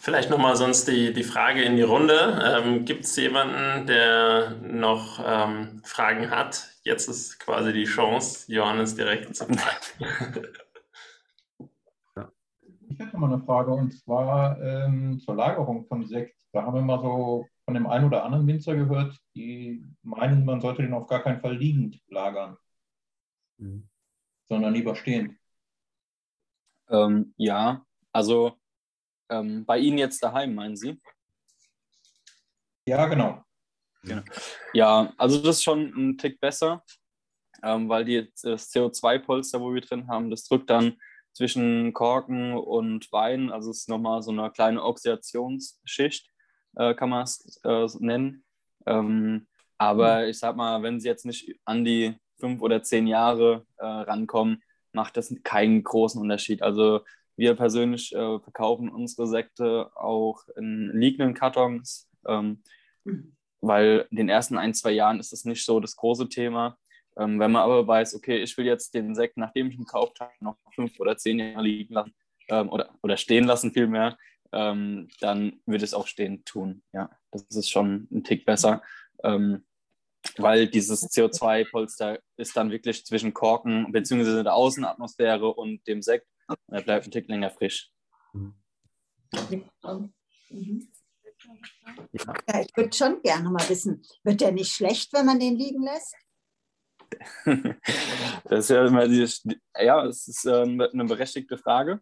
Vielleicht 0.00 0.28
nochmal 0.28 0.56
sonst 0.56 0.86
die, 0.86 1.14
die 1.14 1.22
Frage 1.22 1.62
in 1.62 1.76
die 1.76 1.82
Runde. 1.82 2.38
Ähm, 2.44 2.84
Gibt 2.84 3.04
es 3.04 3.16
jemanden, 3.16 3.86
der 3.86 4.50
noch 4.60 5.22
ähm, 5.24 5.80
Fragen 5.84 6.30
hat? 6.30 6.68
Jetzt 6.82 7.08
ist 7.08 7.40
quasi 7.40 7.72
die 7.72 7.84
Chance, 7.84 8.52
Johannes 8.52 8.94
direkt 8.94 9.34
zu 9.34 9.46
fragen. 9.46 10.48
Hätte 13.04 13.18
mal 13.18 13.32
eine 13.32 13.44
Frage 13.44 13.70
und 13.70 13.92
zwar 13.92 14.60
ähm, 14.62 15.20
zur 15.20 15.34
Lagerung 15.34 15.86
von 15.86 16.06
Sekt. 16.06 16.40
Da 16.52 16.62
haben 16.62 16.74
wir 16.74 16.80
mal 16.80 17.00
so 17.00 17.46
von 17.64 17.74
dem 17.74 17.86
einen 17.86 18.06
oder 18.06 18.24
anderen 18.24 18.46
Winzer 18.46 18.74
gehört, 18.74 19.18
die 19.34 19.84
meinen, 20.02 20.44
man 20.44 20.60
sollte 20.60 20.82
den 20.82 20.94
auf 20.94 21.06
gar 21.06 21.22
keinen 21.22 21.40
Fall 21.40 21.56
liegend 21.56 22.00
lagern, 22.08 22.56
mhm. 23.58 23.88
sondern 24.46 24.72
lieber 24.72 24.96
stehend. 24.96 25.38
Ähm, 26.88 27.34
ja, 27.36 27.84
also 28.12 28.58
ähm, 29.28 29.66
bei 29.66 29.78
Ihnen 29.78 29.98
jetzt 29.98 30.22
daheim, 30.22 30.54
meinen 30.54 30.76
Sie? 30.76 31.00
Ja, 32.86 33.06
genau. 33.06 33.42
genau. 34.02 34.22
Ja, 34.72 35.12
also 35.18 35.38
das 35.38 35.56
ist 35.56 35.64
schon 35.64 35.92
ein 35.94 36.16
Tick 36.16 36.40
besser, 36.40 36.82
ähm, 37.62 37.88
weil 37.88 38.04
die, 38.04 38.30
das 38.42 38.70
CO2-Polster, 38.72 39.60
wo 39.60 39.74
wir 39.74 39.80
drin 39.82 40.08
haben, 40.08 40.30
das 40.30 40.44
drückt 40.44 40.70
dann 40.70 40.98
zwischen 41.34 41.92
Korken 41.92 42.54
und 42.54 43.10
Wein. 43.12 43.50
Also 43.50 43.70
es 43.70 43.80
ist 43.80 43.88
nochmal 43.88 44.22
so 44.22 44.30
eine 44.30 44.50
kleine 44.50 44.82
Oxidationsschicht, 44.82 46.30
äh, 46.76 46.94
kann 46.94 47.10
man 47.10 47.24
es 47.24 47.60
äh, 47.64 47.86
nennen. 47.98 48.44
Ähm, 48.86 49.46
aber 49.76 50.22
mhm. 50.22 50.28
ich 50.30 50.38
sag 50.38 50.56
mal, 50.56 50.82
wenn 50.82 51.00
sie 51.00 51.08
jetzt 51.08 51.26
nicht 51.26 51.54
an 51.64 51.84
die 51.84 52.14
fünf 52.38 52.62
oder 52.62 52.82
zehn 52.82 53.06
Jahre 53.06 53.66
äh, 53.76 53.84
rankommen, 53.84 54.62
macht 54.92 55.16
das 55.16 55.34
keinen 55.42 55.82
großen 55.82 56.20
Unterschied. 56.20 56.62
Also 56.62 57.00
wir 57.36 57.54
persönlich 57.54 58.14
äh, 58.14 58.38
verkaufen 58.38 58.88
unsere 58.88 59.26
Sekte 59.26 59.90
auch 59.96 60.46
in 60.56 60.90
liegenden 60.94 61.34
Kartons, 61.34 62.08
ähm, 62.26 62.62
mhm. 63.04 63.36
weil 63.60 64.06
in 64.10 64.16
den 64.16 64.28
ersten 64.28 64.56
ein, 64.56 64.72
zwei 64.72 64.92
Jahren 64.92 65.18
ist 65.18 65.32
das 65.32 65.44
nicht 65.44 65.64
so 65.64 65.80
das 65.80 65.96
große 65.96 66.28
Thema. 66.28 66.78
Ähm, 67.16 67.38
wenn 67.38 67.52
man 67.52 67.62
aber 67.62 67.86
weiß, 67.86 68.14
okay, 68.14 68.42
ich 68.42 68.56
will 68.56 68.66
jetzt 68.66 68.94
den 68.94 69.14
Sekt, 69.14 69.36
nachdem 69.36 69.68
ich 69.68 69.74
ihn 69.74 69.84
gekauft 69.84 70.20
habe, 70.20 70.32
noch 70.40 70.56
fünf 70.74 70.98
oder 70.98 71.16
zehn 71.16 71.38
Jahre 71.38 71.62
liegen 71.62 71.94
lassen 71.94 72.14
ähm, 72.48 72.68
oder, 72.70 72.94
oder 73.02 73.16
stehen 73.16 73.44
lassen 73.44 73.72
vielmehr, 73.72 74.18
ähm, 74.52 75.08
dann 75.20 75.60
würde 75.66 75.84
es 75.84 75.94
auch 75.94 76.06
stehen 76.06 76.44
tun. 76.44 76.82
Ja, 76.92 77.10
das 77.30 77.42
ist 77.50 77.70
schon 77.70 78.08
ein 78.10 78.24
Tick 78.24 78.44
besser, 78.44 78.82
ähm, 79.22 79.64
weil 80.38 80.66
dieses 80.68 81.02
CO2-Polster 81.10 82.18
ist 82.36 82.56
dann 82.56 82.70
wirklich 82.70 83.04
zwischen 83.04 83.34
Korken 83.34 83.92
bzw. 83.92 84.42
der 84.42 84.54
Außenatmosphäre 84.54 85.52
und 85.52 85.86
dem 85.86 86.02
Sekt. 86.02 86.26
Er 86.68 86.82
bleibt 86.82 87.06
ein 87.06 87.10
Tick 87.10 87.28
länger 87.28 87.50
frisch. 87.50 87.90
Ja 92.48 92.60
ich 92.60 92.76
würde 92.76 92.92
schon 92.92 93.20
gerne 93.22 93.50
mal 93.50 93.68
wissen, 93.68 94.02
wird 94.22 94.40
der 94.40 94.52
nicht 94.52 94.72
schlecht, 94.72 95.12
wenn 95.12 95.26
man 95.26 95.40
den 95.40 95.56
liegen 95.56 95.82
lässt? 95.82 96.14
das 98.44 98.64
ist 98.64 98.70
ja 98.70 98.86
immer 98.86 99.08
die, 99.08 99.26
ja, 99.78 100.04
es 100.06 100.28
ist 100.28 100.44
ähm, 100.44 100.80
eine 100.80 101.04
berechtigte 101.04 101.58
Frage. 101.58 102.00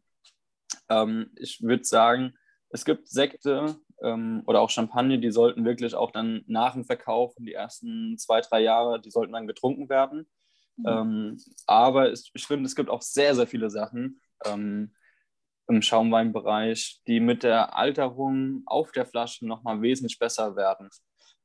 Ähm, 0.88 1.30
ich 1.36 1.62
würde 1.62 1.84
sagen, 1.84 2.34
es 2.70 2.84
gibt 2.84 3.08
Sekte 3.08 3.76
ähm, 4.02 4.42
oder 4.46 4.60
auch 4.60 4.70
Champagner, 4.70 5.18
die 5.18 5.30
sollten 5.30 5.64
wirklich 5.64 5.94
auch 5.94 6.10
dann 6.10 6.42
nach 6.46 6.74
dem 6.74 6.84
Verkauf, 6.84 7.34
die 7.38 7.52
ersten 7.52 8.16
zwei, 8.18 8.40
drei 8.40 8.60
Jahre, 8.60 9.00
die 9.00 9.10
sollten 9.10 9.32
dann 9.32 9.46
getrunken 9.46 9.88
werden. 9.88 10.28
Mhm. 10.76 11.38
Aber 11.66 12.12
ich 12.12 12.46
finde, 12.46 12.64
es 12.64 12.74
gibt 12.74 12.88
auch 12.88 13.02
sehr, 13.02 13.34
sehr 13.34 13.46
viele 13.46 13.68
Sachen 13.68 14.22
im 15.68 15.82
Schaumweinbereich, 15.82 17.02
die 17.06 17.20
mit 17.20 17.42
der 17.42 17.76
Alterung 17.76 18.62
auf 18.66 18.92
der 18.92 19.06
Flasche 19.06 19.46
nochmal 19.46 19.82
wesentlich 19.82 20.18
besser 20.18 20.56
werden. 20.56 20.88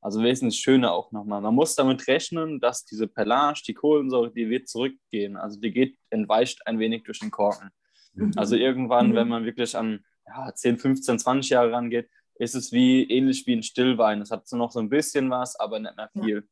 Also 0.00 0.22
wesentlich 0.22 0.60
schöner 0.60 0.92
auch 0.92 1.10
nochmal. 1.10 1.40
Man 1.40 1.54
muss 1.54 1.74
damit 1.74 2.06
rechnen, 2.06 2.60
dass 2.60 2.84
diese 2.84 3.08
Pelage, 3.08 3.62
die 3.66 3.74
Kohlensäure, 3.74 4.32
die 4.32 4.48
wird 4.48 4.68
zurückgehen. 4.68 5.36
Also 5.36 5.58
die 5.60 5.72
geht, 5.72 5.96
entweicht 6.10 6.66
ein 6.66 6.78
wenig 6.78 7.02
durch 7.02 7.18
den 7.18 7.30
Korken. 7.30 7.70
Mhm. 8.14 8.32
Also 8.36 8.56
irgendwann, 8.56 9.10
mhm. 9.10 9.14
wenn 9.14 9.28
man 9.28 9.44
wirklich 9.44 9.76
an 9.76 10.04
ja, 10.26 10.54
10, 10.54 10.78
15, 10.78 11.18
20 11.18 11.50
Jahre 11.50 11.72
rangeht, 11.72 12.08
ist 12.36 12.54
es 12.54 12.70
wie 12.72 13.04
ähnlich 13.10 13.46
wie 13.46 13.56
ein 13.56 13.62
Stillwein. 13.62 14.20
Es 14.20 14.30
hat 14.30 14.46
so 14.46 14.56
noch 14.56 14.70
so 14.70 14.78
ein 14.78 14.88
bisschen 14.88 15.30
was, 15.30 15.58
aber 15.58 15.80
nicht 15.80 15.96
mehr 15.96 16.10
viel. 16.12 16.48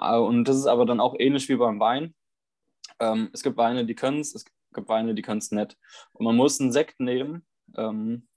Ja. 0.00 0.16
Und 0.18 0.44
das 0.44 0.56
ist 0.56 0.66
aber 0.66 0.84
dann 0.84 1.00
auch 1.00 1.14
ähnlich 1.18 1.48
wie 1.48 1.56
beim 1.56 1.80
Wein. 1.80 2.14
Ähm, 3.00 3.30
es 3.32 3.42
gibt 3.42 3.56
Weine, 3.56 3.86
die 3.86 3.94
können 3.94 4.20
es, 4.20 4.34
es 4.34 4.44
gibt 4.74 4.88
Weine, 4.88 5.14
die 5.14 5.22
können 5.22 5.38
es 5.38 5.50
nicht. 5.50 5.76
Und 6.12 6.24
man 6.24 6.36
muss 6.36 6.60
einen 6.60 6.72
Sekt 6.72 7.00
nehmen, 7.00 7.46
ähm, 7.76 8.28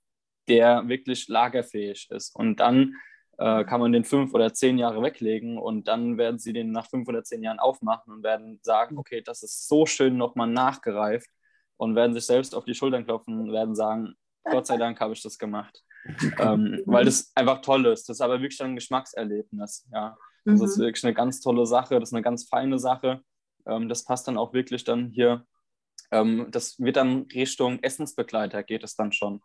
der 0.48 0.88
wirklich 0.88 1.28
lagerfähig 1.28 2.10
ist. 2.10 2.36
Und 2.36 2.60
dann 2.60 2.96
äh, 3.38 3.64
kann 3.66 3.80
man 3.80 3.92
den 3.92 4.04
fünf 4.04 4.34
oder 4.34 4.54
zehn 4.54 4.78
Jahre 4.78 5.02
weglegen 5.02 5.58
und 5.58 5.88
dann 5.88 6.18
werden 6.18 6.40
sie 6.40 6.54
den 6.54 6.72
nach 6.72 6.90
fünf 6.90 7.08
oder 7.08 7.24
zehn 7.24 7.44
Jahren 7.44 7.60
aufmachen 7.60 8.12
und 8.14 8.24
werden 8.24 8.60
sagen, 8.64 8.98
okay, 8.98 9.22
das 9.22 9.44
ist 9.44 9.68
so 9.68 9.86
schön 9.86 10.18
nochmal 10.18 10.48
nachgereift 10.48 11.30
und 11.78 11.96
werden 11.96 12.14
sich 12.14 12.26
selbst 12.26 12.56
auf 12.56 12.66
die 12.66 12.74
Schultern 12.74 13.06
klopfen 13.06 13.40
und 13.40 13.52
werden 13.52 13.76
sagen, 13.76 14.16
Gott 14.44 14.66
sei 14.66 14.78
Dank 14.78 15.00
habe 15.00 15.14
ich 15.14 15.22
das 15.22 15.38
gemacht. 15.38 15.84
ähm, 16.40 16.82
weil 16.86 17.06
das 17.06 17.32
einfach 17.36 17.62
toll 17.62 17.86
ist. 17.88 18.08
Das 18.08 18.18
ist 18.18 18.22
aber 18.22 18.42
wirklich 18.42 18.62
ein 18.64 18.76
Geschmackserlebnis. 18.76 19.88
Ja. 19.92 20.18
Das 20.46 20.62
ist 20.62 20.78
mhm. 20.78 20.84
wirklich 20.84 21.04
eine 21.04 21.14
ganz 21.14 21.42
tolle 21.42 21.66
Sache, 21.66 22.00
das 22.00 22.10
ist 22.10 22.14
eine 22.14 22.24
ganz 22.24 22.48
feine 22.48 22.80
Sache. 22.80 23.22
Ähm, 23.66 23.90
das 23.90 24.06
passt 24.06 24.28
dann 24.28 24.38
auch 24.38 24.54
wirklich 24.54 24.84
dann 24.84 25.10
hier. 25.10 25.46
Ähm, 26.12 26.48
das 26.50 26.80
wird 26.80 26.96
dann 26.96 27.24
Richtung 27.34 27.80
Essensbegleiter, 27.84 28.64
geht 28.64 28.84
es 28.84 28.96
dann 28.96 29.12
schon. 29.12 29.42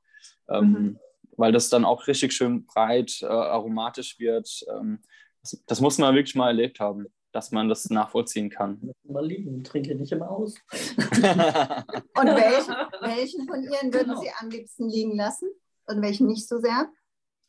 Ähm, 0.48 0.70
mhm 0.70 0.98
weil 1.36 1.52
das 1.52 1.68
dann 1.68 1.84
auch 1.84 2.06
richtig 2.06 2.32
schön 2.32 2.66
breit, 2.66 3.20
äh, 3.22 3.26
aromatisch 3.26 4.18
wird. 4.18 4.64
Ähm, 4.70 5.00
das, 5.42 5.62
das, 5.66 5.80
muss 5.80 5.98
man 5.98 6.14
wirklich 6.14 6.34
mal 6.34 6.48
erlebt 6.48 6.80
haben, 6.80 7.06
dass 7.32 7.50
man 7.50 7.68
das 7.68 7.88
nachvollziehen 7.90 8.50
kann. 8.50 8.92
Mal 9.04 9.26
lieben, 9.26 9.64
trinke 9.64 9.94
nicht 9.94 10.12
immer 10.12 10.30
aus. 10.30 10.54
Und 10.70 12.26
welchen, 12.26 12.74
welchen 13.00 13.46
von 13.46 13.62
Ihren 13.62 13.92
würden 13.92 14.16
Sie 14.20 14.30
am 14.38 14.50
liebsten 14.50 14.88
liegen 14.88 15.16
lassen? 15.16 15.48
Und 15.86 16.00
welchen 16.02 16.26
nicht 16.26 16.46
so 16.46 16.60
sehr? 16.60 16.88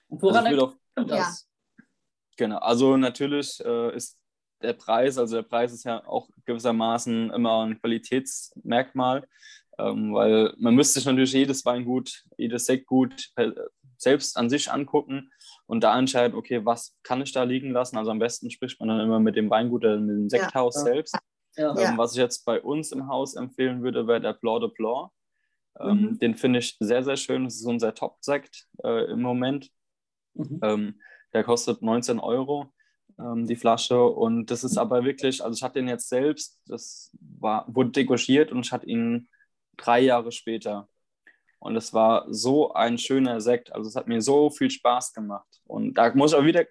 Woran 0.08 0.48
also 0.48 0.74
das? 0.96 1.08
Ja. 1.08 1.86
Genau, 2.38 2.58
also 2.58 2.98
natürlich 2.98 3.64
äh, 3.64 3.96
ist 3.96 4.18
der 4.62 4.74
Preis, 4.74 5.18
also 5.18 5.36
der 5.36 5.44
Preis 5.44 5.74
ist 5.74 5.84
ja 5.84 6.06
auch 6.08 6.30
gewissermaßen 6.46 7.32
immer 7.32 7.66
ein 7.66 7.80
Qualitätsmerkmal. 7.80 9.28
Ähm, 9.80 10.14
weil 10.14 10.54
man 10.58 10.76
müsste 10.76 11.00
sich 11.00 11.06
natürlich 11.06 11.34
jedes 11.34 11.66
Weingut, 11.66 12.24
jedes 12.38 12.66
Sektgut 12.66 13.32
selbst 13.98 14.38
an 14.38 14.50
sich 14.50 14.72
angucken 14.72 15.32
und 15.66 15.84
da 15.84 15.98
entscheiden, 15.98 16.38
okay, 16.38 16.66
was 16.66 16.96
kann 17.04 17.22
ich 17.22 17.32
da 17.32 17.44
liegen 17.44 17.72
lassen? 17.72 17.98
Also 17.98 18.12
am 18.12 18.20
besten 18.20 18.52
spricht 18.52 18.80
man 18.80 18.90
dann 18.90 19.00
immer 19.00 19.20
mit 19.20 19.36
dem 19.36 19.50
Weingut 19.50 19.84
oder 19.84 19.98
mit 19.98 20.16
dem 20.16 20.30
Sekthaus 20.30 20.76
ja. 20.76 20.82
selbst. 20.82 21.18
Ja. 21.56 21.76
Ähm, 21.78 21.98
was 21.98 22.14
ich 22.14 22.18
jetzt 22.18 22.46
bei 22.46 22.62
uns 22.62 22.92
im 22.92 23.08
Haus 23.08 23.36
empfehlen 23.36 23.84
würde, 23.84 24.08
wäre 24.08 24.22
der 24.22 24.34
Blanc 24.34 24.62
de 24.62 24.72
Blanc. 24.76 25.12
Ähm, 25.80 26.02
mhm. 26.02 26.20
Den 26.20 26.36
finde 26.36 26.60
ich 26.60 26.78
sehr, 26.80 27.04
sehr 27.04 27.18
schön. 27.18 27.46
Das 27.46 27.56
ist 27.56 27.66
unser 27.66 27.94
Top-Sekt 27.94 28.68
äh, 28.84 29.12
im 29.12 29.22
Moment. 29.22 29.70
Mhm. 30.34 30.60
Ähm, 30.64 31.02
der 31.34 31.44
kostet 31.44 31.82
19 31.82 32.20
Euro, 32.20 32.72
ähm, 33.20 33.48
die 33.48 33.56
Flasche. 33.56 34.04
Und 34.04 34.52
das 34.52 34.64
ist 34.64 34.78
aber 34.78 35.04
wirklich, 35.04 35.44
also 35.44 35.56
ich 35.56 35.64
hatte 35.64 35.80
den 35.80 35.88
jetzt 35.88 36.10
selbst, 36.10 36.62
das 36.68 37.16
war, 37.40 37.66
wurde 37.68 37.92
degorgiert 37.92 38.52
und 38.52 38.66
ich 38.66 38.72
hatte 38.72 38.88
ihn 38.88 39.30
drei 39.78 40.02
Jahre 40.02 40.32
später. 40.32 40.88
Und 41.60 41.78
es 41.78 41.94
war 41.94 42.26
so 42.30 42.74
ein 42.74 42.98
schöner 42.98 43.40
Sekt. 43.40 43.72
Also 43.72 43.88
es 43.88 43.96
hat 43.96 44.08
mir 44.08 44.22
so 44.22 44.50
viel 44.50 44.70
Spaß 44.70 45.14
gemacht. 45.14 45.48
Und 45.66 45.94
da 45.94 46.14
muss 46.14 46.34
ich 46.34 46.38
auch 46.38 46.44
wieder 46.44 46.66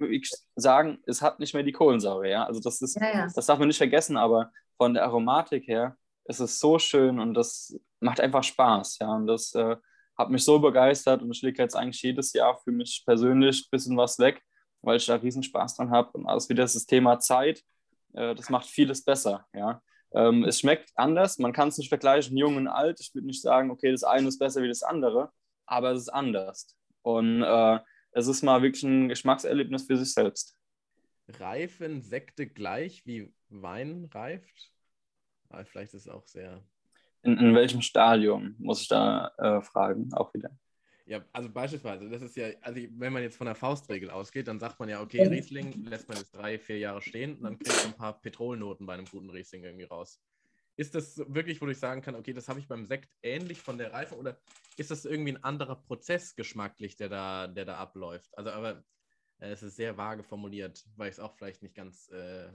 sagen, 0.54 0.98
es 1.06 1.22
hat 1.22 1.40
nicht 1.40 1.54
mehr 1.54 1.62
die 1.62 1.72
Kohlensäure. 1.72 2.28
Ja? 2.28 2.44
Also 2.44 2.60
das 2.60 2.82
ist, 2.82 2.96
ja, 2.96 3.10
ja. 3.10 3.28
das 3.34 3.46
darf 3.46 3.58
man 3.58 3.68
nicht 3.68 3.78
vergessen, 3.78 4.18
aber 4.18 4.52
von 4.76 4.92
der 4.92 5.04
Aromatik 5.04 5.66
her 5.66 5.96
ist 6.24 6.40
es 6.40 6.58
so 6.60 6.78
schön 6.78 7.18
und 7.18 7.32
das 7.32 7.74
macht 8.00 8.20
einfach 8.20 8.44
Spaß. 8.44 8.98
Ja? 8.98 9.14
Und 9.14 9.26
das 9.28 9.54
äh, 9.54 9.76
hat 10.18 10.28
mich 10.28 10.44
so 10.44 10.58
begeistert 10.58 11.22
und 11.22 11.30
ich 11.34 11.40
lege 11.40 11.62
jetzt 11.62 11.74
eigentlich 11.74 12.02
jedes 12.02 12.34
Jahr 12.34 12.58
für 12.58 12.70
mich 12.70 13.02
persönlich 13.06 13.64
ein 13.64 13.70
bisschen 13.70 13.96
was 13.96 14.18
weg, 14.18 14.42
weil 14.82 14.98
ich 14.98 15.06
da 15.06 15.14
riesen 15.14 15.42
Spaß 15.42 15.76
dran 15.76 15.90
habe. 15.90 16.10
Und 16.12 16.26
alles 16.26 16.50
wieder 16.50 16.64
das 16.64 16.84
Thema 16.84 17.18
Zeit, 17.18 17.62
äh, 18.12 18.34
das 18.34 18.50
macht 18.50 18.66
vieles 18.66 19.02
besser. 19.02 19.46
Ja? 19.54 19.80
Ähm, 20.14 20.44
es 20.44 20.60
schmeckt 20.60 20.92
anders, 20.94 21.38
man 21.38 21.52
kann 21.52 21.68
es 21.68 21.78
nicht 21.78 21.88
vergleichen, 21.88 22.36
jung 22.36 22.56
und 22.56 22.68
alt. 22.68 23.00
Ich 23.00 23.14
würde 23.14 23.26
nicht 23.26 23.42
sagen, 23.42 23.70
okay, 23.70 23.90
das 23.90 24.04
eine 24.04 24.28
ist 24.28 24.38
besser 24.38 24.62
wie 24.62 24.68
das 24.68 24.82
andere, 24.82 25.30
aber 25.66 25.92
es 25.92 26.02
ist 26.02 26.08
anders. 26.08 26.76
Und 27.02 27.42
äh, 27.42 27.78
es 28.12 28.26
ist 28.26 28.42
mal 28.42 28.62
wirklich 28.62 28.82
ein 28.82 29.08
Geschmackserlebnis 29.08 29.84
für 29.86 29.96
sich 29.96 30.12
selbst. 30.12 30.56
Reifen 31.28 32.02
Sekte 32.02 32.46
gleich 32.46 33.06
wie 33.06 33.32
Wein 33.48 34.08
reift? 34.12 34.70
Aber 35.48 35.64
vielleicht 35.64 35.94
ist 35.94 36.06
es 36.06 36.12
auch 36.12 36.26
sehr. 36.26 36.62
In, 37.22 37.38
in 37.38 37.54
welchem 37.54 37.80
Stadium 37.80 38.54
muss 38.58 38.82
ich 38.82 38.88
da 38.88 39.32
äh, 39.38 39.62
fragen, 39.62 40.12
auch 40.12 40.34
wieder? 40.34 40.50
Ja, 41.06 41.24
also 41.32 41.48
beispielsweise, 41.48 42.08
das 42.08 42.22
ist 42.22 42.36
ja, 42.36 42.48
also 42.60 42.80
wenn 42.96 43.12
man 43.12 43.22
jetzt 43.22 43.36
von 43.36 43.46
der 43.46 43.56
Faustregel 43.56 44.10
ausgeht, 44.10 44.46
dann 44.46 44.60
sagt 44.60 44.78
man 44.78 44.88
ja, 44.88 45.00
okay, 45.00 45.26
Riesling 45.26 45.84
lässt 45.84 46.08
man 46.08 46.16
jetzt 46.16 46.34
drei, 46.34 46.58
vier 46.58 46.78
Jahre 46.78 47.02
stehen 47.02 47.36
und 47.36 47.42
dann 47.42 47.58
kriegt 47.58 47.76
man 47.82 47.92
ein 47.92 47.96
paar 47.96 48.20
Petrolnoten 48.20 48.86
bei 48.86 48.94
einem 48.94 49.06
guten 49.06 49.30
Riesling 49.30 49.64
irgendwie 49.64 49.84
raus. 49.84 50.20
Ist 50.76 50.94
das 50.94 51.18
wirklich, 51.28 51.60
wo 51.60 51.68
ich 51.68 51.78
sagen 51.78 52.00
kann, 52.02 52.14
okay, 52.14 52.32
das 52.32 52.48
habe 52.48 52.60
ich 52.60 52.68
beim 52.68 52.86
Sekt 52.86 53.10
ähnlich 53.22 53.60
von 53.60 53.78
der 53.78 53.92
Reife 53.92 54.16
oder 54.16 54.38
ist 54.76 54.90
das 54.90 55.04
irgendwie 55.04 55.32
ein 55.32 55.44
anderer 55.44 55.76
Prozess 55.76 56.34
geschmacklich, 56.34 56.96
der 56.96 57.08
da, 57.08 57.46
der 57.46 57.64
da 57.64 57.76
abläuft? 57.76 58.30
Also, 58.38 58.50
aber 58.50 58.84
äh, 59.38 59.50
es 59.50 59.62
ist 59.62 59.76
sehr 59.76 59.96
vage 59.96 60.22
formuliert, 60.22 60.84
weil 60.96 61.08
ich 61.08 61.14
es 61.14 61.20
auch 61.20 61.34
vielleicht 61.34 61.62
nicht 61.62 61.74
ganz 61.74 62.08
äh, 62.10 62.48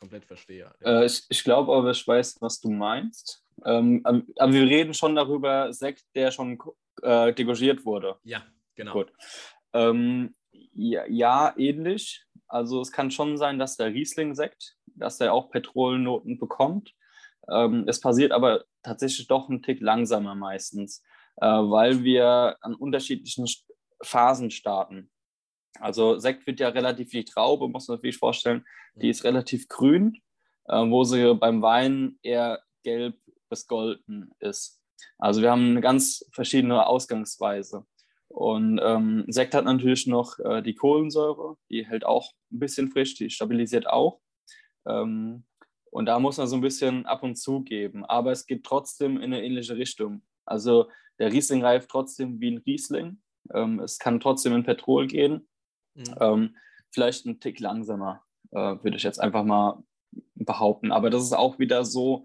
komplett 0.00 0.24
verstehe. 0.24 0.72
Äh, 0.80 1.04
ich, 1.04 1.24
ich 1.28 1.44
glaube 1.44 1.72
aber, 1.72 1.90
ich 1.90 2.06
weiß, 2.06 2.40
was 2.40 2.60
du 2.60 2.70
meinst. 2.70 3.44
Ähm, 3.64 4.00
aber 4.04 4.52
wir 4.52 4.66
reden 4.66 4.94
schon 4.94 5.14
darüber, 5.14 5.72
Sekt, 5.72 6.04
der 6.16 6.32
schon 6.32 6.58
äh, 7.02 7.32
degorgiert 7.32 7.84
wurde. 7.84 8.16
Ja, 8.24 8.42
genau. 8.74 8.92
Gut. 8.92 9.12
Ähm, 9.72 10.34
ja, 10.72 11.04
ja, 11.06 11.54
ähnlich. 11.56 12.24
Also 12.48 12.80
es 12.80 12.92
kann 12.92 13.10
schon 13.10 13.36
sein, 13.36 13.58
dass 13.58 13.76
der 13.76 13.92
Riesling-Sekt, 13.92 14.76
dass 14.86 15.20
er 15.20 15.32
auch 15.32 15.50
Petrolnoten 15.50 16.38
bekommt. 16.38 16.94
Ähm, 17.50 17.84
es 17.88 18.00
passiert 18.00 18.32
aber 18.32 18.64
tatsächlich 18.82 19.26
doch 19.26 19.48
einen 19.48 19.62
Tick 19.62 19.80
langsamer 19.80 20.34
meistens, 20.34 21.02
äh, 21.36 21.46
weil 21.46 22.04
wir 22.04 22.56
an 22.60 22.74
unterschiedlichen 22.74 23.46
Phasen 24.02 24.50
starten. 24.50 25.10
Also 25.80 26.18
Sekt 26.18 26.46
wird 26.46 26.60
ja 26.60 26.68
relativ 26.68 27.10
die 27.10 27.24
Traube, 27.24 27.68
muss 27.68 27.88
man 27.88 28.00
sich 28.00 28.16
vorstellen, 28.16 28.64
die 28.94 29.08
ist 29.08 29.24
relativ 29.24 29.68
grün, 29.68 30.20
äh, 30.66 30.76
wo 30.76 31.04
sie 31.04 31.34
beim 31.34 31.62
Wein 31.62 32.18
eher 32.22 32.62
gelb 32.82 33.16
bis 33.48 33.66
golden 33.66 34.30
ist. 34.38 34.81
Also 35.18 35.42
wir 35.42 35.50
haben 35.50 35.70
eine 35.70 35.80
ganz 35.80 36.24
verschiedene 36.32 36.86
Ausgangsweise. 36.86 37.86
Und 38.28 38.80
ähm, 38.82 39.24
Sekt 39.28 39.54
hat 39.54 39.66
natürlich 39.66 40.06
noch 40.06 40.38
äh, 40.38 40.62
die 40.62 40.74
Kohlensäure, 40.74 41.56
die 41.70 41.86
hält 41.86 42.04
auch 42.04 42.32
ein 42.50 42.58
bisschen 42.60 42.88
frisch, 42.88 43.14
die 43.14 43.28
stabilisiert 43.28 43.86
auch. 43.86 44.20
Ähm, 44.86 45.44
und 45.90 46.06
da 46.06 46.18
muss 46.18 46.38
man 46.38 46.46
so 46.46 46.56
ein 46.56 46.62
bisschen 46.62 47.04
ab 47.04 47.22
und 47.22 47.36
zu 47.36 47.62
geben. 47.62 48.06
Aber 48.06 48.32
es 48.32 48.46
geht 48.46 48.64
trotzdem 48.64 49.16
in 49.18 49.24
eine 49.24 49.44
ähnliche 49.44 49.76
Richtung. 49.76 50.22
Also 50.46 50.88
der 51.18 51.30
Riesling 51.30 51.62
reift 51.62 51.90
trotzdem 51.90 52.40
wie 52.40 52.52
ein 52.52 52.58
Riesling. 52.58 53.20
Ähm, 53.52 53.80
es 53.80 53.98
kann 53.98 54.18
trotzdem 54.18 54.54
in 54.54 54.64
Petrol 54.64 55.06
gehen. 55.06 55.46
Mhm. 55.94 56.14
Ähm, 56.18 56.56
vielleicht 56.90 57.26
ein 57.26 57.40
Tick 57.40 57.60
langsamer, 57.60 58.24
äh, 58.52 58.56
würde 58.82 58.96
ich 58.96 59.02
jetzt 59.02 59.20
einfach 59.20 59.44
mal 59.44 59.82
behaupten. 60.34 60.92
Aber 60.92 61.10
das 61.10 61.22
ist 61.22 61.34
auch 61.34 61.58
wieder 61.58 61.84
so 61.84 62.24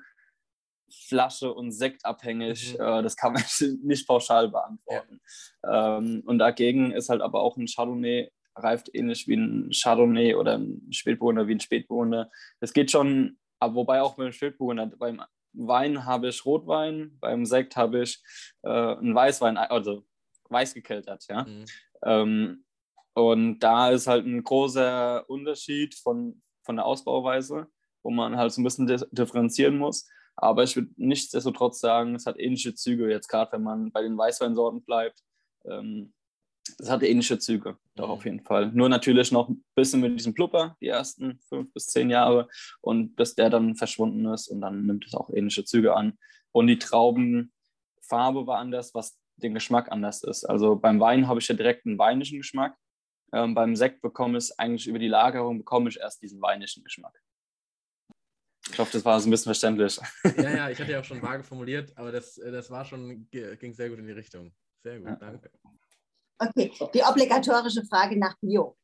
Flasche 0.89 1.53
und 1.53 1.71
Sekt 1.71 2.05
abhängig. 2.05 2.73
Mhm. 2.77 2.83
Äh, 2.83 3.03
das 3.03 3.15
kann 3.15 3.33
man 3.33 3.43
nicht 3.83 4.07
pauschal 4.07 4.49
beantworten. 4.49 5.19
Ja. 5.63 5.97
Ähm, 5.97 6.23
und 6.25 6.39
dagegen 6.39 6.91
ist 6.91 7.09
halt 7.09 7.21
aber 7.21 7.41
auch 7.41 7.57
ein 7.57 7.67
Chardonnay 7.67 8.31
reift 8.59 8.89
ähnlich 8.93 9.27
wie 9.27 9.35
ein 9.35 9.71
Chardonnay 9.71 10.35
oder 10.35 10.57
ein 10.57 10.87
Spätburgunder 10.91 11.47
wie 11.47 11.55
ein 11.55 11.59
Spätburgunder. 11.59 12.31
Das 12.59 12.73
geht 12.73 12.91
schon, 12.91 13.37
aber 13.59 13.75
wobei 13.75 14.01
auch 14.01 14.15
beim 14.15 14.31
Spätburgunder, 14.31 14.87
beim 14.97 15.21
Wein 15.53 16.05
habe 16.05 16.29
ich 16.29 16.45
Rotwein, 16.45 17.17
beim 17.19 17.45
Sekt 17.45 17.75
habe 17.75 18.03
ich 18.03 18.21
äh, 18.63 18.69
einen 18.69 19.15
Weißwein, 19.15 19.57
also 19.57 20.05
weiß 20.49 20.73
gekeltert, 20.73 21.25
ja. 21.29 21.43
Mhm. 21.43 21.65
Ähm, 22.03 22.65
Und 23.13 23.59
da 23.59 23.89
ist 23.89 24.07
halt 24.07 24.25
ein 24.25 24.43
großer 24.43 25.27
Unterschied 25.29 25.95
von, 25.95 26.41
von 26.63 26.75
der 26.75 26.85
Ausbauweise, 26.85 27.67
wo 28.03 28.11
man 28.11 28.37
halt 28.37 28.51
so 28.51 28.61
ein 28.61 28.63
bisschen 28.63 28.87
differenzieren 29.11 29.77
muss. 29.77 30.07
Aber 30.37 30.63
ich 30.63 30.75
würde 30.75 30.89
nichtsdestotrotz 30.97 31.79
sagen, 31.79 32.15
es 32.15 32.25
hat 32.25 32.39
ähnliche 32.39 32.75
Züge, 32.75 33.09
jetzt 33.09 33.27
gerade 33.27 33.51
wenn 33.53 33.63
man 33.63 33.91
bei 33.91 34.03
den 34.03 34.17
Weißweinsorten 34.17 34.83
bleibt. 34.83 35.19
Ähm, 35.65 36.13
es 36.79 36.89
hat 36.89 37.01
ähnliche 37.01 37.39
Züge, 37.39 37.77
doch 37.95 38.09
auf 38.09 38.25
jeden 38.25 38.41
Fall. 38.41 38.71
Nur 38.71 38.89
natürlich 38.89 39.31
noch 39.31 39.49
ein 39.49 39.63
bisschen 39.73 40.01
mit 40.01 40.17
diesem 40.19 40.33
Plupper, 40.33 40.75
die 40.81 40.87
ersten 40.87 41.39
fünf 41.49 41.73
bis 41.73 41.87
zehn 41.87 42.09
Jahre, 42.09 42.47
und 42.81 43.15
bis 43.15 43.35
der 43.35 43.49
dann 43.49 43.75
verschwunden 43.75 44.25
ist 44.27 44.47
und 44.49 44.61
dann 44.61 44.85
nimmt 44.85 45.05
es 45.05 45.15
auch 45.15 45.29
ähnliche 45.31 45.65
Züge 45.65 45.95
an. 45.95 46.17
Und 46.51 46.67
die 46.67 46.77
Traubenfarbe 46.77 48.45
war 48.47 48.59
anders, 48.59 48.93
was 48.93 49.17
den 49.37 49.53
Geschmack 49.53 49.91
anders 49.91 50.23
ist. 50.23 50.45
Also 50.45 50.75
beim 50.75 50.99
Wein 50.99 51.27
habe 51.27 51.39
ich 51.39 51.47
ja 51.47 51.55
direkt 51.55 51.85
einen 51.85 51.97
weinischen 51.97 52.37
Geschmack. 52.37 52.75
Ähm, 53.33 53.55
beim 53.55 53.75
Sekt 53.75 54.01
bekomme 54.01 54.37
ich 54.37 54.51
eigentlich 54.57 54.87
über 54.87 54.99
die 54.99 55.07
Lagerung 55.07 55.57
bekomme 55.57 55.89
ich 55.89 55.99
erst 55.99 56.21
diesen 56.21 56.41
weinischen 56.41 56.83
Geschmack. 56.83 57.13
Ich 58.71 58.79
hoffe, 58.79 58.91
das 58.93 59.05
war 59.05 59.19
so 59.19 59.27
ein 59.27 59.31
bisschen 59.31 59.45
verständlich. 59.45 59.99
Ja, 60.37 60.55
ja, 60.55 60.69
ich 60.69 60.79
hatte 60.79 60.91
ja 60.91 60.99
auch 60.99 61.03
schon 61.03 61.21
vage 61.21 61.43
formuliert, 61.43 61.91
aber 61.95 62.11
das, 62.11 62.37
äh, 62.37 62.51
das 62.51 62.69
war 62.69 62.85
schon, 62.85 63.29
ging 63.31 63.73
sehr 63.73 63.89
gut 63.89 63.99
in 63.99 64.07
die 64.07 64.13
Richtung. 64.13 64.51
Sehr 64.83 64.99
gut, 64.99 65.07
ja. 65.09 65.15
danke. 65.15 65.49
Okay, 66.39 66.71
die 66.93 67.03
obligatorische 67.03 67.83
Frage 67.85 68.17
nach 68.17 68.35
Bio. 68.39 68.77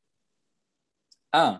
Ah, 1.31 1.59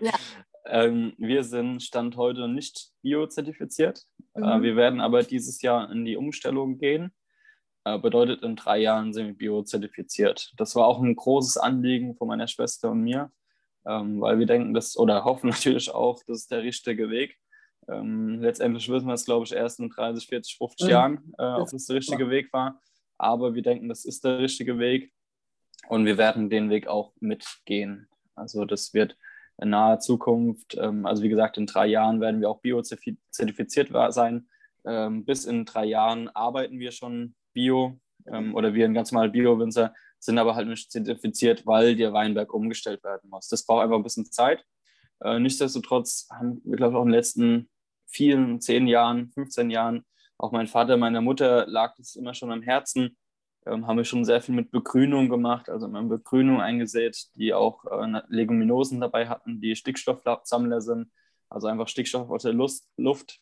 ja. 0.00 0.12
ähm, 0.66 1.14
wir 1.18 1.44
sind 1.44 1.82
Stand 1.82 2.16
heute 2.16 2.48
nicht 2.48 2.92
Bio-zertifiziert. 3.02 4.04
Äh, 4.34 4.40
mhm. 4.40 4.44
Äh, 4.44 4.62
wir 4.62 4.76
werden 4.76 5.00
aber 5.00 5.22
dieses 5.22 5.60
Jahr 5.62 5.90
in 5.90 6.04
die 6.04 6.16
Umstellung 6.16 6.78
gehen. 6.78 7.12
Äh, 7.84 7.98
bedeutet, 7.98 8.42
in 8.42 8.56
drei 8.56 8.78
Jahren 8.78 9.12
sind 9.12 9.26
wir 9.26 9.34
Bio-zertifiziert. 9.34 10.52
Das 10.56 10.74
war 10.74 10.86
auch 10.86 11.00
ein 11.00 11.14
großes 11.14 11.58
Anliegen 11.58 12.16
von 12.16 12.28
meiner 12.28 12.48
Schwester 12.48 12.90
und 12.90 13.02
mir, 13.02 13.30
ähm, 13.86 14.20
weil 14.20 14.38
wir 14.38 14.46
denken, 14.46 14.72
dass, 14.72 14.96
oder 14.96 15.24
hoffen 15.24 15.50
natürlich 15.50 15.90
auch, 15.90 16.22
das 16.26 16.40
ist 16.40 16.50
der 16.50 16.62
richtige 16.62 17.10
Weg. 17.10 17.38
Ähm, 17.88 18.40
letztendlich 18.40 18.88
wissen 18.88 19.06
wir 19.06 19.14
es, 19.14 19.24
glaube 19.24 19.44
ich, 19.44 19.52
erst 19.52 19.80
in 19.80 19.90
30, 19.90 20.26
40, 20.26 20.56
50 20.56 20.86
mhm. 20.86 20.90
Jahren, 20.90 21.34
äh, 21.38 21.44
ob 21.44 21.72
es 21.72 21.86
der 21.86 21.96
richtige 21.96 22.30
Weg 22.30 22.52
war. 22.52 22.80
Aber 23.18 23.54
wir 23.54 23.62
denken, 23.62 23.88
das 23.88 24.04
ist 24.04 24.24
der 24.24 24.38
richtige 24.38 24.78
Weg 24.78 25.12
und 25.88 26.06
wir 26.06 26.18
werden 26.18 26.50
den 26.50 26.70
Weg 26.70 26.86
auch 26.86 27.12
mitgehen. 27.20 28.08
Also 28.34 28.64
das 28.64 28.94
wird 28.94 29.16
in 29.62 29.70
naher 29.70 30.00
Zukunft, 30.00 30.76
ähm, 30.78 31.06
also 31.06 31.22
wie 31.22 31.28
gesagt, 31.28 31.56
in 31.58 31.66
drei 31.66 31.86
Jahren 31.86 32.20
werden 32.20 32.40
wir 32.40 32.50
auch 32.50 32.60
bio-zertifiziert 32.60 33.90
sein. 34.12 34.48
Ähm, 34.86 35.24
bis 35.24 35.44
in 35.44 35.64
drei 35.64 35.84
Jahren 35.84 36.28
arbeiten 36.28 36.78
wir 36.78 36.92
schon 36.92 37.34
bio 37.52 37.98
ähm, 38.26 38.54
oder 38.54 38.74
wir 38.74 38.84
ein 38.84 38.94
ganz 38.94 39.12
normal 39.12 39.30
Bio-Winzer, 39.30 39.94
sind 40.18 40.38
aber 40.38 40.56
halt 40.56 40.68
nicht 40.68 40.90
zertifiziert, 40.90 41.66
weil 41.66 41.96
der 41.96 42.12
Weinberg 42.12 42.52
umgestellt 42.52 43.04
werden 43.04 43.30
muss. 43.30 43.48
Das 43.48 43.64
braucht 43.64 43.84
einfach 43.84 43.96
ein 43.96 44.02
bisschen 44.02 44.30
Zeit. 44.30 44.64
Äh, 45.22 45.38
nichtsdestotrotz 45.38 46.28
haben 46.30 46.60
wir, 46.64 46.76
glaube 46.76 46.92
ich, 46.92 46.96
auch 46.98 47.02
in 47.02 47.08
den 47.08 47.14
letzten 47.14 47.70
vielen, 48.14 48.60
zehn 48.60 48.86
Jahren, 48.86 49.30
15 49.32 49.70
Jahren, 49.70 50.04
auch 50.38 50.52
mein 50.52 50.66
Vater, 50.66 50.96
meiner 50.96 51.20
Mutter 51.20 51.66
lag 51.66 51.94
das 51.96 52.16
immer 52.16 52.34
schon 52.34 52.52
am 52.52 52.62
Herzen, 52.62 53.16
ähm, 53.66 53.86
haben 53.86 53.96
wir 53.96 54.04
schon 54.04 54.24
sehr 54.24 54.40
viel 54.40 54.54
mit 54.54 54.70
Begrünung 54.70 55.28
gemacht, 55.28 55.68
also 55.68 55.86
immer 55.86 56.02
Begrünung 56.02 56.60
eingesät, 56.60 57.26
die 57.34 57.54
auch 57.54 57.84
äh, 57.86 58.22
Leguminosen 58.28 59.00
dabei 59.00 59.28
hatten, 59.28 59.60
die 59.60 59.74
Stickstoffsammler 59.74 60.80
sind, 60.80 61.10
also 61.48 61.66
einfach 61.68 61.88
Stickstoff 61.88 62.30
aus 62.30 62.42
der 62.42 62.52
Lust, 62.52 62.88
Luft 62.96 63.40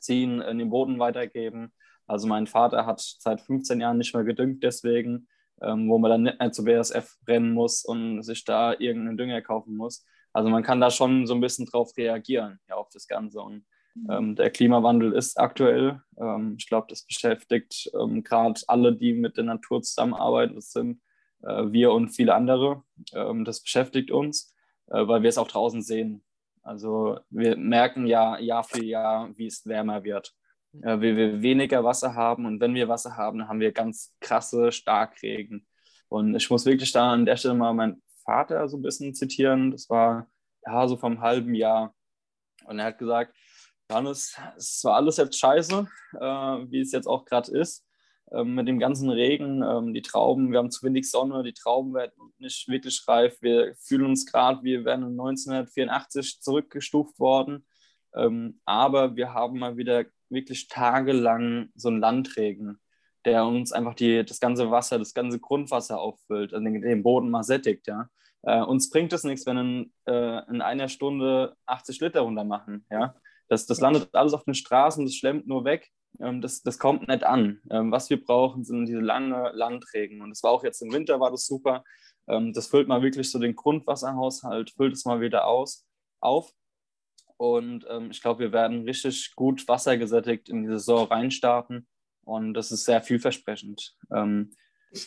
ziehen, 0.00 0.40
in 0.40 0.58
den 0.58 0.70
Boden 0.70 0.98
weitergeben. 0.98 1.72
Also 2.06 2.26
mein 2.26 2.46
Vater 2.46 2.86
hat 2.86 3.00
seit 3.00 3.40
15 3.40 3.80
Jahren 3.80 3.98
nicht 3.98 4.14
mehr 4.14 4.24
gedüngt, 4.24 4.62
deswegen, 4.62 5.28
ähm, 5.60 5.88
wo 5.88 5.98
man 5.98 6.10
dann 6.10 6.22
nicht 6.22 6.38
mehr 6.40 6.52
zu 6.52 6.64
BSF 6.64 7.16
rennen 7.28 7.52
muss 7.52 7.84
und 7.84 8.22
sich 8.22 8.44
da 8.44 8.72
irgendeinen 8.72 9.16
Dünger 9.16 9.42
kaufen 9.42 9.76
muss. 9.76 10.04
Also 10.32 10.48
man 10.48 10.62
kann 10.62 10.80
da 10.80 10.90
schon 10.90 11.26
so 11.26 11.34
ein 11.34 11.40
bisschen 11.40 11.66
drauf 11.66 11.96
reagieren, 11.96 12.58
ja, 12.68 12.76
auf 12.76 12.88
das 12.90 13.06
Ganze. 13.06 13.40
Und 13.40 13.64
ähm, 14.08 14.36
der 14.36 14.50
Klimawandel 14.50 15.12
ist 15.12 15.38
aktuell. 15.38 16.00
Ähm, 16.18 16.56
ich 16.58 16.68
glaube, 16.68 16.86
das 16.88 17.04
beschäftigt 17.04 17.90
ähm, 17.98 18.22
gerade 18.22 18.60
alle, 18.68 18.94
die 18.94 19.12
mit 19.12 19.36
der 19.36 19.44
Natur 19.44 19.82
zusammenarbeiten. 19.82 20.54
Das 20.54 20.72
sind 20.72 21.00
äh, 21.42 21.64
wir 21.70 21.92
und 21.92 22.10
viele 22.10 22.34
andere. 22.34 22.82
Ähm, 23.12 23.44
das 23.44 23.62
beschäftigt 23.62 24.10
uns, 24.10 24.54
äh, 24.86 25.06
weil 25.06 25.22
wir 25.22 25.28
es 25.28 25.38
auch 25.38 25.48
draußen 25.48 25.82
sehen. 25.82 26.24
Also 26.62 27.18
wir 27.30 27.56
merken 27.56 28.06
ja 28.06 28.38
Jahr 28.38 28.64
für 28.64 28.84
Jahr, 28.84 29.36
wie 29.36 29.46
es 29.46 29.66
wärmer 29.66 30.04
wird. 30.04 30.32
Äh, 30.80 31.00
wie 31.00 31.16
wir 31.16 31.42
weniger 31.42 31.84
Wasser 31.84 32.14
haben 32.14 32.46
und 32.46 32.60
wenn 32.60 32.74
wir 32.74 32.88
Wasser 32.88 33.16
haben, 33.16 33.46
haben 33.46 33.60
wir 33.60 33.72
ganz 33.72 34.14
krasse 34.20 34.72
Starkregen. 34.72 35.66
Und 36.08 36.34
ich 36.34 36.48
muss 36.50 36.64
wirklich 36.64 36.92
da 36.92 37.12
an 37.12 37.26
der 37.26 37.36
Stelle 37.36 37.54
mal 37.54 37.74
meinen 37.74 38.02
Vater 38.24 38.68
so 38.68 38.78
ein 38.78 38.82
bisschen 38.82 39.14
zitieren. 39.14 39.70
Das 39.70 39.90
war 39.90 40.28
ja 40.64 40.88
so 40.88 40.96
vom 40.96 41.20
halben 41.20 41.54
Jahr. 41.54 41.94
Und 42.64 42.78
er 42.78 42.86
hat 42.86 42.98
gesagt, 42.98 43.34
Johannes, 43.92 44.34
es 44.56 44.82
war 44.84 44.96
alles 44.96 45.18
jetzt 45.18 45.38
scheiße, 45.38 45.86
äh, 46.14 46.18
wie 46.18 46.80
es 46.80 46.92
jetzt 46.92 47.06
auch 47.06 47.26
gerade 47.26 47.52
ist. 47.52 47.86
Ähm, 48.32 48.54
mit 48.54 48.66
dem 48.66 48.78
ganzen 48.78 49.10
Regen, 49.10 49.62
ähm, 49.62 49.92
die 49.92 50.00
Trauben, 50.00 50.50
wir 50.50 50.60
haben 50.60 50.70
zu 50.70 50.86
wenig 50.86 51.10
Sonne, 51.10 51.42
die 51.42 51.52
Trauben 51.52 51.92
werden 51.92 52.12
nicht 52.38 52.68
wirklich 52.68 53.06
reif. 53.06 53.36
Wir 53.42 53.74
fühlen 53.76 54.06
uns 54.06 54.24
gerade, 54.24 54.62
wir 54.62 54.86
wären 54.86 55.04
1984 55.04 56.40
zurückgestuft 56.40 57.18
worden. 57.18 57.66
Ähm, 58.14 58.60
aber 58.64 59.14
wir 59.14 59.34
haben 59.34 59.58
mal 59.58 59.76
wieder 59.76 60.06
wirklich 60.30 60.68
tagelang 60.68 61.68
so 61.74 61.88
einen 61.88 62.00
Landregen, 62.00 62.80
der 63.26 63.44
uns 63.44 63.72
einfach 63.72 63.94
die, 63.94 64.24
das 64.24 64.40
ganze 64.40 64.70
Wasser, 64.70 64.98
das 64.98 65.12
ganze 65.12 65.38
Grundwasser 65.38 66.00
auffüllt, 66.00 66.54
also 66.54 66.64
den, 66.64 66.80
den 66.80 67.02
Boden 67.02 67.28
mal 67.28 67.42
sättigt. 67.42 67.86
Ja? 67.86 68.08
Äh, 68.40 68.62
uns 68.62 68.88
bringt 68.88 69.12
es 69.12 69.24
nichts, 69.24 69.44
wenn 69.44 69.58
in, 69.58 69.92
äh, 70.06 70.48
in 70.48 70.62
einer 70.62 70.88
Stunde 70.88 71.56
80 71.66 72.00
Liter 72.00 72.22
runter 72.22 72.44
machen. 72.44 72.86
Ja? 72.90 73.14
Das, 73.52 73.66
das 73.66 73.80
landet 73.80 74.14
alles 74.14 74.32
auf 74.32 74.44
den 74.44 74.54
Straßen, 74.54 75.04
das 75.04 75.14
schlemmt 75.14 75.46
nur 75.46 75.66
weg. 75.66 75.90
Ähm, 76.20 76.40
das, 76.40 76.62
das 76.62 76.78
kommt 76.78 77.06
nicht 77.06 77.22
an. 77.22 77.60
Ähm, 77.70 77.92
was 77.92 78.08
wir 78.08 78.24
brauchen, 78.24 78.64
sind 78.64 78.86
diese 78.86 79.00
lange 79.00 79.50
Landregen. 79.52 80.22
Und 80.22 80.30
das 80.30 80.42
war 80.42 80.52
auch 80.52 80.64
jetzt 80.64 80.80
im 80.80 80.90
Winter, 80.90 81.20
war 81.20 81.30
das 81.30 81.46
super. 81.46 81.84
Ähm, 82.28 82.54
das 82.54 82.68
füllt 82.68 82.88
mal 82.88 83.02
wirklich 83.02 83.30
so 83.30 83.38
den 83.38 83.54
Grundwasserhaushalt, 83.54 84.70
füllt 84.70 84.94
es 84.94 85.04
mal 85.04 85.20
wieder 85.20 85.46
aus, 85.46 85.86
auf. 86.20 86.50
Und 87.36 87.84
ich 88.10 88.22
glaube, 88.22 88.38
wir 88.38 88.52
werden 88.52 88.84
richtig 88.84 89.34
gut 89.34 89.66
wassergesättigt 89.66 90.48
in 90.48 90.62
die 90.62 90.68
Saison 90.68 91.08
reinstarten. 91.08 91.88
Und 92.24 92.54
das 92.54 92.70
ist 92.70 92.84
sehr 92.84 93.02
vielversprechend. 93.02 93.96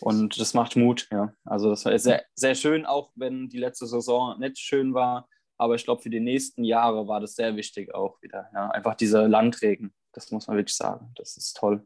Und 0.01 0.37
das 0.37 0.53
macht 0.53 0.75
Mut, 0.75 1.07
ja. 1.13 1.33
Also 1.45 1.69
das 1.69 1.85
war 1.85 1.97
sehr, 1.97 2.25
sehr 2.33 2.55
schön, 2.55 2.85
auch 2.85 3.13
wenn 3.15 3.47
die 3.47 3.59
letzte 3.59 3.87
Saison 3.87 4.37
nicht 4.37 4.59
schön 4.59 4.93
war. 4.93 5.29
Aber 5.57 5.75
ich 5.75 5.83
glaube, 5.83 6.01
für 6.01 6.09
die 6.09 6.19
nächsten 6.19 6.63
Jahre 6.63 7.07
war 7.07 7.19
das 7.19 7.35
sehr 7.35 7.55
wichtig 7.55 7.93
auch 7.93 8.21
wieder. 8.21 8.49
Ja. 8.53 8.69
Einfach 8.71 8.95
diese 8.95 9.25
Landregen, 9.25 9.93
das 10.11 10.31
muss 10.31 10.47
man 10.47 10.57
wirklich 10.57 10.75
sagen. 10.75 11.11
Das 11.15 11.37
ist 11.37 11.55
toll. 11.57 11.85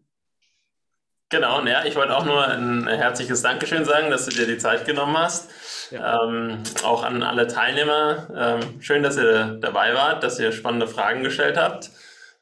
Genau, 1.32 1.64
ja, 1.64 1.86
ich 1.86 1.96
wollte 1.96 2.18
auch 2.18 2.26
nur 2.26 2.44
ein 2.48 2.88
herzliches 2.88 3.44
Dankeschön 3.44 3.86
sagen, 3.86 4.10
dass 4.10 4.26
du 4.26 4.32
dir 4.32 4.48
die 4.48 4.58
Zeit 4.58 4.86
genommen 4.86 5.16
hast. 5.16 5.52
Ja. 5.92 6.24
Ähm, 6.24 6.64
auch 6.84 7.04
an 7.04 7.22
alle 7.22 7.46
Teilnehmer. 7.46 8.28
Ähm, 8.36 8.82
schön, 8.82 9.04
dass 9.04 9.16
ihr 9.16 9.60
dabei 9.62 9.94
wart, 9.94 10.24
dass 10.24 10.40
ihr 10.40 10.52
spannende 10.52 10.88
Fragen 10.88 11.24
gestellt 11.24 11.56
habt. 11.56 11.92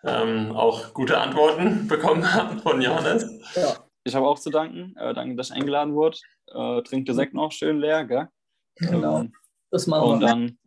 Ähm, 0.05 0.55
auch 0.55 0.93
gute 0.93 1.17
Antworten 1.17 1.87
bekommen 1.89 2.33
habt 2.33 2.61
von 2.61 2.81
Johannes. 2.81 3.29
Ja. 3.55 3.75
Ich 4.05 4.15
habe 4.15 4.25
auch 4.25 4.39
zu 4.39 4.51
danken. 4.51 4.95
Äh, 4.97 5.13
danke, 5.13 5.35
dass 5.35 5.49
ich 5.49 5.55
eingeladen 5.55 5.93
wurde. 5.93 6.17
Äh, 6.47 6.81
trinkt 6.83 7.09
der 7.09 7.15
Sekt 7.15 7.33
noch 7.33 7.51
schön 7.51 7.79
leer, 7.79 8.05
gell? 8.05 8.29
Genau. 8.77 9.25
Das 9.71 9.87
machen 9.87 10.09
und 10.09 10.21
wir. 10.21 10.33
Und 10.33 10.57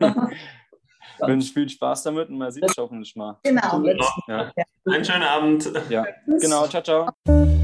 dann 0.00 0.30
wünsche 1.20 1.46
ich 1.48 1.54
viel 1.54 1.68
Spaß 1.68 2.02
damit 2.04 2.28
und 2.28 2.38
man 2.38 2.50
sieht 2.50 2.66
sich 2.68 2.78
hoffentlich 2.78 3.14
mal. 3.14 3.38
Genau. 3.42 3.82
Ja. 4.26 4.52
Einen 4.86 5.04
schönen 5.04 5.22
Abend. 5.22 5.70
Ja, 5.88 6.04
genau. 6.26 6.66
Ciao, 6.66 6.82
ciao. 6.82 7.56